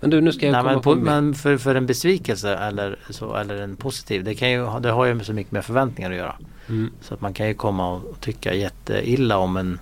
Men 0.00 0.10
du, 0.10 0.20
nu 0.20 0.32
ska 0.32 0.46
jag 0.46 0.52
Nej, 0.52 0.62
komma 0.62 0.72
men, 0.72 0.82
på, 0.82 0.94
men 0.94 1.34
för, 1.34 1.56
för 1.56 1.74
en 1.74 1.86
besvikelse 1.86 2.54
eller, 2.54 2.98
så, 3.10 3.36
eller 3.36 3.62
en 3.62 3.76
positiv, 3.76 4.24
det, 4.24 4.34
kan 4.34 4.50
ju, 4.50 4.80
det 4.80 4.90
har 4.90 5.04
ju 5.04 5.24
så 5.24 5.32
mycket 5.32 5.52
med 5.52 5.64
förväntningar 5.64 6.10
att 6.10 6.16
göra. 6.16 6.34
Mm. 6.68 6.90
Så 7.00 7.14
att 7.14 7.20
man 7.20 7.34
kan 7.34 7.48
ju 7.48 7.54
komma 7.54 7.92
och 7.92 8.20
tycka 8.20 8.54
jätteilla 8.54 9.38
om 9.38 9.56
en 9.56 9.78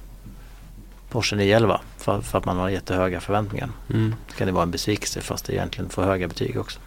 Porsche 1.10 1.36
911 1.36 1.80
för, 1.96 2.20
för 2.20 2.38
att 2.38 2.44
man 2.44 2.56
har 2.56 2.68
jättehöga 2.68 3.20
förväntningar. 3.20 3.68
Mm. 3.90 4.14
Då 4.28 4.34
kan 4.34 4.46
det 4.46 4.52
vara 4.52 4.62
en 4.62 4.70
besvikelse 4.70 5.20
fast 5.20 5.44
det 5.44 5.52
egentligen 5.52 5.90
får 5.90 6.02
höga 6.02 6.28
betyg 6.28 6.58
också. 6.60 6.80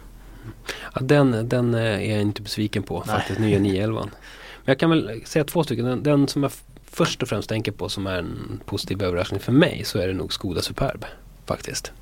Ja, 0.94 1.00
den, 1.00 1.48
den 1.48 1.74
eh, 1.74 1.80
är 1.80 2.12
jag 2.12 2.20
inte 2.20 2.42
besviken 2.42 2.82
på 2.82 3.04
Nej. 3.06 3.16
faktiskt, 3.16 3.40
nya 3.40 3.58
911. 3.58 4.00
Men 4.64 4.72
jag 4.72 4.78
kan 4.78 4.90
väl 4.90 5.22
säga 5.24 5.44
två 5.44 5.64
stycken. 5.64 5.84
Den, 5.84 6.02
den 6.02 6.28
som 6.28 6.42
jag 6.42 6.52
först 6.90 7.22
och 7.22 7.28
främst 7.28 7.48
tänker 7.48 7.72
på 7.72 7.88
som 7.88 8.06
är 8.06 8.18
en 8.18 8.60
positiv 8.64 9.02
överraskning 9.02 9.40
för 9.40 9.52
mig 9.52 9.82
så 9.84 9.98
är 9.98 10.08
det 10.08 10.14
nog 10.14 10.32
Skoda 10.32 10.62
Superb 10.62 11.04
faktiskt. 11.46 11.92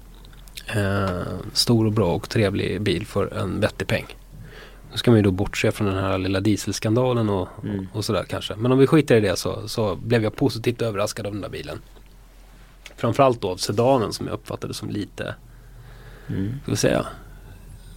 Eh, 0.77 1.23
stor 1.53 1.87
och 1.87 1.93
bra 1.93 2.15
och 2.15 2.29
trevlig 2.29 2.81
bil 2.83 3.07
för 3.07 3.35
en 3.39 3.61
vettig 3.61 3.87
peng. 3.89 4.07
Nu 4.93 4.97
ska 4.97 5.11
man 5.11 5.19
ju 5.19 5.23
då 5.25 5.31
bortse 5.31 5.73
från 5.73 5.87
den 5.87 5.97
här 5.97 6.19
lilla 6.19 6.41
dieselskandalen 6.41 7.29
och, 7.29 7.49
Mm. 7.65 7.89
och 7.93 8.05
sådär 8.05 8.25
kanske. 8.29 8.57
Men 8.57 8.73
om 8.73 8.79
vi 8.79 8.87
skiter 8.87 9.17
i 9.17 9.21
det 9.21 9.37
så, 9.39 9.69
så 9.69 9.95
blev 9.97 10.23
jag 10.23 10.37
positivt 10.37 10.83
överraskad 10.83 11.27
av 11.27 11.33
den 11.33 11.41
där 11.41 11.49
bilen. 11.49 11.79
Framförallt 12.97 13.41
då 13.41 13.51
av 13.51 13.57
sedanen 13.57 14.13
som 14.13 14.27
jag 14.27 14.35
uppfattade 14.35 14.75
som 14.75 14.91
lite 14.91 15.35
Mm. 16.29 16.53
ska 16.63 16.71
vi 16.71 16.77
säga, 16.77 17.07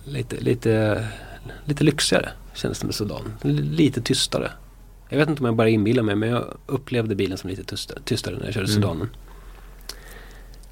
lite, 0.05 0.35
lite, 0.39 1.05
lite 1.65 1.83
lyxigare 1.83 2.29
kändes 2.53 2.79
det 2.79 2.85
med 2.85 2.95
Sudan. 2.95 3.33
L- 3.43 3.69
Lite 3.71 4.01
tystare. 4.01 4.51
Jag 5.09 5.17
vet 5.17 5.29
inte 5.29 5.39
om 5.39 5.45
jag 5.45 5.55
bara 5.55 5.69
inbillar 5.69 6.03
mig 6.03 6.15
men 6.15 6.29
jag 6.29 6.43
upplevde 6.67 7.15
bilen 7.15 7.37
som 7.37 7.49
lite 7.49 7.63
tystare, 7.63 7.99
tystare 8.05 8.35
när 8.37 8.45
jag 8.45 8.53
körde 8.53 8.65
Mm. 8.71 8.75
Sudanen. 8.81 9.09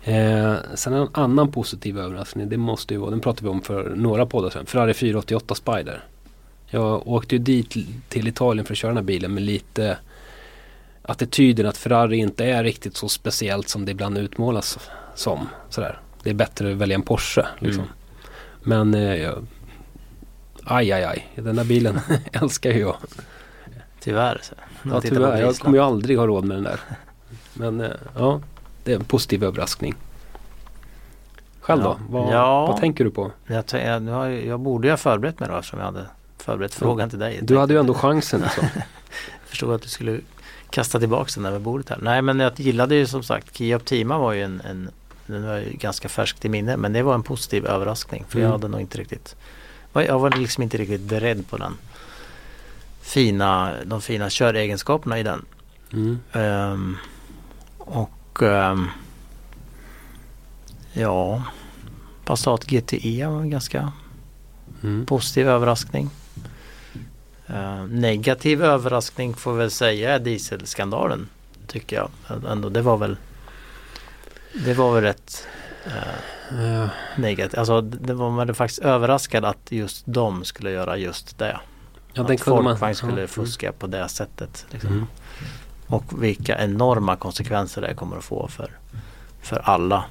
Eh, 0.04 0.56
sen 0.76 0.94
en 0.94 1.08
annan 1.14 1.52
positiv 1.52 2.00
överraskning, 2.00 2.50
det 2.50 2.58
måste 2.58 2.94
ju 2.94 3.00
vara, 3.00 3.10
den 3.10 3.20
pratade 3.20 3.44
vi 3.44 3.50
om 3.50 3.62
för 3.62 3.96
några 3.96 4.26
poddar 4.26 4.50
sedan, 4.50 4.66
Ferrari 4.66 4.94
488 4.94 5.56
Spider. 5.56 6.04
Jag 6.68 7.08
åkte 7.08 7.36
ju 7.36 7.40
dit 7.40 7.76
till 8.10 8.28
Italien 8.28 8.66
för 8.66 8.74
att 8.74 8.78
köra 8.78 8.90
den 8.90 8.98
här 8.98 9.04
bilen 9.04 9.34
med 9.34 9.44
lite 9.44 9.98
attityden 11.02 11.66
att 11.66 11.78
Ferrari 11.78 12.18
inte 12.18 12.46
är 12.46 12.64
riktigt 12.64 12.98
så 12.98 13.10
speciellt 13.10 13.70
som 13.70 13.86
det 13.86 13.92
ibland 13.92 14.18
utmålas 14.18 14.80
som. 15.16 15.48
Sådär. 15.70 16.00
Det 16.24 16.30
är 16.30 16.34
bättre 16.34 16.72
att 16.72 16.78
välja 16.78 16.96
en 16.96 17.02
Porsche. 17.02 17.46
Liksom. 17.60 17.84
Mm. 17.84 17.94
Men 18.64 18.94
eh, 18.94 19.16
jag, 19.16 19.46
aj 20.64 20.92
aj 20.92 21.04
aj, 21.04 21.28
den 21.36 21.58
här 21.58 21.66
bilen 21.66 22.00
älskar 22.32 22.72
ju 22.72 22.80
jag. 22.80 22.96
Tyvärr. 24.00 24.40
Så. 24.44 24.54
Ja, 24.84 25.02
tyvärr, 25.02 25.42
jag 25.42 25.56
kommer 25.56 25.78
ju 25.78 25.84
aldrig 25.84 26.18
ha 26.18 26.28
råd 26.28 26.46
med 26.46 26.58
den 26.58 26.64
där. 26.64 26.80
Men 27.54 27.82
eh, 27.82 27.92
ja, 28.16 28.42
det 28.84 28.92
är 28.92 28.96
en 28.96 29.04
positiv 29.06 29.44
överraskning. 29.44 29.96
Själv 31.60 31.84
då? 31.84 32.00
Vad, 32.10 32.34
Ja. 32.34 32.66
vad 32.68 32.78
tänker 32.80 33.04
du 33.04 33.12
på? 33.12 33.32
Jag, 33.48 33.64
jag, 33.72 34.02
nu 34.02 34.12
har, 34.12 34.28
jag 34.28 34.46
jag 34.46 34.60
borde 34.60 34.88
ju 34.88 34.92
ha 34.92 34.98
förberett 34.98 35.40
mig 35.40 35.50
då 35.50 35.56
eftersom 35.56 35.80
jag 35.80 35.86
hade 35.86 36.06
förberett 36.38 36.74
frågan 36.74 37.10
till 37.10 37.20
dig. 37.20 37.40
Du 37.42 37.58
hade 37.58 37.74
ju 37.74 37.80
ändå 37.80 37.94
chansen. 37.94 38.44
Alltså. 38.44 38.62
Jag 39.42 39.50
förstod 39.54 39.74
att 39.76 39.82
du 39.82 39.90
skulle 39.90 40.20
kasta 40.70 41.00
tillbaka 41.00 41.32
den 41.36 41.44
där 41.44 41.52
med 41.52 41.62
bordet 41.62 41.90
här. 41.90 41.98
Nej 42.02 42.22
men 42.22 42.40
jag 42.40 42.60
gillade 42.60 42.96
ju 42.96 43.06
som 43.08 43.24
sagt 43.24 43.58
Kia 43.58 43.76
Optima 43.76 44.18
var 44.18 44.34
ju 44.34 44.44
en, 44.44 44.62
en 44.62 44.90
den 45.26 45.48
var 45.48 45.58
ju 45.58 45.72
ganska 45.74 46.10
färskt 46.10 46.46
i 46.46 46.50
minne 46.50 46.78
men 46.78 46.94
det 46.94 47.04
var 47.04 47.14
en 47.16 47.24
positiv 47.24 47.66
överraskning 47.66 48.26
för 48.30 48.40
jag 48.40 48.46
Mm. 48.46 48.52
hade 48.52 48.68
nog 48.68 48.82
inte 48.82 48.98
riktigt 48.98 49.36
jag 49.94 50.20
var 50.20 50.30
liksom 50.30 50.64
inte 50.64 50.78
riktigt 50.78 51.02
beredd 51.02 51.50
på 51.50 51.58
den 51.58 51.74
fina, 53.02 53.72
de 53.86 54.02
fina 54.02 54.30
köregenskaperna 54.30 55.20
i 55.20 55.24
den. 55.24 55.46
Mm. 55.94 56.20
Ehm, 56.32 56.98
och 57.78 58.10
ja 60.94 61.44
Passat 62.26 62.66
GTE 62.66 63.28
var 63.28 63.42
en 63.42 63.50
ganska 63.50 63.92
Mm. 64.84 65.06
positiv 65.06 65.48
överraskning. 65.50 66.10
Eh, 67.48 67.84
negativ 67.86 68.64
överraskning 68.64 69.34
får 69.34 69.54
väl 69.54 69.72
säga 69.72 70.16
är 70.16 70.20
dieselskandalen. 70.20 71.30
Tycker 71.68 71.96
jag. 71.96 72.10
Ändå, 72.52 72.70
det 72.70 72.82
var 72.82 72.98
väl 72.98 73.18
Det 74.66 74.74
var 74.74 74.94
väl 74.94 75.04
rätt 75.04 75.48
eh, 76.52 76.88
negativt. 77.18 77.58
Alltså 77.58 77.82
det 77.82 78.14
var 78.14 78.30
man 78.30 78.56
faktiskt 78.56 78.80
överraskad 78.82 79.46
att 79.46 79.72
just 79.72 80.04
de 80.06 80.44
skulle 80.46 80.72
göra 80.72 80.98
just 80.98 81.38
det. 81.38 81.60
ja, 82.14 82.24
att. 82.24 82.66
Folkvagn 82.78 82.96
skulle 82.96 83.22
ja. 83.22 83.28
fuska 83.28 83.72
på 83.72 83.88
det 83.88 84.08
sättet. 84.10 84.66
Liksom. 84.70 84.90
Mm. 84.90 85.08
Och 85.92 86.24
vilka 86.24 86.58
enorma 86.58 87.16
konsekvenser 87.16 87.82
det 87.82 87.94
kommer 87.94 88.18
att 88.18 88.24
få 88.24 88.48
för, 88.48 88.72
för 89.42 89.62
alla. 89.64 90.04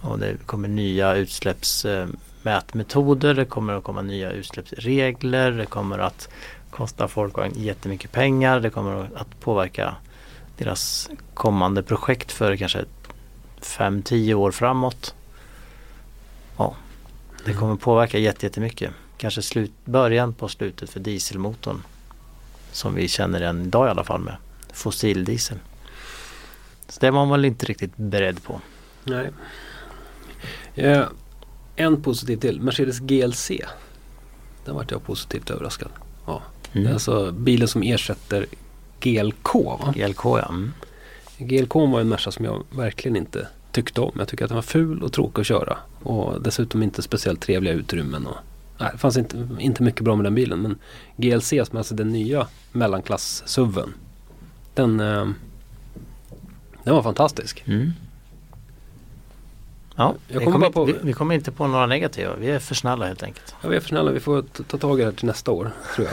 Och 0.00 0.18
det 0.18 0.46
kommer 0.46 0.68
nya 0.68 1.14
utsläppsmätmetoder, 1.14 3.34
det 3.34 3.44
kommer 3.44 3.72
att 3.72 3.84
komma 3.84 4.02
nya 4.02 4.30
utsläppsregler, 4.30 5.52
det 5.52 5.66
kommer 5.66 5.98
att 5.98 6.28
kosta 6.70 7.08
Folkvagn 7.08 7.52
jättemycket 7.56 8.12
pengar, 8.12 8.60
det 8.60 8.70
kommer 8.70 9.10
att 9.14 9.40
påverka 9.40 9.94
deras 10.58 11.10
kommande 11.34 11.82
projekt 11.82 12.32
för 12.32 12.56
kanske 12.56 12.84
5-10 13.60 14.34
år 14.34 14.50
framåt. 14.50 15.14
Ja, 16.56 16.74
det 17.44 17.52
kommer 17.52 17.76
påverka 17.76 18.18
jätte- 18.18 18.46
jättemycket. 18.46 18.90
Kanske 19.16 19.42
slut, 19.42 19.72
början 19.84 20.32
på 20.32 20.48
slutet 20.48 20.90
för 20.90 21.00
dieselmotorn. 21.00 21.82
Som 22.72 22.94
vi 22.94 23.08
känner 23.08 23.40
den 23.40 23.62
idag 23.62 23.86
i 23.86 23.90
alla 23.90 24.04
fall 24.04 24.20
med 24.20 24.36
fossildiesel. 24.72 25.58
Så 26.88 27.00
det 27.00 27.10
var 27.10 27.26
man 27.26 27.30
väl 27.30 27.44
inte 27.44 27.66
riktigt 27.66 27.96
beredd 27.96 28.42
på. 28.42 28.60
Nej. 29.04 29.30
Eh, 30.74 31.04
en 31.76 32.02
positiv 32.02 32.36
till. 32.36 32.60
Mercedes 32.60 32.98
GLC. 32.98 33.50
Den 34.64 34.74
vart 34.74 34.90
jag 34.90 35.04
positivt 35.04 35.50
överraskad. 35.50 35.88
Det 36.26 36.78
är 36.78 36.80
Mm. 36.82 36.92
alltså 36.92 37.32
bilen 37.32 37.68
som 37.68 37.82
ersätter 37.82 38.46
GLK. 39.00 39.54
Va? 39.54 39.92
GLK 39.96 40.24
ja. 40.24 40.48
Mm. 40.48 40.72
GLK 41.38 41.74
var 41.74 42.00
en 42.00 42.08
Merca 42.08 42.30
som 42.30 42.44
jag 42.44 42.64
verkligen 42.70 43.16
inte 43.16 43.48
tyckte 43.72 44.00
om. 44.00 44.12
Jag 44.18 44.28
tycker 44.28 44.44
att 44.44 44.48
den 44.48 44.54
var 44.56 44.62
ful 44.62 45.02
och 45.02 45.12
tråkig 45.12 45.40
att 45.40 45.46
köra. 45.46 45.76
Och 46.02 46.42
dessutom 46.42 46.82
inte 46.82 47.02
speciellt 47.02 47.40
trevliga 47.40 47.74
utrymmen. 47.74 48.26
Och, 48.26 48.36
nej, 48.78 48.88
det 48.92 48.98
fanns 48.98 49.16
inte, 49.16 49.48
inte 49.58 49.82
mycket 49.82 50.00
bra 50.04 50.16
med 50.16 50.24
den 50.26 50.34
bilen. 50.34 50.58
Men 50.62 50.78
GLC 51.16 51.48
som 51.48 51.76
är 51.76 51.78
alltså 51.78 51.94
den 51.94 52.08
nya 52.12 52.46
mellanklass-SUVen. 52.72 53.88
Den, 54.74 55.00
eh, 55.00 55.28
den 56.84 56.94
var 56.94 57.02
fantastisk. 57.02 57.62
Mm. 57.66 57.92
Ja, 59.96 60.14
vi, 60.28 60.44
kommer 60.44 60.70
på- 60.70 60.84
vi, 60.84 60.94
vi 61.02 61.12
kommer 61.12 61.34
inte 61.34 61.52
på 61.52 61.66
några 61.66 61.86
negativa. 61.86 62.36
Vi 62.36 62.50
är 62.50 62.58
för 62.58 62.74
snälla 62.74 63.06
helt 63.06 63.22
enkelt. 63.22 63.54
Ja, 63.62 63.68
vi 63.68 63.76
är 63.76 63.80
för 63.80 63.88
snälla. 63.88 64.10
Vi 64.10 64.20
får 64.20 64.42
ta 64.42 64.78
tag 64.78 64.98
i 64.98 65.02
det 65.02 65.10
här 65.10 65.16
till 65.16 65.26
nästa 65.26 65.50
år, 65.50 65.70
tror 65.94 66.08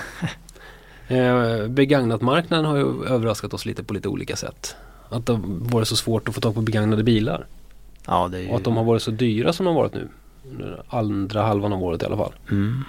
jag. 1.08 1.20
eh, 1.62 1.68
begagnatmarknaden 1.68 2.66
har 2.66 2.78
ju 2.78 3.06
överraskat 3.06 3.54
oss 3.54 3.66
lite 3.66 3.84
på 3.84 3.94
lite 3.94 4.08
olika 4.08 4.36
sätt. 4.36 4.76
Att 5.10 5.26
det 5.26 5.34
har 5.34 5.42
varit 5.46 5.88
så 5.88 5.96
svårt 5.96 6.28
att 6.28 6.36
få 6.36 6.42
tag 6.42 6.56
på 6.56 6.62
begagnade 6.62 7.04
bilar. 7.04 7.46
Ja, 8.06 8.28
det 8.28 8.38
är 8.38 8.42
ju... 8.42 8.50
Och 8.50 8.58
att 8.58 8.64
de 8.64 8.78
har 8.78 8.84
varit 8.84 9.02
så 9.02 9.12
dyra 9.12 9.54
som 9.54 9.66
de 9.66 9.76
har 9.76 9.84
varit 9.84 9.94
nu. 9.94 10.10
Andra 10.88 11.42
halvan 11.44 11.74
av 11.74 11.84
året 11.84 12.04
i 12.04 12.06
alla 12.06 12.18
fall. 12.18 12.34
mm. 12.52 12.84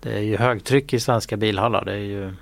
det 0.00 0.12
är 0.12 0.20
ju 0.20 0.36
högtryck 0.36 0.92
i 0.92 1.00
svenska 1.00 1.36
bilhallar. 1.36 1.84
Det 1.84 1.92
är 1.92 1.96
ju... 1.96 2.34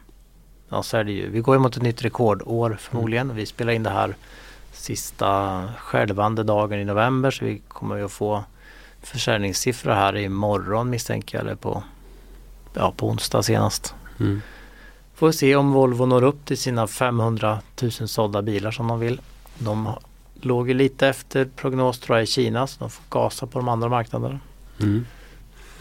Ja, 0.71 0.83
så 0.83 0.97
är 0.97 1.05
det 1.05 1.13
ju. 1.13 1.31
Vi 1.31 1.41
går 1.41 1.55
ju 1.55 1.59
mot 1.59 1.77
ett 1.77 1.83
nytt 1.83 2.03
rekordår 2.03 2.77
förmodligen. 2.81 3.35
Vi 3.35 3.47
spelar 3.47 3.73
in 3.73 3.83
det 3.83 3.91
här 3.91 4.15
sista 4.73 5.65
skälvande 5.79 6.43
dagen 6.43 6.79
i 6.79 6.85
november. 6.85 7.31
Så 7.31 7.45
vi 7.45 7.63
kommer 7.69 7.97
ju 7.97 8.05
att 8.05 8.13
få 8.13 8.45
försäljningssiffror 9.03 9.93
här 9.93 10.17
imorgon 10.17 10.91
misstänker 10.91 11.39
jag. 11.39 11.47
Eller 11.47 11.55
på, 11.55 11.83
ja, 12.75 12.93
på 12.97 13.09
onsdag 13.09 13.43
senast. 13.43 13.95
Mm. 14.21 14.43
Får 15.15 15.33
se 15.33 15.57
om 15.57 15.73
Volvo 15.73 16.07
når 16.07 16.23
upp 16.23 16.47
till 16.47 16.59
sina 16.59 16.87
500 16.87 17.59
000 17.83 17.91
sålda 17.91 18.43
bilar 18.43 18.71
som 18.71 18.89
de 18.89 19.01
vill. 19.01 19.21
De 19.59 19.89
låg 20.41 20.69
ju 20.69 20.75
lite 20.75 21.09
efter 21.09 21.45
prognos 21.45 21.99
tror 21.99 22.19
jag 22.19 22.25
i 22.25 22.27
Kina 22.27 22.67
så 22.67 22.77
de 22.81 22.91
får 22.91 23.05
gasa 23.11 23.47
på 23.47 23.59
de 23.59 23.69
andra 23.69 23.89
marknaderna. 23.89 24.41
Mm. 24.81 25.07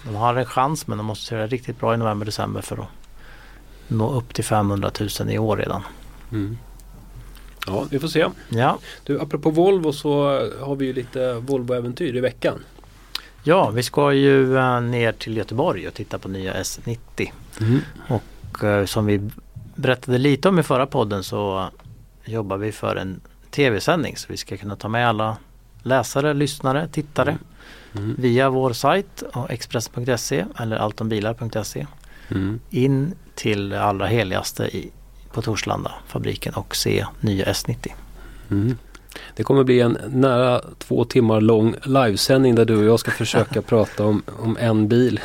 De 0.03 0.15
har 0.15 0.35
en 0.35 0.45
chans 0.45 0.87
men 0.87 0.97
de 0.97 1.07
måste 1.07 1.35
göra 1.35 1.47
riktigt 1.47 1.79
bra 1.79 1.93
i 1.93 1.97
november-december 1.97 2.61
för 2.61 2.77
att 2.77 2.87
nå 3.89 4.11
upp 4.13 4.33
till 4.33 4.43
500 4.43 4.91
000 5.19 5.29
i 5.31 5.37
år 5.39 5.57
redan. 5.57 5.81
Mm. 6.31 6.57
Ja, 7.67 7.85
vi 7.91 7.99
får 7.99 8.07
se. 8.07 8.25
Ja, 8.49 8.79
Du, 9.03 9.19
apropå 9.21 9.49
Volvo 9.49 9.93
så 9.93 10.23
har 10.61 10.75
vi 10.75 10.85
ju 10.85 10.93
lite 10.93 11.33
Volvo-äventyr 11.33 12.15
i 12.15 12.19
veckan. 12.19 12.59
ja 13.43 13.69
vi 13.69 13.83
ska 13.83 14.13
ju 14.13 14.57
eh, 14.57 14.81
ner 14.81 15.11
till 15.11 15.37
Göteborg 15.37 15.87
och 15.87 15.93
titta 15.93 16.19
på 16.19 16.27
nya 16.27 16.53
S90. 16.53 17.31
Mm. 17.61 17.79
Och 18.07 18.63
eh, 18.63 18.85
som 18.85 19.05
vi 19.05 19.29
berättade 19.75 20.17
lite 20.17 20.49
om 20.49 20.59
i 20.59 20.63
förra 20.63 20.85
podden 20.85 21.23
så 21.23 21.69
jobbar 22.25 22.57
vi 22.57 22.71
för 22.71 22.95
en 22.95 23.21
tv-sändning 23.51 24.17
så 24.17 24.25
vi 24.29 24.37
ska 24.37 24.57
kunna 24.57 24.75
ta 24.75 24.87
med 24.87 25.09
alla 25.09 25.37
läsare, 25.83 26.33
lyssnare, 26.33 26.87
tittare 26.87 27.37
Mm. 27.97 28.15
via 28.17 28.49
vår 28.49 28.73
sajt 28.73 29.23
Express.se 29.49 30.45
eller 30.59 30.75
altonbilar.se 30.77 31.85
Mm. 32.32 32.59
in 32.69 33.13
till 33.36 33.69
det 33.69 33.82
allra 33.84 34.07
heligaste 34.07 34.63
i, 34.77 34.91
på 35.34 35.41
Torslanda 35.41 35.91
fabriken 36.07 36.53
och 36.53 36.75
se 36.75 37.05
nya 37.19 37.45
S90. 37.45 37.91
Mm. 38.51 38.77
Det 39.36 39.43
kommer 39.43 39.63
bli 39.63 39.80
en 39.82 39.97
nära 40.09 40.61
två 40.77 41.05
timmar 41.05 41.41
lång 41.41 41.75
livesändning 41.84 42.55
där 42.55 42.65
du 42.65 42.77
och 42.77 42.86
jag 42.86 42.99
ska 42.99 43.11
försöka 43.11 43.61
prata 43.71 44.05
om, 44.05 44.23
om 44.39 44.57
en 44.59 44.88
bil. 44.88 45.19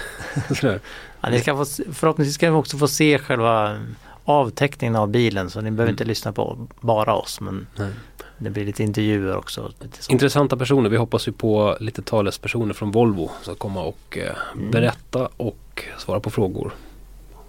Ja, 1.20 1.30
ni 1.30 1.40
ska 1.40 1.56
få, 1.64 1.64
förhoppningsvis 1.92 2.34
ska 2.34 2.50
ni 2.50 2.56
också 2.56 2.78
få 2.78 2.88
se 2.88 3.18
själva 3.18 3.78
avteckningen 4.24 4.96
av 4.96 5.08
bilen 5.08 5.50
så 5.50 5.60
ni 5.60 5.70
behöver 5.70 5.82
Mm. 5.82 5.92
inte 5.92 6.04
lyssna 6.04 6.32
på 6.32 6.68
bara 6.80 7.14
oss 7.14 7.40
men 7.40 7.66
Nej. 7.76 7.90
det 8.38 8.50
blir 8.50 8.64
lite 8.64 8.82
intervjuer 8.82 9.36
också. 9.36 9.72
Lite. 9.80 9.98
Intressanta 10.12 10.56
personer. 10.56 10.90
Vi 10.90 10.96
hoppas 10.96 11.28
ju 11.28 11.32
på 11.32 11.76
lite 11.80 12.02
talespersoner 12.02 12.74
från 12.74 12.90
Volvo 12.90 13.30
som 13.42 13.54
komma 13.54 13.82
och 13.82 14.18
eh, 14.18 14.32
Mm. 14.54 14.70
berätta 14.70 15.28
och 15.36 15.84
svara 15.98 16.20
på 16.20 16.30
frågor 16.30 16.74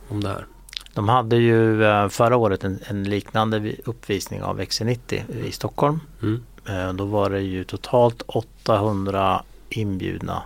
om 0.10 0.24
det 0.24 0.30
här. 0.30 0.46
De 0.94 1.10
hade 1.10 1.36
ju 1.36 1.84
eh, 1.86 2.08
förra 2.10 2.38
året 2.38 2.64
en, 2.64 2.80
en 2.88 3.04
liknande 3.04 3.60
vi- 3.60 3.82
uppvisning 3.86 4.44
av 4.44 4.60
XC90 4.62 5.46
i 5.46 5.52
Stockholm. 5.52 6.00
Mm. 6.22 6.44
Eh, 6.70 6.94
Då 6.94 7.06
var 7.06 7.30
det 7.30 7.42
ju 7.42 7.64
totalt 7.64 8.22
800 8.28 9.44
inbjudna 9.70 10.44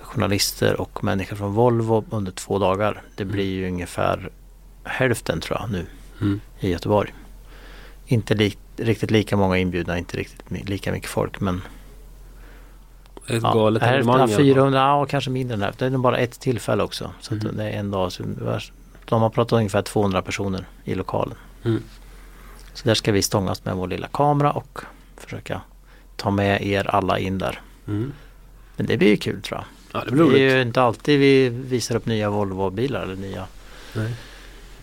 journalister 0.00 0.80
och 0.80 1.04
människor 1.04 1.36
från 1.36 1.52
Volvo 1.52 2.04
under 2.10 2.32
två 2.32 2.58
dagar. 2.58 3.02
Det 3.16 3.24
blir 3.24 3.44
ju 3.44 3.66
ungefär 3.68 4.30
hälften 4.84 5.40
tror 5.40 5.58
jag 5.60 5.70
nu 5.70 5.86
Mm. 6.20 6.40
i 6.60 6.70
Göteborg. 6.70 7.14
Inte 8.06 8.34
li- 8.34 8.56
riktigt 8.76 9.10
lika 9.10 9.36
många 9.36 9.58
inbjudna, 9.58 9.98
inte 9.98 10.16
riktigt 10.16 10.68
lika 10.68 10.92
mycket 10.92 11.10
folk 11.10 11.40
men 11.40 11.62
Ett 13.28 13.42
ja, 13.42 13.52
galet 13.54 13.82
hälften, 13.82 13.98
evenemang. 13.98 14.16
ja, 14.16 14.20
i 14.20 14.22
alla 14.22 14.32
fall. 14.36 14.44
400, 14.44 14.78
ja 14.78 15.06
kanske 15.06 15.30
mindre 15.30 15.54
än 15.54 15.62
hälften. 15.62 15.92
Det 15.92 15.96
är 15.96 15.98
bara 15.98 16.18
ett 16.18 16.40
tillfälle 16.40 16.82
också. 16.82 17.10
Så 17.20 17.34
Mhm. 17.34 17.56
det 17.56 17.64
är 17.64 17.70
en 17.78 17.90
dag. 17.90 18.12
Så 18.12 18.22
de 19.04 19.22
har 19.22 19.30
pratat 19.30 19.52
ungefär 19.56 19.82
200 19.82 20.22
personer 20.22 20.64
i 20.84 20.94
lokalen. 20.94 21.34
Mm. 21.64 21.82
Så 22.74 22.84
där 22.88 22.94
ska 22.94 23.12
vi 23.12 23.22
stångas 23.22 23.64
med 23.64 23.76
vår 23.76 23.88
lilla 23.88 24.08
kamera 24.08 24.52
och 24.52 24.80
försöka 25.16 25.60
ta 26.16 26.30
med 26.30 26.62
er 26.66 26.90
alla 26.90 27.18
in 27.18 27.38
där. 27.38 27.60
Mm. 27.88 28.12
Men 28.76 28.86
det 28.86 28.96
blir 28.96 29.08
ju 29.08 29.16
kul 29.16 29.42
tror 29.42 29.58
jag. 29.58 29.64
Ja, 29.92 30.04
det 30.04 30.10
Det 30.10 30.12
blir 30.12 30.24
är 30.24 30.28
roligt. 30.28 30.40
ju 30.42 30.62
inte 30.62 30.82
alltid 30.82 31.20
vi 31.20 31.48
visar 31.48 31.96
upp 31.96 32.06
nya 32.06 32.30
Volvo-bilar 32.30 33.02
eller 33.02 33.16
nya, 33.16 33.44
Nej. 33.94 34.12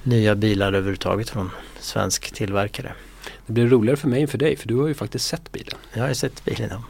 nya 0.03 0.35
bilar 0.35 0.67
överhuvudtaget 0.73 1.29
från 1.29 1.51
svensk 1.79 2.31
tillverkare. 2.33 2.91
Det 3.45 3.53
blir 3.53 3.67
roligare 3.67 3.97
för 3.97 4.07
mig 4.07 4.21
än 4.21 4.27
för 4.27 4.37
dig 4.37 4.55
för 4.55 4.67
du 4.67 4.75
har 4.75 4.87
ju 4.87 4.93
faktiskt 4.93 5.25
sett 5.27 5.51
bilen. 5.51 5.77
Jag 5.93 6.01
har 6.01 6.09
ju 6.09 6.15
sett 6.15 6.45
bilen. 6.45 6.69
ja. 6.71 6.81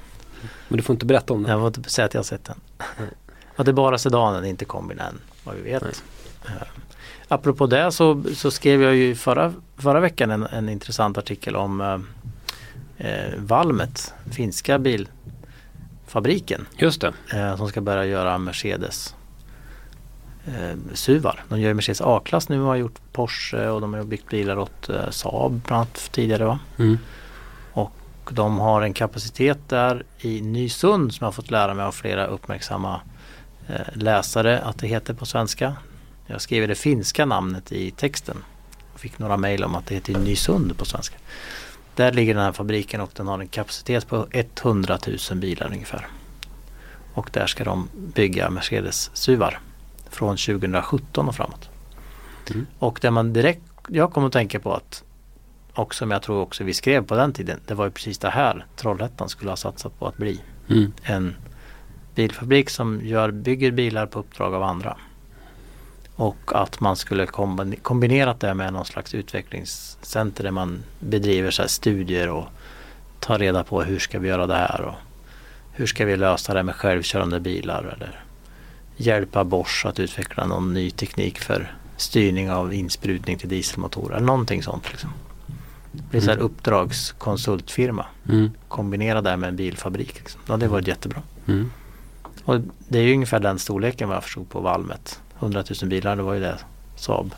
Men 0.67 0.77
du 0.77 0.83
får 0.83 0.93
inte 0.93 1.05
berätta 1.05 1.33
om 1.33 1.43
den. 1.43 1.51
Jag 1.51 1.59
får 1.59 1.67
inte 1.67 1.89
säga 1.89 2.05
att 2.05 2.13
jag 2.13 2.19
har 2.19 2.23
sett 2.23 2.43
den. 2.45 2.57
Nej. 2.99 3.09
Och 3.55 3.65
det 3.65 3.71
är 3.71 3.73
bara 3.73 3.97
sedanen, 3.97 4.45
inte 4.45 4.65
kombin 4.65 4.99
än 4.99 5.19
vad 5.43 5.55
vi 5.55 5.61
vet. 5.61 5.83
Nej. 5.83 5.93
Eh, 6.45 6.67
apropå 7.27 7.67
det 7.67 7.91
så, 7.91 8.23
så 8.35 8.51
skrev 8.51 8.81
jag 8.81 8.95
ju 8.95 9.15
förra, 9.15 9.53
förra 9.77 9.99
veckan 9.99 10.31
en, 10.31 10.43
en 10.43 10.69
intressant 10.69 11.17
artikel 11.17 11.55
om 11.55 11.81
eh, 11.81 11.99
eh, 13.07 13.33
Valmet, 13.37 14.13
finska 14.31 14.77
fabriken 16.07 16.65
Just 16.77 17.01
det. 17.01 17.13
eh, 17.33 17.57
som 17.57 17.67
ska 17.69 17.81
börja 17.81 18.05
göra 18.05 18.37
Mercedes 18.37 19.15
eh, 20.45 20.77
SUVar. 20.93 21.43
De 21.49 21.59
gör 21.59 21.73
Mercedes 21.73 22.01
A-klass 22.01 22.49
nu 22.49 22.61
och 22.61 22.67
har 22.67 22.75
gjort 22.75 22.99
Porsche 23.11 23.67
och 23.69 23.81
de 23.81 23.93
har 23.93 24.03
byggt 24.03 24.29
bilar 24.29 24.57
åt 24.57 24.89
eh, 24.89 25.09
Saab 25.09 25.61
bland 25.67 25.79
annat 25.79 26.09
tidigare. 26.11 26.45
Va? 26.45 26.59
Mm. 26.77 26.97
Och 28.25 28.33
de 28.33 28.59
har 28.59 28.81
en 28.81 28.93
kapacitet 28.93 29.69
där 29.69 30.03
i 30.19 30.41
Nysund 30.41 31.13
som 31.13 31.25
jag 31.25 31.27
har 31.27 31.31
fått 31.31 31.51
lära 31.51 31.73
mig 31.73 31.85
av 31.85 31.91
flera 31.91 32.25
uppmärksamma 32.25 33.01
eh, 33.67 33.75
läsare 33.93 34.59
att 34.59 34.77
det 34.77 34.87
heter 34.87 35.13
på 35.13 35.25
svenska. 35.25 35.75
Jag 36.27 36.41
skriver 36.41 36.67
det 36.67 36.75
finska 36.75 37.25
namnet 37.25 37.71
i 37.71 37.91
texten. 37.91 38.37
Jag 38.93 38.99
fick 38.99 39.19
några 39.19 39.37
mejl 39.37 39.63
om 39.63 39.75
att 39.75 39.85
det 39.85 39.95
heter 39.95 40.13
Nysund 40.13 40.77
på 40.77 40.85
svenska. 40.85 41.17
Där 41.95 42.11
ligger 42.11 42.33
den 42.33 42.43
här 42.43 42.51
fabriken 42.51 43.01
och 43.01 43.11
den 43.13 43.27
har 43.27 43.39
en 43.39 43.47
kapacitet 43.47 44.07
på 44.07 44.27
100 44.31 44.99
000 45.31 45.39
bilar 45.39 45.67
ungefär. 45.67 46.07
Och 47.13 47.29
där 47.33 47.47
ska 47.47 47.63
de 47.63 47.89
bygga 47.93 48.49
Mercedes 48.49 49.11
SUVar 49.13 49.59
från 50.09 50.37
2017 50.37 51.27
och 51.27 51.35
framåt. 51.35 51.69
Mm. 52.49 52.67
Och 52.79 52.99
det 53.01 53.11
man 53.11 53.33
direkt, 53.33 53.61
jag 53.87 54.13
kommer 54.13 54.27
att 54.27 54.33
tänka 54.33 54.59
på 54.59 54.73
att 54.73 55.04
och 55.75 55.95
som 55.95 56.11
jag 56.11 56.21
tror 56.21 56.41
också 56.41 56.63
vi 56.63 56.73
skrev 56.73 57.05
på 57.05 57.15
den 57.15 57.33
tiden. 57.33 57.59
Det 57.65 57.73
var 57.73 57.85
ju 57.85 57.91
precis 57.91 58.17
det 58.17 58.29
här 58.29 58.65
Trollhättan 58.75 59.29
skulle 59.29 59.51
ha 59.51 59.55
satsat 59.55 59.99
på 59.99 60.07
att 60.07 60.17
bli. 60.17 60.41
Mm. 60.69 60.93
En 61.03 61.35
bilfabrik 62.15 62.69
som 62.69 63.01
gör, 63.03 63.31
bygger 63.31 63.71
bilar 63.71 64.05
på 64.05 64.19
uppdrag 64.19 64.53
av 64.53 64.63
andra. 64.63 64.97
Och 66.15 66.37
att 66.45 66.79
man 66.79 66.95
skulle 66.95 67.25
kombine- 67.25 67.79
kombinerat 67.81 68.39
det 68.39 68.53
med 68.53 68.73
någon 68.73 68.85
slags 68.85 69.13
utvecklingscenter 69.13 70.43
där 70.43 70.51
man 70.51 70.83
bedriver 70.99 71.51
så 71.51 71.67
studier 71.67 72.29
och 72.29 72.45
tar 73.19 73.39
reda 73.39 73.63
på 73.63 73.81
hur 73.81 73.99
ska 73.99 74.19
vi 74.19 74.27
göra 74.27 74.47
det 74.47 74.55
här 74.55 74.81
och 74.81 74.95
hur 75.71 75.85
ska 75.85 76.05
vi 76.05 76.17
lösa 76.17 76.53
det 76.53 76.63
med 76.63 76.75
självkörande 76.75 77.39
bilar 77.39 77.83
eller 77.83 78.23
hjälpa 78.97 79.43
Bosch 79.43 79.85
att 79.85 79.99
utveckla 79.99 80.45
någon 80.45 80.73
ny 80.73 80.91
teknik 80.91 81.39
för 81.39 81.75
styrning 81.97 82.51
av 82.51 82.73
insprutning 82.73 83.37
till 83.37 83.49
dieselmotorer 83.49 84.15
eller 84.15 84.25
någonting 84.25 84.63
sånt. 84.63 84.91
Liksom. 84.91 85.09
Blir 86.09 86.21
så 86.21 86.29
här 86.31 86.37
uppdragskonsultfirma. 86.37 88.05
Mm. 88.29 88.51
Kombinera 88.67 89.21
det 89.21 89.37
med 89.37 89.49
en 89.49 89.55
bilfabrik. 89.55 90.15
Liksom. 90.15 90.41
Ja, 90.47 90.57
det 90.57 90.67
var 90.67 90.87
jättebra. 90.87 91.21
Mm. 91.47 91.71
Och 92.45 92.61
det 92.87 92.99
är 92.99 93.03
ju 93.03 93.13
ungefär 93.13 93.39
den 93.39 93.59
storleken 93.59 94.07
vad 94.07 94.15
jag 94.15 94.23
förstod 94.23 94.49
på 94.49 94.59
Valmet. 94.59 95.19
100 95.39 95.63
000 95.81 95.89
bilar, 95.89 96.15
det 96.15 96.23
var 96.23 96.33
ju 96.33 96.39
det 96.39 96.57
Saab. 96.95 97.35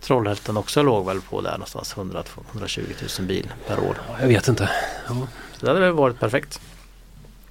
Trollhättan 0.00 0.56
också 0.56 0.82
låg 0.82 1.06
väl 1.06 1.20
på 1.20 1.40
där 1.40 1.52
någonstans 1.52 1.96
100 1.96 2.22
120 2.50 2.80
000 3.18 3.28
bil 3.28 3.52
per 3.66 3.78
år. 3.78 3.96
Ja, 4.08 4.20
jag 4.20 4.28
vet 4.28 4.48
inte. 4.48 4.70
Ja, 5.08 5.26
Så 5.58 5.66
det 5.66 5.72
hade 5.72 5.92
varit 5.92 6.20
perfekt. 6.20 6.60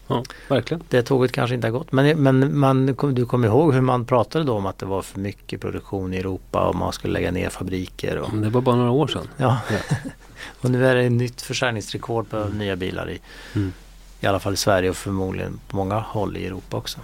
Ja 0.08 0.24
verkligen. 0.48 0.84
Det 0.90 1.02
tåget 1.04 1.32
kanske 1.32 1.56
inte 1.56 1.68
har 1.68 1.72
gått. 1.72 1.92
Men, 1.92 2.24
men 2.24 2.60
man, 2.60 2.86
du 2.86 3.26
kommer 3.26 3.48
ihåg 3.48 3.74
hur 3.74 3.82
man 3.82 4.06
pratade 4.06 4.46
då 4.46 4.54
om 4.54 4.66
att 4.66 4.78
det 4.78 4.86
var 4.86 5.02
för 5.02 5.20
mycket 5.20 5.62
produktion 5.62 6.14
i 6.14 6.18
Europa 6.18 6.68
och 6.68 6.76
man 6.76 6.94
skulle 6.94 7.14
lägga 7.14 7.32
ner 7.32 7.50
fabriker. 7.50 8.18
Och, 8.18 8.34
Men 8.34 8.42
det 8.42 8.50
var 8.50 8.62
bara 8.62 8.76
några 8.76 8.92
år 8.92 9.08
sedan. 9.08 9.28
ja. 9.38 9.58
Ja. 9.72 9.96
och 10.62 10.72
nu 10.72 10.88
är 10.88 10.96
det 10.96 11.02
ett 11.04 11.12
nytt 11.12 11.42
försäljningsrekord 11.42 12.30
på 12.30 12.46
nya 12.54 12.76
bilar 12.76 13.10
i, 13.10 13.20
Mm. 13.56 13.74
i 14.20 14.26
alla 14.28 14.40
fall 14.40 14.54
i 14.54 14.58
Sverige 14.58 14.90
och 14.90 14.98
förmodligen 14.98 15.60
på 15.68 15.76
många 15.78 16.00
håll 16.00 16.38
i 16.38 16.46
Europa 16.46 16.78
också. 16.78 17.00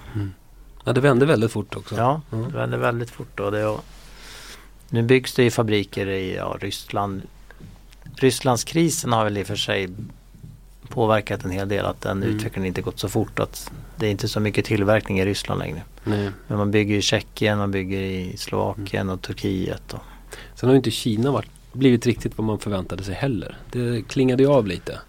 Ja, 0.84 0.94
det 0.94 1.02
vände 1.02 1.26
väldigt 1.26 1.52
fort 1.52 1.76
också. 1.76 1.96
Ja, 1.96 2.22
Mm. 2.32 2.52
det 2.52 2.58
vänder 2.58 2.78
väldigt 2.78 3.10
fort. 3.10 3.40
Och 3.40 3.52
det, 3.52 3.66
och 3.66 3.84
nu 4.90 5.02
byggs 5.02 5.34
det 5.34 5.44
i 5.44 5.52
fabriker 5.52 6.08
i 6.08 6.36
ja, 6.36 6.58
Ryssland. 6.62 7.22
Rysslandskrisen 8.16 9.14
har 9.14 9.24
väl 9.24 9.38
i 9.38 9.44
och 9.44 9.48
för 9.48 9.56
sig 9.56 9.90
påverkat 10.92 11.44
en 11.46 11.52
hel 11.52 11.68
del. 11.70 11.86
Att 11.86 12.02
den 12.02 12.24
Mm. 12.24 12.36
utvecklingen 12.36 12.68
inte 12.68 12.82
gått 12.82 13.00
så 13.00 13.10
fort. 13.10 13.40
Att 13.40 13.72
det 13.96 14.08
är 14.08 14.12
inte 14.12 14.28
så 14.28 14.40
mycket 14.40 14.66
tillverkning 14.66 15.20
i 15.20 15.26
Ryssland 15.26 15.60
längre. 15.60 15.82
Nej. 16.04 16.30
Men 16.48 16.58
man 16.58 16.72
bygger 16.72 16.96
i 16.98 17.02
Tjeckien, 17.02 17.58
man 17.58 17.72
bygger 17.72 18.00
i 18.02 18.38
Slovakien 18.38 19.10
och 19.10 19.22
Turkiet. 19.22 19.94
Och, 19.94 20.00
Sen 20.56 20.70
har 20.70 20.74
ju 20.74 20.78
inte 20.78 20.92
Kina 20.92 21.32
varit, 21.32 21.50
blivit 21.74 22.06
riktigt 22.06 22.38
vad 22.38 22.46
man 22.46 22.60
förväntade 22.60 23.04
sig 23.04 23.16
heller. 23.16 23.58
Det 23.72 24.08
klingade 24.08 24.44
ju 24.44 24.50
av 24.50 24.68
lite. 24.68 25.00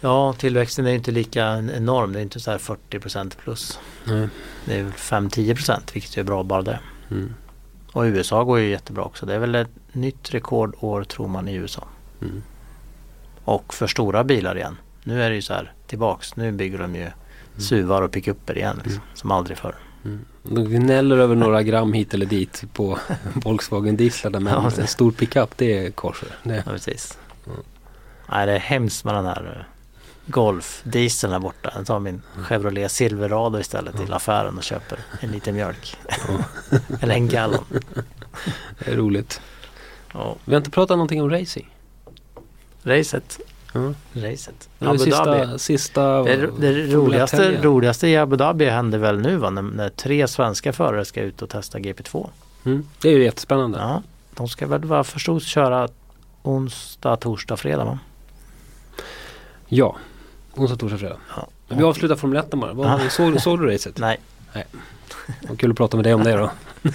ja, 0.00 0.32
tillväxten 0.32 0.86
är 0.86 0.90
inte 0.94 1.10
lika 1.10 1.58
enorm. 1.76 2.12
Det 2.12 2.18
är 2.18 2.22
inte 2.22 2.40
så 2.40 2.50
här 2.50 2.58
40% 2.58 3.36
plus. 3.44 3.78
Nej. 4.04 4.28
Det 4.64 4.78
är 4.78 4.82
väl 4.82 4.92
5-10% 4.92 5.80
vilket 5.94 6.16
är 6.18 6.22
bra 6.22 6.42
bara 6.42 6.62
det. 6.62 6.80
Mm. 7.10 7.34
Och 7.92 8.02
USA 8.02 8.44
går 8.44 8.58
ju 8.58 8.70
jättebra 8.70 9.04
också. 9.04 9.26
Det 9.26 9.34
är 9.34 9.38
väl 9.38 9.54
ett 9.54 9.68
nytt 9.92 10.34
rekordår 10.34 11.04
tror 11.04 11.28
man 11.28 11.48
i 11.48 11.54
USA. 11.54 11.84
Mm. 12.22 12.42
Och 13.44 13.74
för 13.74 13.86
stora 13.86 14.24
bilar 14.24 14.56
igen. 14.56 14.76
Nu 15.04 15.22
är 15.22 15.30
det 15.30 15.34
ju 15.36 15.42
så 15.42 15.54
här 15.54 15.72
tillbaks. 15.86 16.36
Nu 16.36 16.52
bygger 16.52 16.78
de 16.78 16.94
ju 16.94 17.10
SUVar 17.58 18.02
och 18.02 18.12
pickuper 18.12 18.58
igen 18.58 18.80
liksom, 18.84 19.02
som 19.14 19.30
aldrig 19.30 19.58
förr. 19.58 19.74
Mm. 20.04 20.24
De 20.42 20.64
gnäller 20.64 21.18
över 21.18 21.34
några 21.34 21.62
gram 21.62 21.92
hit 21.92 22.14
eller 22.14 22.26
dit 22.26 22.64
på 22.72 22.98
Volkswagen 23.34 23.96
dieslarna 23.96 24.40
men 24.40 24.52
Ja, 24.52 24.70
en 24.78 24.86
stor 24.86 25.12
pickup 25.12 25.56
det 25.56 25.86
är 25.86 25.90
korser. 25.90 26.28
Det, 26.42 26.56
Ja, 26.66 26.72
precis. 26.72 27.18
Mm. 27.46 27.58
Nej, 28.28 28.46
det 28.46 28.52
är 28.52 28.58
hemskt 28.58 29.04
med 29.04 29.14
den 29.14 29.24
här 29.24 29.56
eh, 29.58 29.64
Golf 30.26 30.80
dieseln 30.84 31.32
där 31.32 31.38
borta. 31.38 31.72
Jag 31.76 31.86
tar 31.86 32.00
min 32.00 32.22
Chevrolet 32.42 32.92
Silverado 32.92 33.58
istället 33.58 33.96
till 33.96 34.12
affären 34.12 34.56
och 34.58 34.64
köper 34.64 34.98
en 35.20 35.30
liten 35.30 35.54
mjölk. 35.54 35.96
Eller 37.00 37.14
en 37.14 37.28
gallon. 37.28 37.64
det 38.78 38.90
är 38.90 38.96
roligt. 38.96 39.40
Ja. 40.12 40.36
Vi 40.44 40.52
har 40.52 40.60
inte 40.60 40.70
pratat 40.70 40.96
någonting 40.96 41.22
om 41.22 41.30
racing. 41.30 41.66
Racet. 42.82 43.40
Ja. 43.72 43.94
Racet. 44.12 44.68
Det 44.78 44.86
var 44.86 44.94
Abu 44.94 45.04
Dhabi. 45.04 45.40
sista, 45.40 45.58
sista 45.58 46.22
Det, 46.22 46.50
det 46.58 46.94
roligaste, 46.94 47.62
roligaste 47.62 48.08
i 48.08 48.16
Abu 48.16 48.36
Dhabi 48.36 48.64
händer 48.64 48.98
väl 48.98 49.20
nu 49.20 49.36
va? 49.36 49.50
När, 49.50 49.62
när 49.62 49.88
tre 49.88 50.28
svenska 50.28 50.72
förare 50.72 51.04
ska 51.04 51.20
ut 51.20 51.42
och 51.42 51.48
testa 51.48 51.78
GP2. 51.78 52.28
Mm. 52.64 52.86
Det 53.00 53.08
är 53.08 53.12
ju 53.12 53.24
jättespännande. 53.24 53.78
Ja, 53.78 54.02
de 54.34 54.48
ska 54.48 54.66
väl 54.66 54.84
vad 54.84 54.98
jag 54.98 55.06
förstod 55.06 55.42
köra 55.42 55.88
onsdag, 56.42 57.16
torsdag, 57.16 57.56
fredag 57.56 57.84
va? 57.84 57.98
Ja. 59.68 59.96
Onsdag, 60.54 60.76
torsdag, 60.76 60.98
fredag. 60.98 61.16
Ja. 61.36 61.48
Men 61.68 61.78
Vi 61.78 61.84
avslutar 61.84 62.16
Formel 62.16 62.38
1 62.38 62.50
bara. 62.50 63.00
Ja. 63.02 63.10
såg, 63.10 63.40
såg 63.40 63.60
du 63.60 63.72
racet? 63.72 63.98
Nej, 63.98 64.20
Vad 65.48 65.58
kul 65.58 65.70
att 65.70 65.76
prata 65.76 65.96
med 65.96 66.04
dig 66.04 66.14
om 66.14 66.24
det 66.24 66.36
då. 66.36 66.50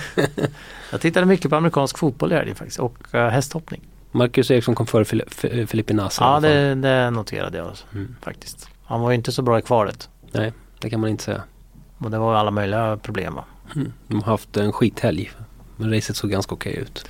jag 0.92 1.02
tittade 1.02 1.26
mycket 1.26 1.50
på 1.50 1.56
amerikansk 1.56 1.98
fotboll 1.98 2.32
i 2.32 2.36
helgen 2.36 2.56
faktiskt 2.56 2.80
och 2.80 2.98
uh, 3.14 3.22
hästhhoppning. 3.22 3.82
Marcus 4.12 4.52
Eriksson 4.52 4.76
kom 4.76 4.88
före 4.88 5.04
Fili- 5.06 5.24
F- 5.28 5.70
Felipe 5.70 5.94
Nasser. 5.94 6.24
i 6.24 6.28
Ja, 6.28 6.40
det, 6.40 6.76
det 6.76 7.10
noterade 7.12 7.58
jag 7.58 7.72
Mm. 7.94 8.16
faktiskt. 8.22 8.70
Han 8.86 9.02
var 9.02 9.10
ju 9.12 9.16
inte 9.16 9.32
så 9.32 9.42
bra 9.42 9.60
i 9.60 9.62
kvalet. 9.62 10.10
Nej, 10.32 10.54
det 10.80 10.90
kan 10.90 11.00
man 11.00 11.10
inte 11.10 11.24
säga. 11.24 11.44
Och 11.98 12.12
det 12.12 12.18
var 12.20 12.36
alla 12.36 12.52
möjliga 12.52 12.98
problem 12.98 13.34
va? 13.36 13.44
Mm. 13.76 13.94
De 14.08 14.16
har 14.24 14.32
haft 14.32 14.58
en 14.58 14.72
skithelg. 14.72 15.32
Men 15.78 15.94
racet 15.94 16.16
såg 16.16 16.30
ganska 16.30 16.56
okej 16.56 16.76
ut. 16.76 17.06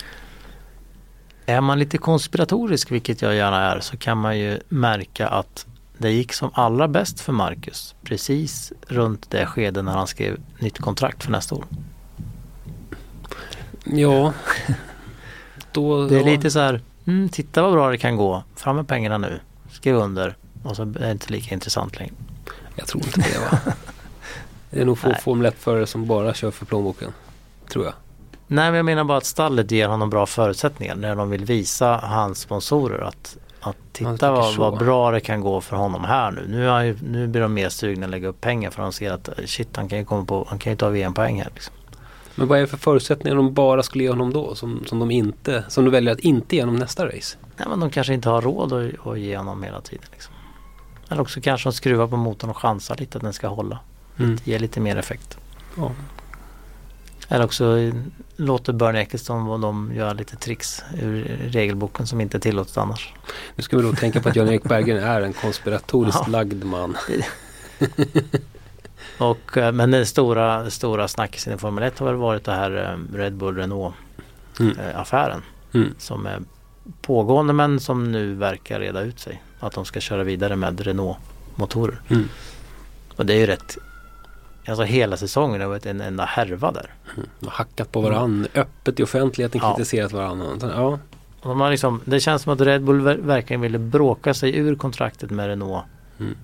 Är 1.45 1.61
man 1.61 1.79
lite 1.79 1.97
konspiratorisk, 1.97 2.91
vilket 2.91 3.21
jag 3.21 3.35
gärna 3.35 3.57
är, 3.71 3.79
så 3.79 3.97
kan 3.97 4.17
man 4.17 4.39
ju 4.39 4.59
märka 4.69 5.27
att 5.27 5.65
det 5.97 6.11
gick 6.11 6.33
som 6.33 6.49
allra 6.53 6.87
bäst 6.87 7.19
för 7.19 7.33
Marcus 7.33 7.95
precis 8.03 8.73
runt 8.87 9.31
det 9.31 9.45
skede 9.45 9.81
när 9.81 9.91
han 9.91 10.07
skrev 10.07 10.37
nytt 10.59 10.79
kontrakt 10.79 11.23
för 11.23 11.31
nästa 11.31 11.55
år. 11.55 11.65
Ja. 13.85 14.33
Då, 15.71 16.07
Det 16.07 16.19
är 16.19 16.23
lite 16.23 16.51
så 16.51 16.59
här, 16.59 16.81
mm, 17.07 17.29
titta 17.29 17.61
vad 17.61 17.71
bra 17.71 17.89
det 17.89 17.97
kan 17.97 18.17
gå, 18.17 18.43
fram 18.55 18.75
med 18.75 18.87
pengarna 18.87 19.17
nu, 19.17 19.39
skriv 19.71 19.95
under 19.95 20.35
och 20.63 20.75
så 20.75 20.81
är 20.81 20.85
det 20.85 21.11
inte 21.11 21.31
lika 21.31 21.53
intressant 21.53 21.99
längre. 21.99 22.13
Jag 22.75 22.87
tror 22.87 23.05
inte 23.05 23.21
det 23.21 23.39
va. 23.39 23.73
Det 24.69 24.81
är 24.81 24.85
nog 24.85 24.97
få. 24.97 25.13
Formel 25.13 25.51
1-förare 25.51 25.87
som 25.87 26.07
bara 26.07 26.33
kör 26.33 26.51
för 26.51 26.65
plånboken. 26.65 27.13
Tror 27.69 27.85
jag. 27.85 27.93
Nej 28.47 28.71
men 28.71 28.75
jag 28.75 28.85
menar 28.85 29.03
bara 29.03 29.17
att 29.17 29.25
stallet 29.25 29.71
ger 29.71 29.87
honom 29.87 30.09
bra 30.09 30.25
förutsättningar 30.25 30.95
när 30.95 31.15
de 31.15 31.29
vill 31.29 31.45
visa 31.45 31.97
hans 31.97 32.39
sponsorer 32.39 33.01
att, 33.01 33.37
att 33.59 33.77
titta 33.91 34.31
vad, 34.31 34.55
vad 34.55 34.77
bra 34.77 35.11
det 35.11 35.19
kan 35.19 35.41
gå 35.41 35.61
för 35.61 35.75
honom 35.75 36.03
här 36.03 36.31
nu. 36.31 36.47
Nu, 36.47 36.85
ju, 36.85 36.97
nu 37.03 37.27
blir 37.27 37.41
de 37.41 37.53
mer 37.53 37.69
sugna 37.69 38.05
att 38.05 38.09
lägga 38.09 38.27
upp 38.27 38.41
pengar 38.41 38.71
för 38.71 38.81
de 38.81 38.93
ser 38.93 39.11
att 39.11 39.27
eh, 39.27 39.45
shit 39.45 39.77
han 39.77 39.89
kan 39.89 39.97
ju 39.97 40.05
komma 40.05 40.25
på, 40.25 40.45
han 40.49 40.59
kan 40.59 40.73
ju 40.73 40.77
ta 40.77 40.89
VM-poäng 40.89 41.41
här. 41.41 41.49
Liksom. 41.53 41.73
Men 42.37 42.47
vad 42.47 42.57
är 42.57 42.61
det 42.61 42.67
för 42.67 42.77
förutsättningar 42.77 43.35
de 43.35 43.53
bara 43.53 43.83
skulle 43.83 44.03
ge 44.03 44.09
honom 44.09 44.33
då? 44.33 44.55
Som, 44.55 44.83
som 44.85 44.99
de 44.99 45.11
inte, 45.11 45.63
som 45.67 45.85
du 45.85 45.91
väljer 45.91 46.13
att 46.13 46.19
inte 46.19 46.55
ge 46.55 46.61
honom 46.61 46.75
nästa 46.75 47.05
race? 47.05 47.37
Nej 47.57 47.67
men 47.69 47.79
de 47.79 47.89
kanske 47.89 48.13
inte 48.13 48.29
har 48.29 48.41
råd 48.41 48.73
att, 48.73 49.07
att 49.07 49.19
ge 49.19 49.37
honom 49.37 49.63
hela 49.63 49.81
tiden. 49.81 50.05
Liksom. 50.11 50.33
Eller 51.09 51.21
också 51.21 51.41
kanske 51.41 51.69
de 51.69 51.73
skruvar 51.73 52.07
på 52.07 52.17
motorn 52.17 52.49
och 52.49 52.57
chansar 52.57 52.95
lite 52.95 53.17
att 53.17 53.23
den 53.23 53.33
ska 53.33 53.47
hålla. 53.47 53.79
Mm. 54.19 54.37
Ge 54.43 54.59
lite 54.59 54.79
mer 54.79 54.95
effekt. 54.97 55.37
Ja. 55.77 55.91
Eller 57.29 57.45
också 57.45 57.77
eh, 57.77 57.93
låter 58.35 58.73
Bernie 58.73 59.01
Eccleston 59.01 59.47
och 59.47 59.59
de 59.59 59.91
göra 59.95 60.13
lite 60.13 60.35
tricks 60.35 60.83
ur 61.01 61.23
regelboken 61.43 62.07
som 62.07 62.21
inte 62.21 62.37
är 62.37 62.39
tillåtet 62.39 62.77
annars. 62.77 63.13
Nu 63.55 63.63
ska 63.63 63.77
vi 63.77 63.83
då 63.83 63.93
tänka 63.93 64.21
på 64.21 64.29
att 64.29 64.35
Jan-Erik 64.35 64.63
Berggren 64.63 65.03
är 65.03 65.21
en 65.21 65.33
konspiratoriskt 65.33 66.21
Ja. 66.25 66.31
lagd 66.31 66.63
man. 66.63 66.97
Och, 69.17 69.57
eh, 69.57 69.71
men 69.71 69.91
den 69.91 70.05
stora, 70.05 70.69
stora 70.69 71.07
snackisen 71.07 71.53
i 71.53 71.57
Formel 71.57 71.83
1 71.83 71.99
har 71.99 72.05
väl 72.05 72.15
varit 72.15 72.43
det 72.43 72.51
här 72.51 72.97
eh, 73.11 73.15
Red 73.17 73.33
Bull 73.33 73.55
Renault 73.55 73.95
Mm. 74.59 74.79
eh, 74.79 74.99
affären. 74.99 75.41
Mm. 75.73 75.93
Som 75.97 76.25
är 76.25 76.39
pågående 77.01 77.53
men 77.53 77.79
som 77.79 78.11
nu 78.11 78.33
verkar 78.33 78.79
reda 78.79 79.01
ut 79.01 79.19
sig. 79.19 79.43
Att 79.59 79.73
de 79.73 79.85
ska 79.85 79.99
köra 79.99 80.23
vidare 80.23 80.55
med 80.55 80.79
Renault 80.81 81.17
motorer. 81.55 82.01
Mm. 82.09 82.23
Och 83.15 83.25
det 83.25 83.33
är 83.33 83.37
ju 83.37 83.45
rätt, 83.45 83.77
alltså 84.67 84.83
hela 84.83 85.17
säsongen 85.17 85.61
har 85.61 85.67
varit 85.67 85.85
en 85.85 86.01
enda 86.01 86.25
härva 86.25 86.71
där. 86.71 86.93
De 87.39 87.45
har 87.45 87.51
hackat 87.53 87.91
på 87.91 88.01
varandra, 88.01 88.49
öppet 88.55 88.99
i 88.99 89.03
offentligheten 89.03 89.61
Ja. 89.63 89.75
kritiserat 89.75 90.11
varandra. 90.11 90.47
Ja, 90.75 90.99
Och 91.41 91.55
har 91.55 91.69
liksom, 91.71 92.01
det 92.05 92.19
känns 92.19 92.41
som 92.41 92.53
att 92.53 92.61
Red 92.61 92.83
Bull 92.83 93.01
ver- 93.01 93.21
verkligen 93.21 93.61
ville 93.61 93.79
bråka 93.79 94.33
sig 94.33 94.57
ur 94.57 94.75
kontraktet 94.75 95.29
med 95.31 95.47
Renault 95.47 95.85
Mm. 96.19 96.35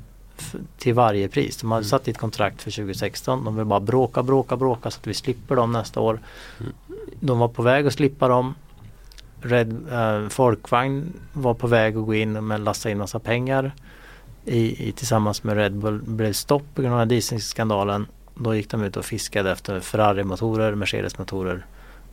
Till 0.77 0.93
varje 0.93 1.27
pris. 1.27 1.57
De 1.57 1.71
hade 1.71 1.85
satt 1.85 2.07
i 2.07 2.11
ett 2.11 2.17
kontrakt 2.17 2.61
för 2.61 2.71
2016. 2.71 3.45
De 3.45 3.55
vill 3.55 3.65
bara 3.65 3.79
bråka, 3.79 4.23
bråka, 4.23 4.57
bråka 4.57 4.91
så 4.91 4.99
att 4.99 5.07
vi 5.07 5.13
slipper 5.13 5.55
dem 5.55 5.71
nästa 5.71 5.99
år. 5.99 6.19
Mm. 6.59 6.73
De 7.19 7.39
var 7.39 7.47
på 7.47 7.61
väg 7.61 7.87
att 7.87 7.93
slippa 7.93 8.27
dem. 8.27 8.55
Red, 9.41 9.87
eh, 9.91 10.29
Folkvagn 10.29 11.13
var 11.33 11.53
på 11.53 11.67
väg 11.67 11.97
att 11.97 12.05
gå 12.05 12.13
in 12.15 12.47
men 12.47 12.63
lasta 12.63 12.89
in 12.91 12.97
massa 12.97 13.19
pengar 13.19 13.71
i, 14.45 14.87
i, 14.89 14.91
tillsammans 14.91 15.43
med 15.43 15.55
Red 15.57 15.73
Bull. 15.73 16.01
blev 16.01 16.33
stopp 16.33 16.63
på 16.75 16.81
grund 16.81 16.95
av 16.95 17.07
dieselskandalen. 17.07 18.07
Då 18.35 18.55
gick 18.55 18.69
de 18.69 18.83
ut 18.83 18.97
och 18.97 19.05
fiskade 19.05 19.51
efter 19.51 19.79
Ferrari-motorer, 19.79 20.75
Mercedes-motorer. 20.75 21.65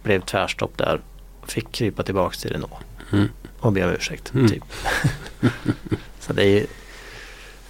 Blev 0.03 0.21
tvärstopp 0.21 0.79
där. 0.79 1.01
Fick 1.47 1.73
krypa 1.73 2.03
tillbaks 2.03 2.39
till 2.39 2.51
Renault 2.51 2.73
Mm. 3.13 3.29
och 3.61 3.73
be 3.73 3.85
om 3.85 3.91
ursäkt. 3.91 4.35
Mm. 4.35 4.49
Typ. 4.49 4.65
Så 6.21 6.33
det 6.33 6.43
är 6.43 6.49
ju 6.49 6.67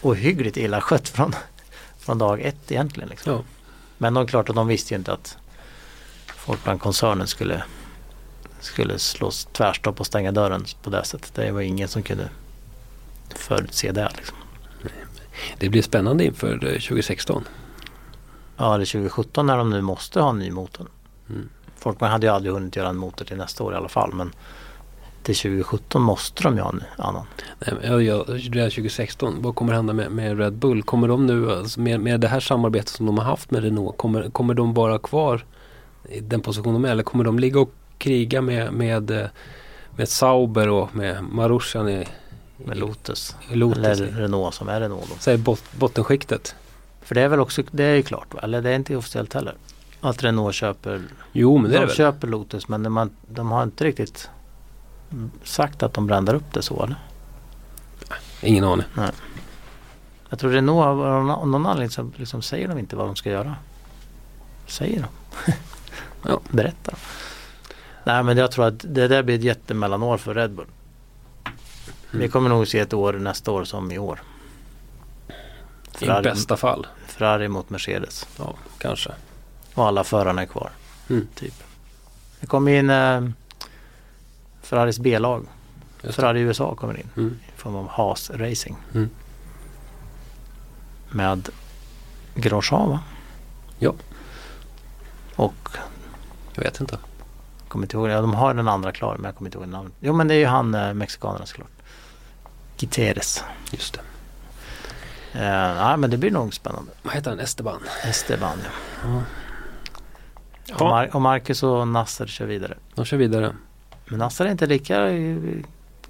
ohyggligt 0.03 0.57
illa 0.57 0.81
skött 0.81 1.09
från, 1.09 1.35
från 1.99 2.19
dag 2.19 2.41
ett 2.41 2.73
egentligen. 2.73 3.09
Liksom. 3.09 3.33
ja. 3.33 3.43
Men 3.99 4.15
de, 4.15 4.27
klart 4.27 4.49
att 4.49 4.57
de 4.57 4.67
visste 4.67 4.95
ju 4.95 4.99
inte 4.99 5.13
att 5.13 5.39
Folkvagn-koncernen 6.27 7.27
skulle, 7.27 7.63
skulle 8.61 8.99
slås 8.99 9.49
tvärstopp 9.53 10.01
och 10.01 10.07
stänga 10.07 10.33
dörren 10.33 10.65
på 10.83 10.91
det 10.91 11.05
sättet. 11.05 11.35
Det 11.35 11.51
var 11.51 11.61
ingen 11.61 11.89
som 11.89 12.03
kunde 12.03 12.29
förutse 13.29 13.93
det. 13.93 14.13
Liksom. 14.17 14.37
Det 15.59 15.69
blir 15.69 15.83
spännande 15.83 16.25
inför 16.25 16.53
eh, 16.53 16.73
2016. 16.73 17.45
Ja, 18.57 18.77
det 18.77 18.83
är 18.83 18.87
2017 18.87 19.47
när 19.47 19.57
de 19.57 19.71
nu 19.71 19.81
måste 19.81 20.21
ha 20.21 20.31
en 20.31 20.39
ny 20.39 20.51
motor. 20.51 20.87
Mm. 21.29 21.49
Folkvagn 21.77 22.13
hade 22.13 22.27
ju 22.27 22.33
aldrig 22.33 22.55
hunnit 22.55 22.77
göra 22.77 22.89
en 22.89 22.97
motor 22.97 23.25
till 23.25 23.37
nästa 23.37 23.65
år 23.65 23.73
i 23.73 23.77
alla 23.77 23.89
fall. 23.89 24.15
Men 24.15 24.33
till 25.23 25.35
2017 25.37 26.03
måste 26.03 26.43
de 26.43 26.57
ju 26.57 26.63
ha 26.63 26.71
en 26.71 26.83
annan. 26.97 27.27
Nej, 27.59 28.03
jag, 28.05 28.25
redan 28.29 28.71
2016, 28.71 29.43
vad 29.43 29.55
kommer 29.55 29.73
hända 29.73 29.93
med, 29.93 30.11
med 30.11 30.39
Red 30.39 30.53
Bull? 30.53 30.83
Kommer 30.83 31.09
de 31.09 31.27
nu, 31.27 31.53
alltså 31.53 31.81
med, 31.81 32.01
med 32.01 32.21
det 32.21 32.29
här 32.29 32.41
samarbetet 32.41 32.89
som 32.89 33.07
de 33.07 33.19
har 33.19 33.25
haft 33.25 33.51
med 33.51 33.63
Renault, 33.63 33.97
kommer, 33.97 34.31
kommer 34.31 34.55
de 34.55 34.75
vara 34.75 34.99
kvar 34.99 35.45
i 36.09 36.21
den 36.21 36.41
position 36.41 36.73
de 36.75 36.85
är? 36.85 36.91
Eller 36.91 37.03
kommer 37.03 37.25
de 37.25 37.39
ligga 37.39 37.61
och 37.61 37.73
kriga 37.99 38.43
med, 38.43 38.73
med, 38.73 39.11
eh, 39.11 39.27
med 39.97 40.09
Sauber 40.09 40.69
och 40.69 40.97
med 40.97 41.25
Marushan 41.25 41.89
i, 41.89 42.07
Med 42.57 42.79
Lotus. 42.79 43.37
Lotus? 43.53 43.85
Eller 44.01 44.07
Renault 44.07 44.55
som 44.55 44.69
är 44.69 44.81
Renault 44.81 45.09
då. 45.11 45.15
Säg 45.19 45.39
bot, 45.39 45.63
bottenskiktet. 45.79 46.55
För 47.03 47.15
det 47.15 47.21
är 47.21 47.29
väl 47.29 47.41
också, 47.41 47.63
det 47.71 47.85
är 47.85 47.95
ju 47.95 48.03
klart, 48.03 48.35
va? 48.35 48.41
eller 48.43 48.63
det 48.63 48.71
är 48.71 48.75
inte 48.77 48.97
officiellt 48.97 49.35
heller. 49.35 49.55
Att 50.01 50.23
Renault 50.25 50.55
köper, 50.55 51.03
Jo 51.33 51.59
men 51.59 51.71
det 51.71 51.77
är 51.77 51.81
de 51.81 51.81
det 51.81 51.87
väl? 51.87 51.97
köper 51.97 52.29
Lotus 52.29 52.69
men 52.69 52.97
har- 52.97 53.09
de 53.29 53.51
har 53.51 53.63
inte 53.63 53.85
riktigt 53.85 54.31
sagt 55.45 55.83
att 55.83 55.95
de 55.95 56.07
brändar 56.07 56.35
upp 56.35 56.53
det 56.53 56.63
så 56.63 56.83
eller? 56.85 56.97
Ingen 58.43 58.65
aning. 58.65 58.87
Jag 60.29 60.39
tror 60.39 60.51
Renault 60.51 60.85
av 60.87 61.25
någon, 61.25 61.67
anledning 61.67 61.91
så 61.91 62.11
liksom 62.17 62.43
säger 62.43 62.69
de 62.69 62.79
inte 62.79 62.97
vad 62.97 63.07
de 63.07 63.17
ska 63.17 63.31
göra. 63.31 63.57
Säger 64.67 65.01
de? 65.03 65.53
Ja. 66.29 66.41
Berättar 66.51 66.93
de? 66.93 66.99
Nej 68.05 68.23
men 68.23 68.37
jag 68.37 68.51
tror 68.53 68.67
att 68.67 68.79
det 68.79 69.09
där 69.09 69.23
blir 69.23 69.35
ett 69.35 69.45
jättemellanår 69.45 70.19
för 70.19 70.35
Red 70.35 70.51
Bull. 70.51 70.67
Vi 72.11 72.19
Mm. 72.19 72.31
kommer 72.31 72.49
nog 72.49 72.69
se 72.69 72.79
ett 72.79 72.93
år 72.93 73.13
nästa 73.13 73.51
år 73.51 73.65
som 73.65 73.93
i 73.93 73.99
år. 73.99 74.23
I 76.01 76.07
bästa 76.07 76.57
fall. 76.57 76.87
Ferrari 77.07 77.49
mot 77.49 77.71
Mercedes. 77.71 78.29
Ja, 78.39 78.55
kanske. 78.79 79.11
Och 79.75 79.87
alla 79.87 80.05
förarna 80.05 80.43
är 80.43 80.47
kvar. 80.47 80.71
Mm. 81.11 81.27
Typ. 81.35 81.55
Det 82.41 82.47
kommer 82.47 82.73
in 82.73 82.91
eh, 82.91 83.21
Ferraris 84.71 84.99
B-lag. 84.99 85.47
Ferrari 86.03 86.41
USA 86.41 86.75
kommer 86.75 86.97
in. 87.01 87.09
Mm. 87.17 87.39
I 87.49 87.61
form 87.61 87.77
av 87.77 87.89
Haas 87.89 88.31
Racing. 88.31 88.77
Mm. 88.95 89.11
Med 91.11 91.49
Grosjean 92.35 92.91
va? 92.91 93.01
Ja. 93.79 93.95
Och 95.37 95.69
Jag 96.55 96.63
vet 96.63 96.81
inte. 96.81 96.99
kommer 97.69 97.85
inte 97.85 97.97
ihåg, 97.97 98.09
ja, 98.09 98.21
de 98.21 98.35
har 98.35 98.55
den 98.55 98.69
andra 98.69 98.93
klar 98.93 99.17
men 99.17 99.25
jag 99.25 99.35
kommer 99.37 99.49
inte 99.49 99.59
ihåg 99.59 99.69
namnet. 99.69 99.93
Jo 100.01 100.13
men 100.13 100.29
det 100.29 100.35
är 100.35 100.39
ju 100.39 100.47
han 100.47 100.75
eh, 100.75 100.95
mexikanerna 100.95 101.47
såklart. 101.47 101.71
Gutierrez. 102.79 103.45
Just 103.71 103.95
det. 103.95 104.01
Eh, 105.39 105.45
ja 105.77 105.97
men 105.97 106.11
det 106.11 106.17
blir 106.17 106.31
nog 106.31 106.55
spännande. 106.55 106.93
Vad 107.03 107.15
heter 107.15 107.31
han? 107.31 107.41
Esteban? 107.41 107.81
Esteban 108.05 108.59
ja. 108.65 109.09
Ja. 110.69 110.75
Och, 110.75 110.81
Mar- 110.81 111.15
och 111.15 111.21
Marcus 111.21 111.63
och 111.63 111.89
Nasser 111.89 112.27
kör 112.27 112.47
vidare. 112.47 112.77
De 112.95 113.05
kör 113.05 113.17
vidare. 113.17 113.55
Men 114.11 114.19
Nasser 114.19 114.47
är 114.47 114.51
inte 114.51 114.67
lika 114.67 115.09
eh, 115.11 115.37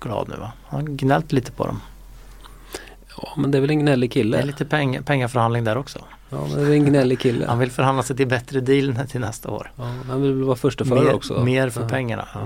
glad 0.00 0.28
nu 0.28 0.36
va? 0.36 0.52
Han 0.66 0.80
har 0.80 0.88
gnällt 0.88 1.32
lite 1.32 1.52
på 1.52 1.66
dem. 1.66 1.80
Ja, 3.16 3.32
men 3.36 3.50
det 3.50 3.58
är 3.58 3.60
väl 3.60 3.70
en 3.70 3.78
gnällig 3.80 4.10
Det 4.10 4.14
kille. 4.14 4.38
är 4.38 4.42
lite 4.42 4.64
peng- 4.64 5.02
pengaförhandling 5.02 5.64
där 5.64 5.78
också. 5.78 5.98
Ja, 6.30 6.46
men 6.50 6.64
det 6.64 6.70
är 6.70 6.72
en 6.74 6.84
gnällig 6.84 7.20
kille. 7.20 7.46
Han 7.46 7.58
vill 7.58 7.70
förhandla 7.70 8.02
sig 8.02 8.16
till 8.16 8.26
bättre 8.26 8.60
deal 8.60 8.94
till 9.08 9.20
nästa 9.20 9.50
år. 9.50 9.72
Ja, 9.76 9.84
han 10.08 10.22
vill 10.22 10.32
vara 10.42 10.56
första 10.56 10.84
förare 10.84 11.14
också. 11.14 11.44
mer 11.44 11.70
för 11.70 11.82
ja. 11.82 11.88
pengarna. 11.88 12.28
Ja. 12.34 12.40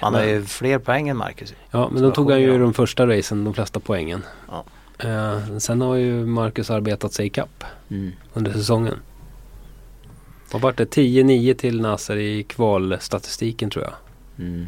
Han 0.00 0.14
har 0.14 0.22
ju 0.22 0.44
fler 0.44 0.78
poäng 0.78 1.08
än 1.08 1.16
Marcus. 1.16 1.54
Ja, 1.70 1.88
men 1.92 2.02
då 2.02 2.10
tog 2.10 2.30
han 2.30 2.40
ju 2.40 2.58
de 2.58 2.74
första 2.74 3.06
racen, 3.06 3.44
de 3.44 3.54
flesta 3.54 3.80
poängen. 3.80 4.22
Ja. 4.50 4.64
Eh, 5.08 5.58
sen 5.58 5.80
har 5.80 5.94
ju 5.94 6.26
Marcus 6.26 6.70
arbetat 6.70 7.12
sig 7.12 7.26
ikapp 7.26 7.64
Mm. 7.90 8.12
under 8.34 8.52
säsongen. 8.52 8.94
Vad 10.52 10.62
vart 10.62 10.76
det? 10.76 10.84
10-9 10.84 11.54
till 11.54 11.80
Nasser 11.80 12.16
i 12.16 12.42
kvalstatistiken 12.42 13.70
tror 13.70 13.84
jag. 13.84 13.92
Mm. 14.38 14.66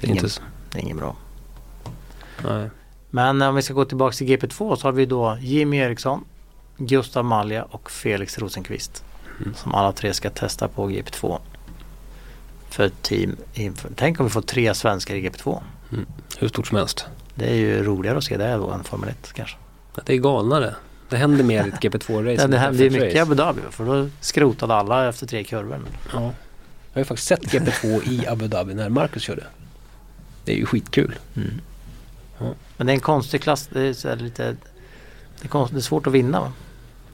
Det 0.00 0.06
är 0.06 0.10
Ingen- 0.10 0.16
inte 0.16 0.28
så. 0.28 0.42
Det 0.72 0.78
är 0.78 0.82
inget 0.82 0.96
bra. 0.96 1.16
Nej. 2.44 2.70
Men 3.10 3.42
om 3.42 3.54
vi 3.54 3.62
ska 3.62 3.74
gå 3.74 3.84
tillbaka 3.84 4.12
till 4.16 4.26
GP2 4.26 4.76
så 4.76 4.86
har 4.88 4.92
vi 4.92 5.06
då 5.06 5.36
Jimmy 5.40 5.76
Eriksson, 5.76 6.24
Gustav 6.76 7.24
Malja 7.24 7.62
och 7.62 7.90
Felix 7.90 8.38
Rosenqvist. 8.38 9.04
Mm. 9.40 9.54
Som 9.54 9.74
alla 9.74 9.92
tre 9.92 10.14
ska 10.14 10.30
testa 10.30 10.68
på 10.68 10.88
GP2. 10.90 11.38
För 12.68 12.84
ett 12.84 13.02
team. 13.02 13.36
inför- 13.54 13.90
Tänk 13.96 14.20
om 14.20 14.26
vi 14.26 14.30
får 14.30 14.42
tre 14.42 14.74
svenskar 14.74 15.14
i 15.14 15.20
GP2. 15.28 15.62
Hur 16.38 16.48
stort 16.48 16.66
som 16.66 16.76
helst. 16.76 17.06
Det 17.34 17.50
är 17.50 17.54
ju 17.54 17.82
roligare 17.84 18.18
att 18.18 18.24
se 18.24 18.36
det 18.36 18.52
då 18.56 18.70
än 18.70 18.84
Formel 18.84 19.08
1 19.08 19.32
kanske. 19.32 19.56
Det 20.04 20.12
är 20.12 20.16
galnare. 20.16 20.74
Det 21.08 21.16
händer 21.16 21.44
mer 21.44 21.64
i 21.64 21.68
ett 21.68 21.80
GP2-race. 21.80 22.46
Det, 22.46 22.46
det 22.46 22.56
ett 22.56 22.62
hände 22.62 22.82
ju 22.84 22.88
F1 22.88 22.92
mycket 22.92 23.14
i. 23.14 23.18
Abu 23.18 23.34
Dhabi 23.34 23.60
för 23.70 23.84
då 23.84 24.08
skrotade 24.20 24.74
alla 24.74 25.08
efter 25.08 25.26
tre 25.26 25.44
kurvor. 25.44 25.80
Ja. 26.12 26.30
Jag 26.92 26.94
har 26.94 27.00
ju 27.00 27.04
faktiskt 27.04 27.28
sett 27.28 27.42
GP2 27.42 28.08
i 28.08 28.26
Abu 28.26 28.48
Dhabi 28.48 28.74
när 28.74 28.88
Marcus 28.88 29.22
körde. 29.22 29.44
Det 30.44 30.52
är 30.52 30.56
ju 30.56 30.66
skitkul. 30.66 31.14
Mm. 31.36 31.60
Ja. 32.38 32.54
Men 32.76 32.86
det 32.86 32.92
är 32.92 32.94
en 32.94 33.00
konstig 33.00 33.42
klass. 33.42 33.68
Det 33.72 33.80
är, 33.80 33.92
så 33.92 34.14
lite, 34.14 34.56
det 35.40 35.44
är, 35.44 35.48
konst, 35.48 35.72
det 35.72 35.78
är 35.78 35.82
svårt 35.82 36.06
att 36.06 36.12
vinna. 36.12 36.40
Va? 36.40 36.52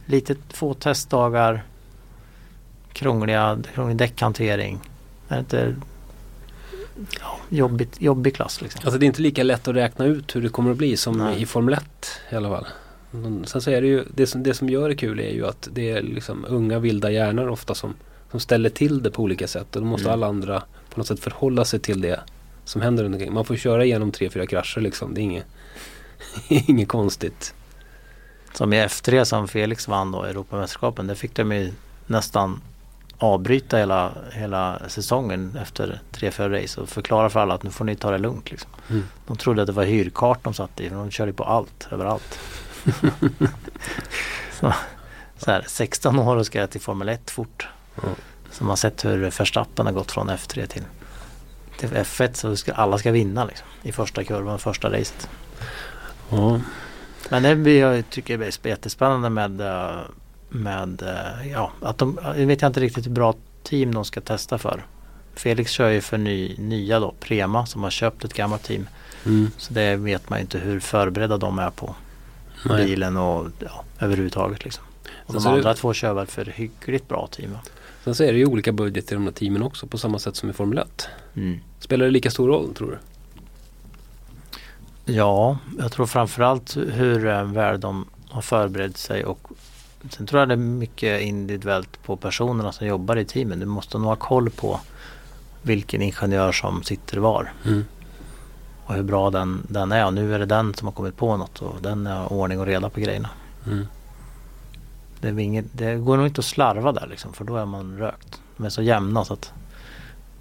Lite 0.06 0.36
få 0.48 0.74
testdagar. 0.74 1.64
Krångliga, 2.92 3.58
krånglig 3.74 3.96
däckhantering. 3.96 4.80
Är 5.28 5.34
det 5.34 5.40
inte 5.40 5.76
ja, 7.20 7.38
jobbigt, 7.48 8.00
jobbig 8.00 8.34
klass 8.34 8.62
liksom. 8.62 8.80
Alltså 8.84 8.98
det 8.98 9.04
är 9.04 9.06
inte 9.06 9.22
lika 9.22 9.42
lätt 9.42 9.68
att 9.68 9.74
räkna 9.74 10.04
ut 10.04 10.36
hur 10.36 10.42
det 10.42 10.48
kommer 10.48 10.70
att 10.70 10.76
bli 10.76 10.96
som 10.96 11.18
Nej. 11.18 11.42
i 11.42 11.46
Formel 11.46 11.74
1 11.74 11.84
i 12.30 12.34
alla 12.34 12.48
fall. 12.48 12.66
Men 13.10 13.46
Sen 13.46 13.60
så 13.60 13.70
är 13.70 13.80
det 13.80 13.86
ju, 13.86 14.04
det 14.14 14.26
som, 14.26 14.42
det 14.42 14.54
som 14.54 14.68
gör 14.68 14.88
det 14.88 14.94
kul 14.94 15.20
är 15.20 15.30
ju 15.30 15.46
att 15.46 15.68
det 15.72 15.90
är 15.90 16.02
liksom 16.02 16.46
unga 16.48 16.78
vilda 16.78 17.10
hjärnor 17.10 17.48
ofta 17.48 17.74
som, 17.74 17.94
som 18.36 18.40
ställer 18.40 18.70
till 18.70 19.02
det 19.02 19.10
på 19.10 19.22
olika 19.22 19.48
sätt. 19.48 19.76
Och 19.76 19.82
då 19.82 19.88
måste 19.88 20.08
Mm. 20.08 20.12
alla 20.12 20.26
andra 20.26 20.62
på 20.90 21.00
något 21.00 21.06
sätt 21.06 21.20
förhålla 21.20 21.64
sig 21.64 21.80
till 21.80 22.00
det 22.00 22.20
som 22.64 22.80
händer 22.82 23.04
runt 23.04 23.14
omkring. 23.14 23.32
Man 23.32 23.44
får 23.44 23.56
köra 23.56 23.84
igenom 23.84 24.12
tre, 24.12 24.30
fyra 24.30 24.46
krascher 24.46 24.80
liksom. 24.80 25.14
Det 25.14 25.20
är 25.20 25.22
inget, 25.22 25.46
inget 26.48 26.88
konstigt. 26.88 27.54
Som 28.52 28.72
i 28.72 28.76
F3 28.76 29.24
som 29.24 29.48
Felix 29.48 29.88
vann 29.88 30.12
då, 30.12 30.22
Europamästerskapen. 30.22 31.06
Där 31.06 31.14
fick 31.14 31.34
de 31.34 31.52
ju 31.52 31.72
nästan 32.06 32.60
avbryta 33.18 33.76
hela, 33.78 34.12
hela 34.32 34.80
säsongen 34.88 35.58
efter 35.62 36.00
tre, 36.12 36.30
fyra 36.30 36.62
race 36.62 36.80
och 36.80 36.88
förklara 36.88 37.30
för 37.30 37.40
alla 37.40 37.54
att 37.54 37.62
nu 37.62 37.70
får 37.70 37.84
ni 37.84 37.96
ta 37.96 38.10
det 38.10 38.18
lugnt. 38.18 38.50
Liksom. 38.50 38.70
Mm. 38.90 39.02
De 39.26 39.36
trodde 39.36 39.62
att 39.62 39.66
det 39.66 39.72
var 39.72 39.84
hyrkart 39.84 40.44
de 40.44 40.54
satt 40.54 40.80
i 40.80 40.88
de 40.88 41.10
körde 41.10 41.32
på 41.32 41.44
allt, 41.44 41.88
överallt. 41.90 42.38
så, 44.60 44.72
så 45.38 45.50
här, 45.50 45.64
16 45.66 46.18
år 46.18 46.36
och 46.36 46.46
ska 46.46 46.66
till 46.66 46.80
Formel 46.80 47.08
1 47.08 47.30
fort. 47.30 47.68
Ja. 48.02 48.08
Så 48.50 48.64
man 48.64 48.68
har 48.68 48.76
sett 48.76 49.04
hur 49.04 49.18
Verstappen 49.18 49.86
har 49.86 49.92
gått 49.92 50.12
från 50.12 50.30
F3 50.30 50.66
till, 50.66 50.82
till 51.78 51.88
F1 51.88 52.32
så 52.32 52.56
ska, 52.56 52.72
alla 52.72 52.98
ska 52.98 53.10
vinna 53.10 53.44
liksom, 53.44 53.66
i 53.82 53.92
första 53.92 54.24
kurvan, 54.24 54.58
första 54.58 54.90
racet. 54.92 55.28
Ja. 56.30 56.60
Men 57.30 57.42
det 57.42 57.56
blir, 57.56 57.80
jag 57.80 58.10
tycker 58.10 58.38
det 58.38 58.46
är 58.64 58.68
jättespännande 58.68 59.30
med, 59.30 59.60
eh, 59.60 59.96
med 60.48 61.02
eh, 61.02 61.50
ja, 61.52 61.72
att 61.82 61.98
de, 61.98 62.18
jag 62.24 62.46
vet 62.46 62.62
jag 62.62 62.68
inte 62.68 62.80
riktigt 62.80 63.06
hur 63.06 63.10
bra 63.10 63.34
team 63.62 63.94
de 63.94 64.04
ska 64.04 64.20
testa 64.20 64.58
för. 64.58 64.86
Felix 65.34 65.70
kör 65.70 65.88
ju 65.88 66.00
för 66.00 66.18
ny, 66.18 66.56
nya 66.58 67.00
då, 67.00 67.14
Prema 67.20 67.66
som 67.66 67.82
har 67.82 67.90
köpt 67.90 68.24
ett 68.24 68.34
gammalt 68.34 68.62
team. 68.62 68.88
Mm. 69.26 69.50
Så 69.56 69.72
det 69.72 69.96
vet 69.96 70.30
man 70.30 70.38
ju 70.38 70.40
inte 70.40 70.58
hur 70.58 70.80
förberedda 70.80 71.36
de 71.36 71.58
är 71.58 71.70
på. 71.70 71.94
Nej. 72.64 72.84
bilen 72.86 73.16
och 73.16 73.46
ja, 73.58 73.84
överhuvudtaget. 73.98 74.64
Liksom. 74.64 74.84
Och 75.04 75.10
Sen 75.26 75.34
de 75.34 75.40
så 75.40 75.48
är 75.48 75.52
det- 75.52 75.58
andra 75.58 75.74
två 75.74 75.92
kör 75.92 76.14
väl 76.14 76.26
för 76.26 76.44
hyggligt 76.44 77.08
bra 77.08 77.28
team. 77.30 77.58
Sen 78.06 78.14
så 78.14 78.24
är 78.24 78.32
det 78.32 78.38
ju 78.38 78.46
olika 78.46 78.72
budget 78.72 79.12
i 79.12 79.14
de 79.14 79.24
här 79.24 79.32
teamen 79.32 79.62
också 79.62 79.86
på 79.86 79.98
samma 79.98 80.18
sätt 80.18 80.36
som 80.36 80.50
i 80.50 80.52
Formel 80.52 80.78
1. 80.78 81.08
Mm. 81.34 81.58
Spelar 81.78 82.04
det 82.04 82.10
lika 82.10 82.30
stor 82.30 82.48
roll 82.48 82.74
tror 82.74 82.90
du? 82.90 82.98
Ja, 85.12 85.58
jag 85.78 85.92
tror 85.92 86.06
framförallt 86.06 86.76
hur 86.76 87.26
eh, 87.26 87.44
väl 87.44 87.80
de 87.80 88.06
har 88.28 88.42
förberett 88.42 88.96
sig 88.96 89.24
och 89.24 89.48
sen 90.10 90.26
tror 90.26 90.40
jag 90.40 90.48
det 90.48 90.54
är 90.54 90.56
mycket 90.56 91.20
individuellt 91.20 92.02
på 92.02 92.16
personerna 92.16 92.72
som 92.72 92.86
jobbar 92.86 93.16
i 93.16 93.24
teamen. 93.24 93.60
Du 93.60 93.66
måste 93.66 93.98
nog 93.98 94.06
ha 94.06 94.16
koll 94.16 94.50
på 94.50 94.80
vilken 95.62 96.02
ingenjör 96.02 96.52
som 96.52 96.82
sitter 96.82 97.16
var 97.18 97.52
Mm. 97.64 97.84
och 98.86 98.94
hur 98.94 99.02
bra 99.02 99.30
den, 99.30 99.66
den 99.68 99.92
är. 99.92 100.06
Och 100.06 100.14
nu 100.14 100.34
är 100.34 100.38
det 100.38 100.46
den 100.46 100.74
som 100.74 100.86
har 100.88 100.92
kommit 100.92 101.16
på 101.16 101.36
något 101.36 101.62
och 101.62 101.82
den 101.82 102.06
har 102.06 102.32
ordning 102.32 102.60
och 102.60 102.66
reda 102.66 102.90
på 102.90 103.00
grejerna. 103.00 103.28
Mm. 103.66 103.86
Det, 105.20 105.42
inget, 105.42 105.64
det 105.72 105.94
går 105.94 106.16
nog 106.16 106.26
inte 106.26 106.38
att 106.38 106.44
slarva 106.44 106.92
där 106.92 107.06
liksom, 107.06 107.32
för 107.32 107.44
då 107.44 107.56
är 107.56 107.66
man 107.66 107.98
rökt. 107.98 108.40
De 108.56 108.66
är 108.66 108.70
så 108.70 108.82
jämna 108.82 109.24
så 109.24 109.32
att 109.32 109.52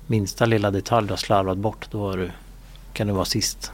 minsta 0.08 0.46
lilla 0.46 0.72
detalj 0.72 1.08
du 1.08 1.12
har 1.12 1.18
slarvat 1.18 1.58
bort 1.58 1.88
då 1.92 2.16
du, 2.16 2.32
kan 2.94 3.08
du 3.08 3.14
vara 3.14 3.26
sist. 3.26 3.72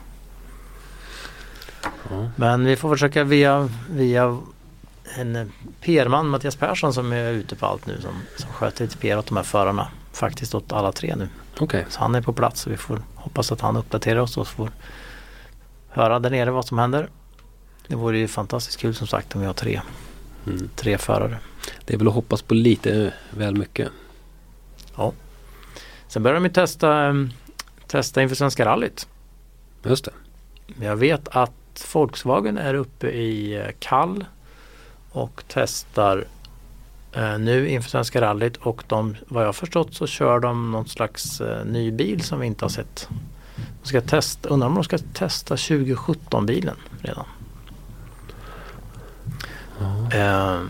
Ja. 2.10 2.30
Men 2.36 2.64
vi 2.64 2.76
får 2.76 2.90
försöka 2.90 3.24
via, 3.24 3.68
via 3.90 4.38
en 5.16 5.52
PR-man, 5.80 6.28
Mattias 6.28 6.56
Persson 6.56 6.94
som 6.94 7.12
är 7.12 7.30
ute 7.30 7.56
på 7.56 7.66
allt 7.66 7.86
nu 7.86 8.00
som, 8.00 8.12
som 8.36 8.52
sköter 8.52 8.84
lite 8.84 8.96
PR 8.96 9.18
åt 9.18 9.26
de 9.26 9.36
här 9.36 9.44
förarna. 9.44 9.88
Faktiskt 10.12 10.54
åt 10.54 10.72
alla 10.72 10.92
tre 10.92 11.16
nu. 11.16 11.28
Okej, 11.60 11.86
Så 11.88 12.00
han 12.00 12.14
är 12.14 12.22
på 12.22 12.32
plats 12.32 12.66
och 12.66 12.72
vi 12.72 12.76
får 12.76 13.02
hoppas 13.14 13.52
att 13.52 13.60
han 13.60 13.76
uppdaterar 13.76 14.20
oss 14.20 14.36
och 14.36 14.48
får 14.48 14.70
höra 15.88 16.18
där 16.18 16.30
nere 16.30 16.50
vad 16.50 16.64
som 16.66 16.78
händer. 16.78 17.08
Det 17.86 17.96
vore 17.96 18.18
ju 18.18 18.28
fantastiskt 18.28 18.80
kul 18.80 18.94
som 18.94 19.06
sagt 19.06 19.34
om 19.34 19.40
vi 19.40 19.46
har 19.46 19.54
tre, 19.54 19.80
mm. 20.46 20.68
tre 20.76 20.98
förare. 20.98 21.38
det 21.84 21.94
är 21.94 21.98
väl 21.98 22.08
att 22.08 22.14
hoppas 22.14 22.42
på 22.42 22.54
lite 22.54 23.12
väl 23.30 23.56
mycket. 23.56 23.88
Sen 26.12 26.22
börjar 26.22 26.34
de 26.34 26.44
ju 26.44 26.50
testa, 26.50 27.08
eh, 27.08 27.14
testa 27.86 28.22
inför 28.22 28.36
Svenska 28.36 28.64
rallyt. 28.64 29.08
Just 29.84 30.04
det. 30.04 30.12
Jag 30.84 30.96
vet 30.96 31.28
att 31.28 31.88
Volkswagen 31.94 32.58
är 32.58 32.74
uppe 32.74 33.10
i 33.10 33.54
eh, 33.54 33.66
Kall 33.78 34.24
och 35.10 35.44
testar 35.48 36.24
eh, 37.12 37.38
nu 37.38 37.68
inför 37.68 37.90
Svenska 37.90 38.20
rallyt 38.20 38.56
och 38.56 38.84
de, 38.86 39.16
vad 39.28 39.44
jag 39.44 39.56
förstått 39.56 39.94
så 39.94 40.06
kör 40.06 40.40
de 40.40 40.72
någon 40.72 40.88
slags 40.88 41.40
eh, 41.40 41.64
ny 41.64 41.90
bil 41.90 42.22
som 42.22 42.40
vi 42.40 42.46
inte 42.46 42.64
har 42.64 42.70
sett. 42.70 43.08
De 43.82 43.88
ska 43.88 44.00
testa, 44.00 44.48
undrar 44.48 44.68
om 44.68 44.74
de 44.74 44.84
ska 44.84 44.98
testa 44.98 45.56
2017 45.56 46.46
bilen 46.46 46.76
redan. 47.00 47.26
Ja. 50.10 50.18
Eh, 50.18 50.60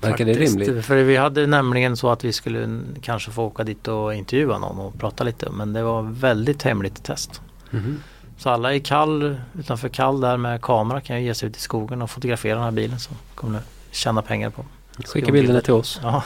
Verkar 0.00 0.24
det 0.24 0.32
rimligt? 0.32 0.86
För 0.86 0.96
vi 0.96 1.16
hade 1.16 1.46
nämligen 1.46 1.96
så 1.96 2.10
att 2.10 2.24
vi 2.24 2.32
skulle 2.32 2.80
kanske 3.02 3.30
få 3.30 3.44
åka 3.44 3.64
dit 3.64 3.88
och 3.88 4.14
intervjua 4.14 4.58
någon 4.58 4.78
och 4.78 4.98
prata 4.98 5.24
lite 5.24 5.50
men 5.50 5.72
det 5.72 5.82
var 5.82 6.02
väldigt 6.02 6.62
hemligt 6.62 7.04
test. 7.04 7.40
Mhm. 7.70 8.02
Så 8.38 8.50
alla 8.50 8.74
i 8.74 8.80
Kall, 8.80 9.36
utanför 9.58 9.88
Kall 9.88 10.20
där 10.20 10.36
med 10.36 10.62
kamera 10.62 11.00
kan 11.00 11.20
ju 11.20 11.26
ge 11.26 11.34
sig 11.34 11.48
ut 11.48 11.56
i 11.56 11.60
skogen 11.60 12.02
och 12.02 12.10
fotografera 12.10 12.54
den 12.54 12.64
här 12.64 12.70
bilen 12.70 12.98
som 12.98 13.16
kommer 13.34 13.58
att 13.58 13.68
tjäna 13.90 14.22
pengar 14.22 14.50
på. 14.50 14.64
Skicka 15.04 15.32
bilderna 15.32 15.60
till 15.60 15.72
oss. 15.72 16.00
Ja. 16.02 16.22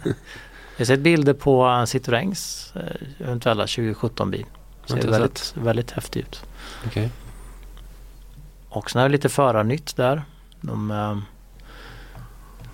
Jag 0.80 0.86
har 0.86 0.86
sett 0.86 1.00
bilder 1.00 1.34
på 1.34 1.66
eh, 1.66 1.86
Citroëns 1.86 2.72
eh, 2.76 3.26
eventuella 3.28 3.64
2017 3.64 4.32
bil. 4.32 4.46
Ser 4.86 4.96
Inte 4.96 5.08
väldigt, 5.08 5.54
väldigt 5.58 5.92
häftig 5.92 6.20
ut. 6.20 6.42
Okej. 6.86 7.10
Och 8.70 8.92
sen 8.92 9.02
är 9.02 9.06
det 9.06 9.12
lite 9.12 9.30
förarnytt 9.30 9.96
där. 9.96 10.24
De, 10.62 10.92
eh, 10.92 11.18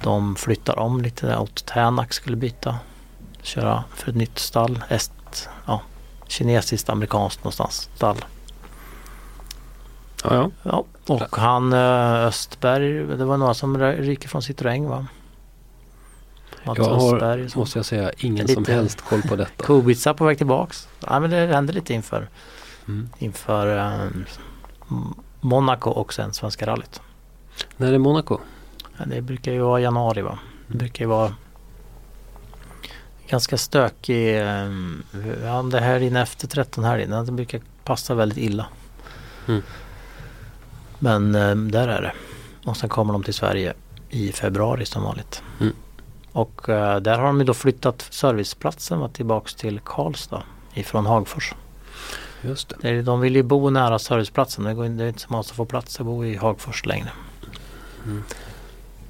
de 0.06 0.36
flyttar 0.36 0.80
om 0.80 1.02
lite 1.02 1.28
där. 1.28 1.40
Otto 1.40 1.62
Tänak 1.66 2.14
skulle 2.14 2.36
byta. 2.38 2.80
Köra 3.42 3.84
för 3.96 4.10
ett 4.10 4.16
nytt 4.16 4.40
stall. 4.40 4.84
Est, 4.90 5.50
ja, 5.66 5.82
kinesiskt, 6.28 6.90
amerikanskt 6.90 7.44
någonstans 7.44 7.90
stall. 7.96 8.26
Ja, 10.24 10.34
ja. 10.36 10.50
Ja, 10.64 10.86
och 11.14 11.38
han 11.38 11.74
eh, 11.74 12.26
Östberg, 12.26 12.94
det 13.18 13.26
var 13.26 13.38
några 13.38 13.54
som 13.54 13.78
ry- 13.78 14.02
ryker 14.02 14.30
från 14.30 14.42
Citroën 14.42 14.88
va? 14.90 15.08
Mats 16.64 16.78
Jag 16.78 16.86
har, 16.86 17.14
Östberg. 17.16 17.50
måste 17.56 17.80
jag 17.80 17.86
säga, 17.86 18.12
ingen 18.18 18.48
som 18.48 18.66
helst 18.66 19.02
koll 19.02 19.22
på 19.22 19.36
detta. 19.36 19.64
Kubica 19.66 20.14
på 20.14 20.26
väg 20.26 20.38
tillbaks. 20.38 20.88
Ja, 21.08 21.20
men 21.20 21.30
det 21.30 21.48
hände 21.48 21.74
lite 21.74 21.94
inför, 21.94 22.28
Mm. 22.88 23.10
inför 23.20 23.78
eh, 23.78 24.08
Monaco 25.42 25.90
och 25.90 26.14
sen 26.14 26.34
Svenska 26.34 26.66
rallyt. 26.68 27.02
När 27.78 27.94
är 27.94 27.98
Monaco? 27.98 28.38
Ja, 28.98 29.06
det 29.06 29.22
brukar 29.22 29.52
ju 29.52 29.60
vara 29.60 29.80
januari 29.80 30.22
va? 30.22 30.40
Det 30.68 30.78
brukar 30.78 31.06
ju 31.06 31.10
vara 31.10 31.34
ganska 33.28 33.58
stökig, 33.58 34.38
eh, 34.38 34.72
ja, 35.44 35.62
det 35.62 35.80
här 35.80 36.00
inne 36.00 36.22
efter 36.22 36.48
13 36.48 36.84
här 36.84 37.24
det 37.26 37.32
brukar 37.32 37.62
passa 37.84 38.16
väldigt 38.16 38.38
illa. 38.38 38.66
Mm. 39.48 39.62
Men 41.00 41.36
eh, 41.36 41.56
där 41.56 41.88
är 41.88 42.02
det. 42.02 42.14
Och 42.66 42.78
sen 42.78 42.90
kommer 42.90 43.14
de 43.14 43.24
till 43.24 43.34
Sverige 43.34 43.74
i 44.10 44.32
februari 44.32 44.86
som 44.86 45.04
vanligt. 45.04 45.44
Mm. 45.60 45.74
Och 46.32 46.70
eh, 46.70 47.00
där 47.00 47.18
har 47.18 47.26
de 47.26 47.40
ju 47.40 47.46
då 47.46 47.54
flyttat 47.54 48.08
serviceplatsen 48.10 49.00
va, 49.00 49.10
tillbaks 49.10 49.56
till 49.56 49.80
Karlstad 49.80 50.44
ifrån 50.74 51.06
Hagfors. 51.06 51.54
Just 52.42 52.74
det. 52.82 53.02
De 53.02 53.20
vill 53.20 53.36
ju 53.36 53.44
bo 53.44 53.70
nära 53.70 54.00
serviceplatsen. 54.00 54.64
Det 54.64 55.04
är 55.04 55.08
inte 55.08 55.22
så 55.22 55.28
många 55.30 55.44
som 55.44 55.56
får 55.56 55.66
plats 55.66 56.00
att 56.00 56.06
bo 56.06 56.26
i 56.26 56.36
Hagfors 56.36 56.86
längre. 56.86 57.10
Mm. 58.06 58.24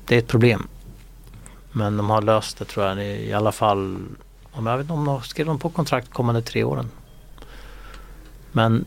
Det 0.07 0.15
är 0.15 0.19
ett 0.19 0.27
problem. 0.27 0.67
Men 1.71 1.97
de 1.97 2.09
har 2.09 2.21
löst 2.21 2.57
det 2.57 2.65
tror 2.65 2.85
jag. 2.85 3.05
I 3.05 3.33
alla 3.33 3.51
fall, 3.51 3.99
om 4.51 4.67
jag 4.67 4.77
vet 4.77 4.83
inte 4.83 4.93
om 4.93 5.05
de 5.05 5.21
skrev 5.21 5.45
de 5.45 5.59
på 5.59 5.69
kontrakt 5.69 6.13
kommande 6.13 6.41
tre 6.41 6.63
åren. 6.63 6.91
Men 8.51 8.85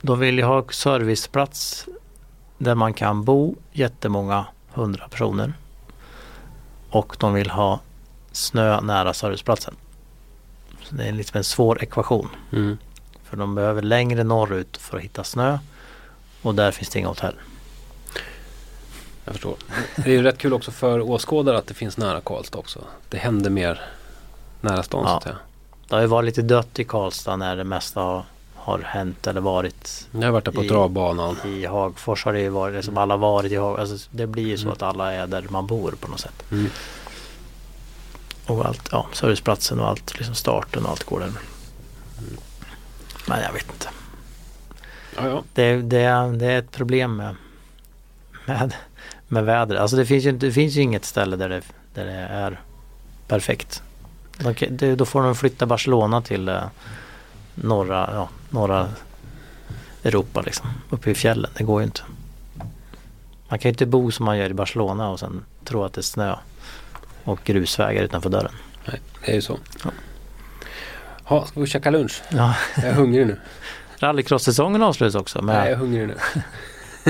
de 0.00 0.18
vill 0.18 0.38
ju 0.38 0.44
ha 0.44 0.64
serviceplats 0.70 1.86
där 2.58 2.74
man 2.74 2.94
kan 2.94 3.24
bo 3.24 3.56
jättemånga 3.72 4.46
hundra 4.72 5.08
personer. 5.08 5.52
Och 6.90 7.16
de 7.18 7.34
vill 7.34 7.50
ha 7.50 7.80
snö 8.32 8.80
nära 8.80 9.14
serviceplatsen. 9.14 9.74
Så 10.82 10.94
det 10.94 11.04
är 11.04 11.12
liksom 11.12 11.38
en 11.38 11.44
svår 11.44 11.82
ekvation. 11.82 12.28
Mm. 12.52 12.78
För 13.24 13.36
de 13.36 13.54
behöver 13.54 13.82
längre 13.82 14.24
norrut 14.24 14.76
för 14.76 14.96
att 14.96 15.02
hitta 15.02 15.24
snö. 15.24 15.58
Och 16.42 16.54
där 16.54 16.70
finns 16.70 16.88
det 16.88 16.98
inga 16.98 17.08
hotell. 17.08 17.34
Jag 19.28 19.34
förstår. 19.34 19.56
Det 19.96 20.10
är 20.10 20.14
ju 20.14 20.22
rätt 20.22 20.38
kul 20.38 20.52
också 20.52 20.70
för 20.70 21.00
åskådare 21.00 21.58
att 21.58 21.66
det 21.66 21.74
finns 21.74 21.96
nära 21.96 22.20
Karlstad 22.20 22.58
också. 22.58 22.80
Det 23.08 23.18
händer 23.18 23.50
mer 23.50 23.80
nära 24.60 24.82
stan 24.82 25.04
så 25.04 25.10
Ja. 25.10 25.16
att 25.16 25.22
säga. 25.22 25.36
Det 25.88 25.94
har 25.94 26.00
ju 26.02 26.06
varit 26.08 26.26
lite 26.26 26.42
dött 26.42 26.78
i 26.78 26.84
Karlstad 26.84 27.36
när 27.36 27.56
det 27.56 27.64
mesta 27.64 28.00
har, 28.00 28.24
har 28.54 28.78
hänt 28.78 29.26
eller 29.26 29.40
varit. 29.40 30.08
Jag 30.12 30.22
har 30.22 30.30
varit 30.30 30.44
där 30.44 30.52
på 30.52 30.64
I- 30.64 30.68
travbanan. 30.68 31.36
I 31.46 31.66
Hagfors 31.66 32.24
har 32.24 32.32
det 32.32 32.40
ju 32.40 32.48
varit, 32.48 32.84
som 32.84 32.98
alla 32.98 33.16
varit 33.16 33.52
i 33.52 33.56
Hagfors. 33.56 33.90
Alltså, 33.90 34.08
det 34.12 34.26
blir 34.26 34.46
ju 34.46 34.56
så 34.58 34.62
Mm. 34.62 34.72
att 34.72 34.82
alla 34.82 35.12
är 35.12 35.26
där 35.26 35.46
man 35.50 35.66
bor 35.66 35.94
på 36.00 36.08
något 36.08 36.20
sätt. 36.20 36.42
Mm. 36.50 36.70
Och 38.46 38.64
allt, 38.66 38.88
ja, 38.92 39.06
serviceplatsen 39.12 39.80
och 39.80 39.88
allt, 39.88 40.18
liksom 40.18 40.34
starten 40.34 40.84
och 40.84 40.90
allt 40.90 41.04
går 41.04 41.20
där. 41.20 41.32
Men 43.26 43.40
jag 43.42 43.52
vet 43.52 43.66
inte. 43.72 43.88
Ja, 45.16 45.28
ja. 45.28 45.42
Det, 45.54 45.76
det, 45.76 46.32
det 46.36 46.46
är 46.46 46.58
ett 46.58 46.70
problem 46.70 47.16
med, 47.16 47.36
med, 48.46 48.74
med 49.28 49.44
vädret. 49.44 49.80
Alltså 49.80 49.96
det 49.96 50.06
finns 50.06 50.24
ju, 50.24 50.32
det 50.32 50.52
finns 50.52 50.74
ju 50.74 50.80
inget 50.80 51.04
ställe 51.04 51.36
där 51.36 51.48
det, 51.48 51.62
där 51.94 52.04
det 52.04 52.12
är 52.12 52.60
perfekt. 53.26 53.82
De, 54.68 54.94
då 54.94 55.04
får 55.04 55.22
de 55.22 55.34
flytta 55.34 55.66
Barcelona 55.66 56.22
till 56.22 56.48
eh, 56.48 56.62
norra, 57.54 58.10
ja, 58.12 58.28
norra 58.50 58.88
Europa 60.02 60.40
liksom. 60.40 60.66
Uppe 60.90 61.10
i 61.10 61.14
fjällen. 61.14 61.50
Det 61.56 61.64
går 61.64 61.80
ju 61.80 61.84
inte. 61.84 62.00
Man 63.48 63.58
kan 63.58 63.68
ju 63.68 63.72
inte 63.72 63.86
bo 63.86 64.10
som 64.10 64.24
man 64.24 64.38
gör 64.38 64.50
i 64.50 64.54
Barcelona 64.54 65.08
och 65.08 65.20
sen 65.20 65.44
tro 65.64 65.84
att 65.84 65.92
det 65.92 66.00
är 66.00 66.02
snö 66.02 66.34
och 67.24 67.40
grusvägar 67.44 68.02
utanför 68.02 68.30
dörren. 68.30 68.52
Nej, 68.86 69.00
det 69.24 69.30
är 69.30 69.34
ju 69.34 69.42
så. 69.42 69.58
Ja. 69.84 69.90
Ja, 71.28 71.46
ska 71.46 71.60
vi 71.60 71.66
käka 71.66 71.90
lunch? 71.90 72.22
Ja. 72.28 72.54
Jag 72.76 72.84
är 72.84 72.92
hungrig 72.92 73.26
nu. 73.26 73.40
Rallycross-säsongen 73.98 74.82
avslutas 74.82 75.14
också 75.14 75.42
med 75.42 75.56
Nej, 75.56 75.64
jag 75.64 75.72
är 75.72 75.76
hungrig 75.76 76.08
nu. 76.08 76.14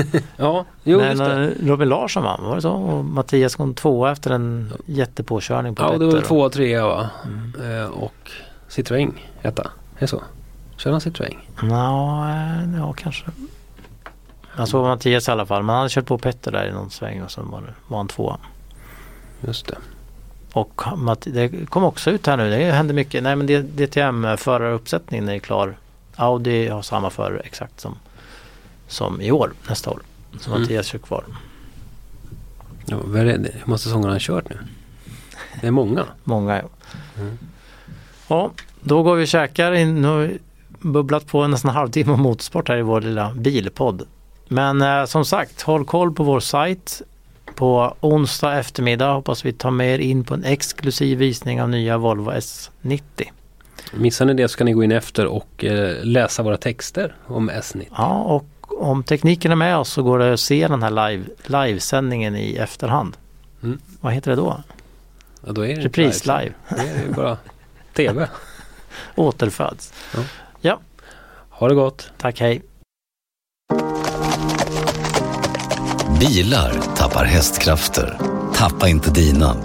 ja, 0.37 0.65
jo 0.83 0.99
Men 0.99 1.53
Robin 1.63 1.89
Larsson 1.89 2.23
vann, 2.23 2.43
var 2.43 2.55
det 2.55 2.61
så? 2.61 2.71
Och 2.71 3.05
Mattias 3.05 3.55
kom 3.55 3.73
tvåa 3.73 4.11
efter 4.11 4.31
en 4.31 4.73
jättepåkörning 4.85 5.75
på 5.75 5.83
Ja, 5.83 5.97
det 5.97 6.05
var 6.05 6.11
Petter. 6.13 6.27
tvåa, 6.27 6.49
trea 6.49 6.87
va? 6.87 7.09
Mm. 7.25 7.81
Eh, 7.81 7.85
och 7.89 8.31
Citroën 8.69 9.13
etta. 9.41 9.61
Är 9.61 9.99
det 9.99 10.07
så? 10.07 10.23
Kör 10.77 10.91
han 10.91 10.99
Citroën? 10.99 11.37
Ja, 11.61 12.29
eh, 12.29 12.79
ja, 12.79 12.93
kanske. 12.93 13.25
Jag 14.57 14.67
såg 14.67 14.83
Mattias 14.83 15.27
i 15.27 15.31
alla 15.31 15.45
fall. 15.45 15.63
Men 15.63 15.69
han 15.69 15.77
hade 15.77 15.89
kört 15.89 16.05
på 16.05 16.17
Petter 16.17 16.51
där 16.51 16.67
i 16.67 16.71
någon 16.71 16.89
sväng 16.89 17.21
och 17.23 17.31
sen 17.31 17.49
var, 17.51 17.61
det, 17.61 17.73
var 17.87 17.97
han 17.97 18.07
tvåa. 18.07 18.37
Just 19.41 19.67
det. 19.67 19.75
Och 20.53 20.81
det 21.23 21.69
kom 21.69 21.83
också 21.83 22.11
ut 22.11 22.27
här 22.27 22.37
nu. 22.37 22.49
Det 22.49 22.71
hände 22.71 22.93
mycket. 22.93 23.23
Nej 23.23 23.35
men 23.35 23.47
DTM-föraruppsättningen 23.47 25.29
är 25.29 25.39
klar. 25.39 25.77
Audi 26.15 26.67
har 26.67 26.81
samma 26.81 27.09
förare 27.09 27.39
exakt 27.39 27.79
som, 27.79 27.95
som 28.89 29.21
i 29.21 29.31
år, 29.31 29.53
nästa 29.69 29.89
år. 29.89 30.01
Så 30.39 30.49
Mm. 30.49 30.61
Mattias 30.61 30.85
kör 30.87 30.99
kvar. 30.99 31.23
Ja, 32.85 32.97
vad 33.03 33.21
är 33.21 33.25
det? 33.25 33.31
Hur 33.53 33.63
många 33.65 33.77
säsonger 33.77 34.03
har 34.03 34.11
han 34.11 34.19
kört 34.19 34.49
nu? 34.49 34.57
Det 35.61 35.67
är 35.67 35.71
många. 35.71 36.05
Många. 36.23 36.57
ja. 36.57 36.69
Mm. 37.21 37.37
Ja, 38.27 38.51
då 38.81 39.03
går 39.03 39.15
vi 39.15 39.23
och 39.23 39.27
käkar. 39.27 39.71
In, 39.71 40.01
nu 40.01 40.07
har 40.07 40.17
vi 40.17 40.37
bubblat 40.79 41.27
på 41.27 41.47
nästan 41.47 41.69
en 41.69 41.75
halvtimme 41.75 42.13
om 42.13 42.21
motorsport 42.21 42.67
här 42.67 42.77
i 42.77 42.81
vår 42.81 43.01
lilla 43.01 43.33
bilpodd. 43.33 44.03
Men 44.47 44.81
eh, 44.81 45.05
som 45.05 45.25
sagt, 45.25 45.61
håll 45.61 45.85
koll 45.85 46.13
på 46.13 46.23
vår 46.23 46.39
sajt. 46.39 47.01
På 47.55 47.95
onsdag 47.99 48.59
eftermiddag 48.59 49.13
hoppas 49.13 49.45
vi 49.45 49.53
ta 49.53 49.71
med 49.71 49.93
er 49.93 49.99
in 49.99 50.23
på 50.23 50.33
en 50.33 50.43
exklusiv 50.43 51.17
visning 51.17 51.61
av 51.61 51.69
nya 51.69 51.97
Volvo 51.97 52.31
S90. 52.31 53.01
Missar 53.93 54.25
ni 54.25 54.33
det 54.33 54.47
så 54.47 54.57
kan 54.57 54.65
ni 54.65 54.73
gå 54.73 54.83
in 54.83 54.91
efter 54.91 55.25
och 55.25 55.65
eh, 55.65 56.03
läsa 56.03 56.43
våra 56.43 56.57
texter 56.57 57.15
om 57.25 57.51
S90. 57.51 57.85
Ja, 57.97 58.23
och 58.23 58.58
om 58.79 59.03
tekniken 59.03 59.51
är 59.51 59.55
med 59.55 59.77
oss 59.77 59.89
så 59.89 60.03
går 60.03 60.19
det 60.19 60.33
att 60.33 60.39
se 60.39 60.67
den 60.67 60.83
här 60.83 61.09
live, 61.09 61.23
livesändningen 61.43 62.35
i 62.35 62.55
efterhand. 62.55 63.17
Mm. 63.63 63.79
Vad 64.01 64.13
heter 64.13 64.31
det 64.31 64.37
då? 64.37 64.63
Ja, 65.45 65.51
då 65.51 65.65
är 65.65 65.75
det 65.75 65.81
Repris 65.81 66.25
live. 66.25 66.41
live. 66.41 66.53
Det 66.69 66.89
är 66.89 67.07
ju 67.07 67.13
bara 67.13 67.37
TV. 67.93 68.27
Återföds. 69.15 69.93
Ha 71.59 71.67
det 71.67 71.75
gott. 71.75 72.11
Tack, 72.17 72.39
hej. 72.39 72.61
Bilar 76.19 76.73
tappar 76.95 77.25
hästkrafter. 77.25 78.17
Tappa 78.53 78.87
inte 78.87 79.11
dina. 79.11 79.55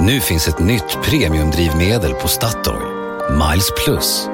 Nu 0.00 0.20
finns 0.20 0.48
ett 0.48 0.58
nytt 0.58 0.98
premiumdrivmedel 1.02 2.14
på 2.14 2.28
Statoil. 2.28 2.82
Miles 3.30 3.70
Plus. 3.84 4.28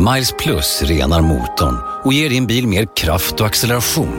Miles 0.00 0.32
Plus 0.38 0.82
renar 0.82 1.20
motorn 1.20 1.76
och 2.04 2.12
ger 2.12 2.30
din 2.30 2.46
bil 2.46 2.66
mer 2.66 2.86
kraft 2.96 3.40
och 3.40 3.46
acceleration. 3.46 4.18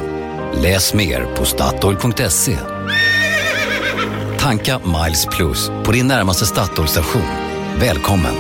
Läs 0.54 0.94
mer 0.94 1.36
på 1.36 1.46
Statoil.se. 1.46 2.58
Tanka 4.40 4.80
Miles 4.80 5.26
Plus 5.26 5.72
på 5.84 5.92
din 5.92 6.08
närmaste 6.08 6.46
Statoil-station. 6.46 7.22
Välkommen! 7.80 8.34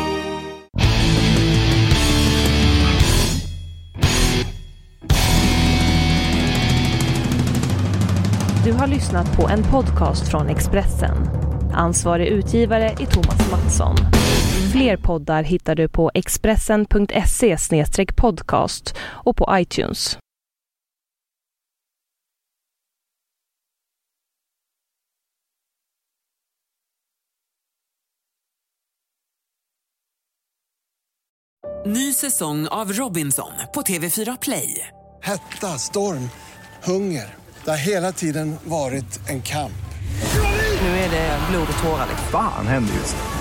Du 8.66 8.72
har 8.72 8.88
lyssnat 8.88 9.38
på 9.38 9.50
en 9.50 9.64
podcast 9.64 10.28
från 10.28 10.50
Expressen. 10.50 11.30
Ansvarig 11.74 12.28
utgivare 12.28 12.89
är 12.89 13.06
Thomas 13.06 13.52
Mattsson. 13.52 13.96
Fler 14.72 14.97
poddar 14.97 15.43
hittar 15.43 15.76
du 15.76 15.89
på 15.89 16.11
expressen.se 16.13 17.57
podcast 18.17 18.95
och 18.99 19.38
på 19.38 19.49
iTunes. 19.51 20.17
Ny 31.86 32.13
säsong 32.13 32.67
av 32.67 32.93
Robinson 32.93 33.51
på 33.74 33.82
TV4 33.82 34.38
Play. 34.41 34.88
Hetta, 35.24 35.67
storm, 35.67 36.30
hunger. 36.84 37.36
Det 37.63 37.69
har 37.69 37.78
hela 37.78 38.11
tiden 38.11 38.55
varit 38.63 39.30
en 39.30 39.41
kamp. 39.41 39.72
Nu 40.82 40.88
är 40.88 41.09
det 41.11 41.39
blod 41.49 41.67
och 41.74 41.84
tårar. 41.84 42.07
Fan 42.32 42.67
händer 42.67 42.93
just 42.93 43.15
nu. 43.15 43.41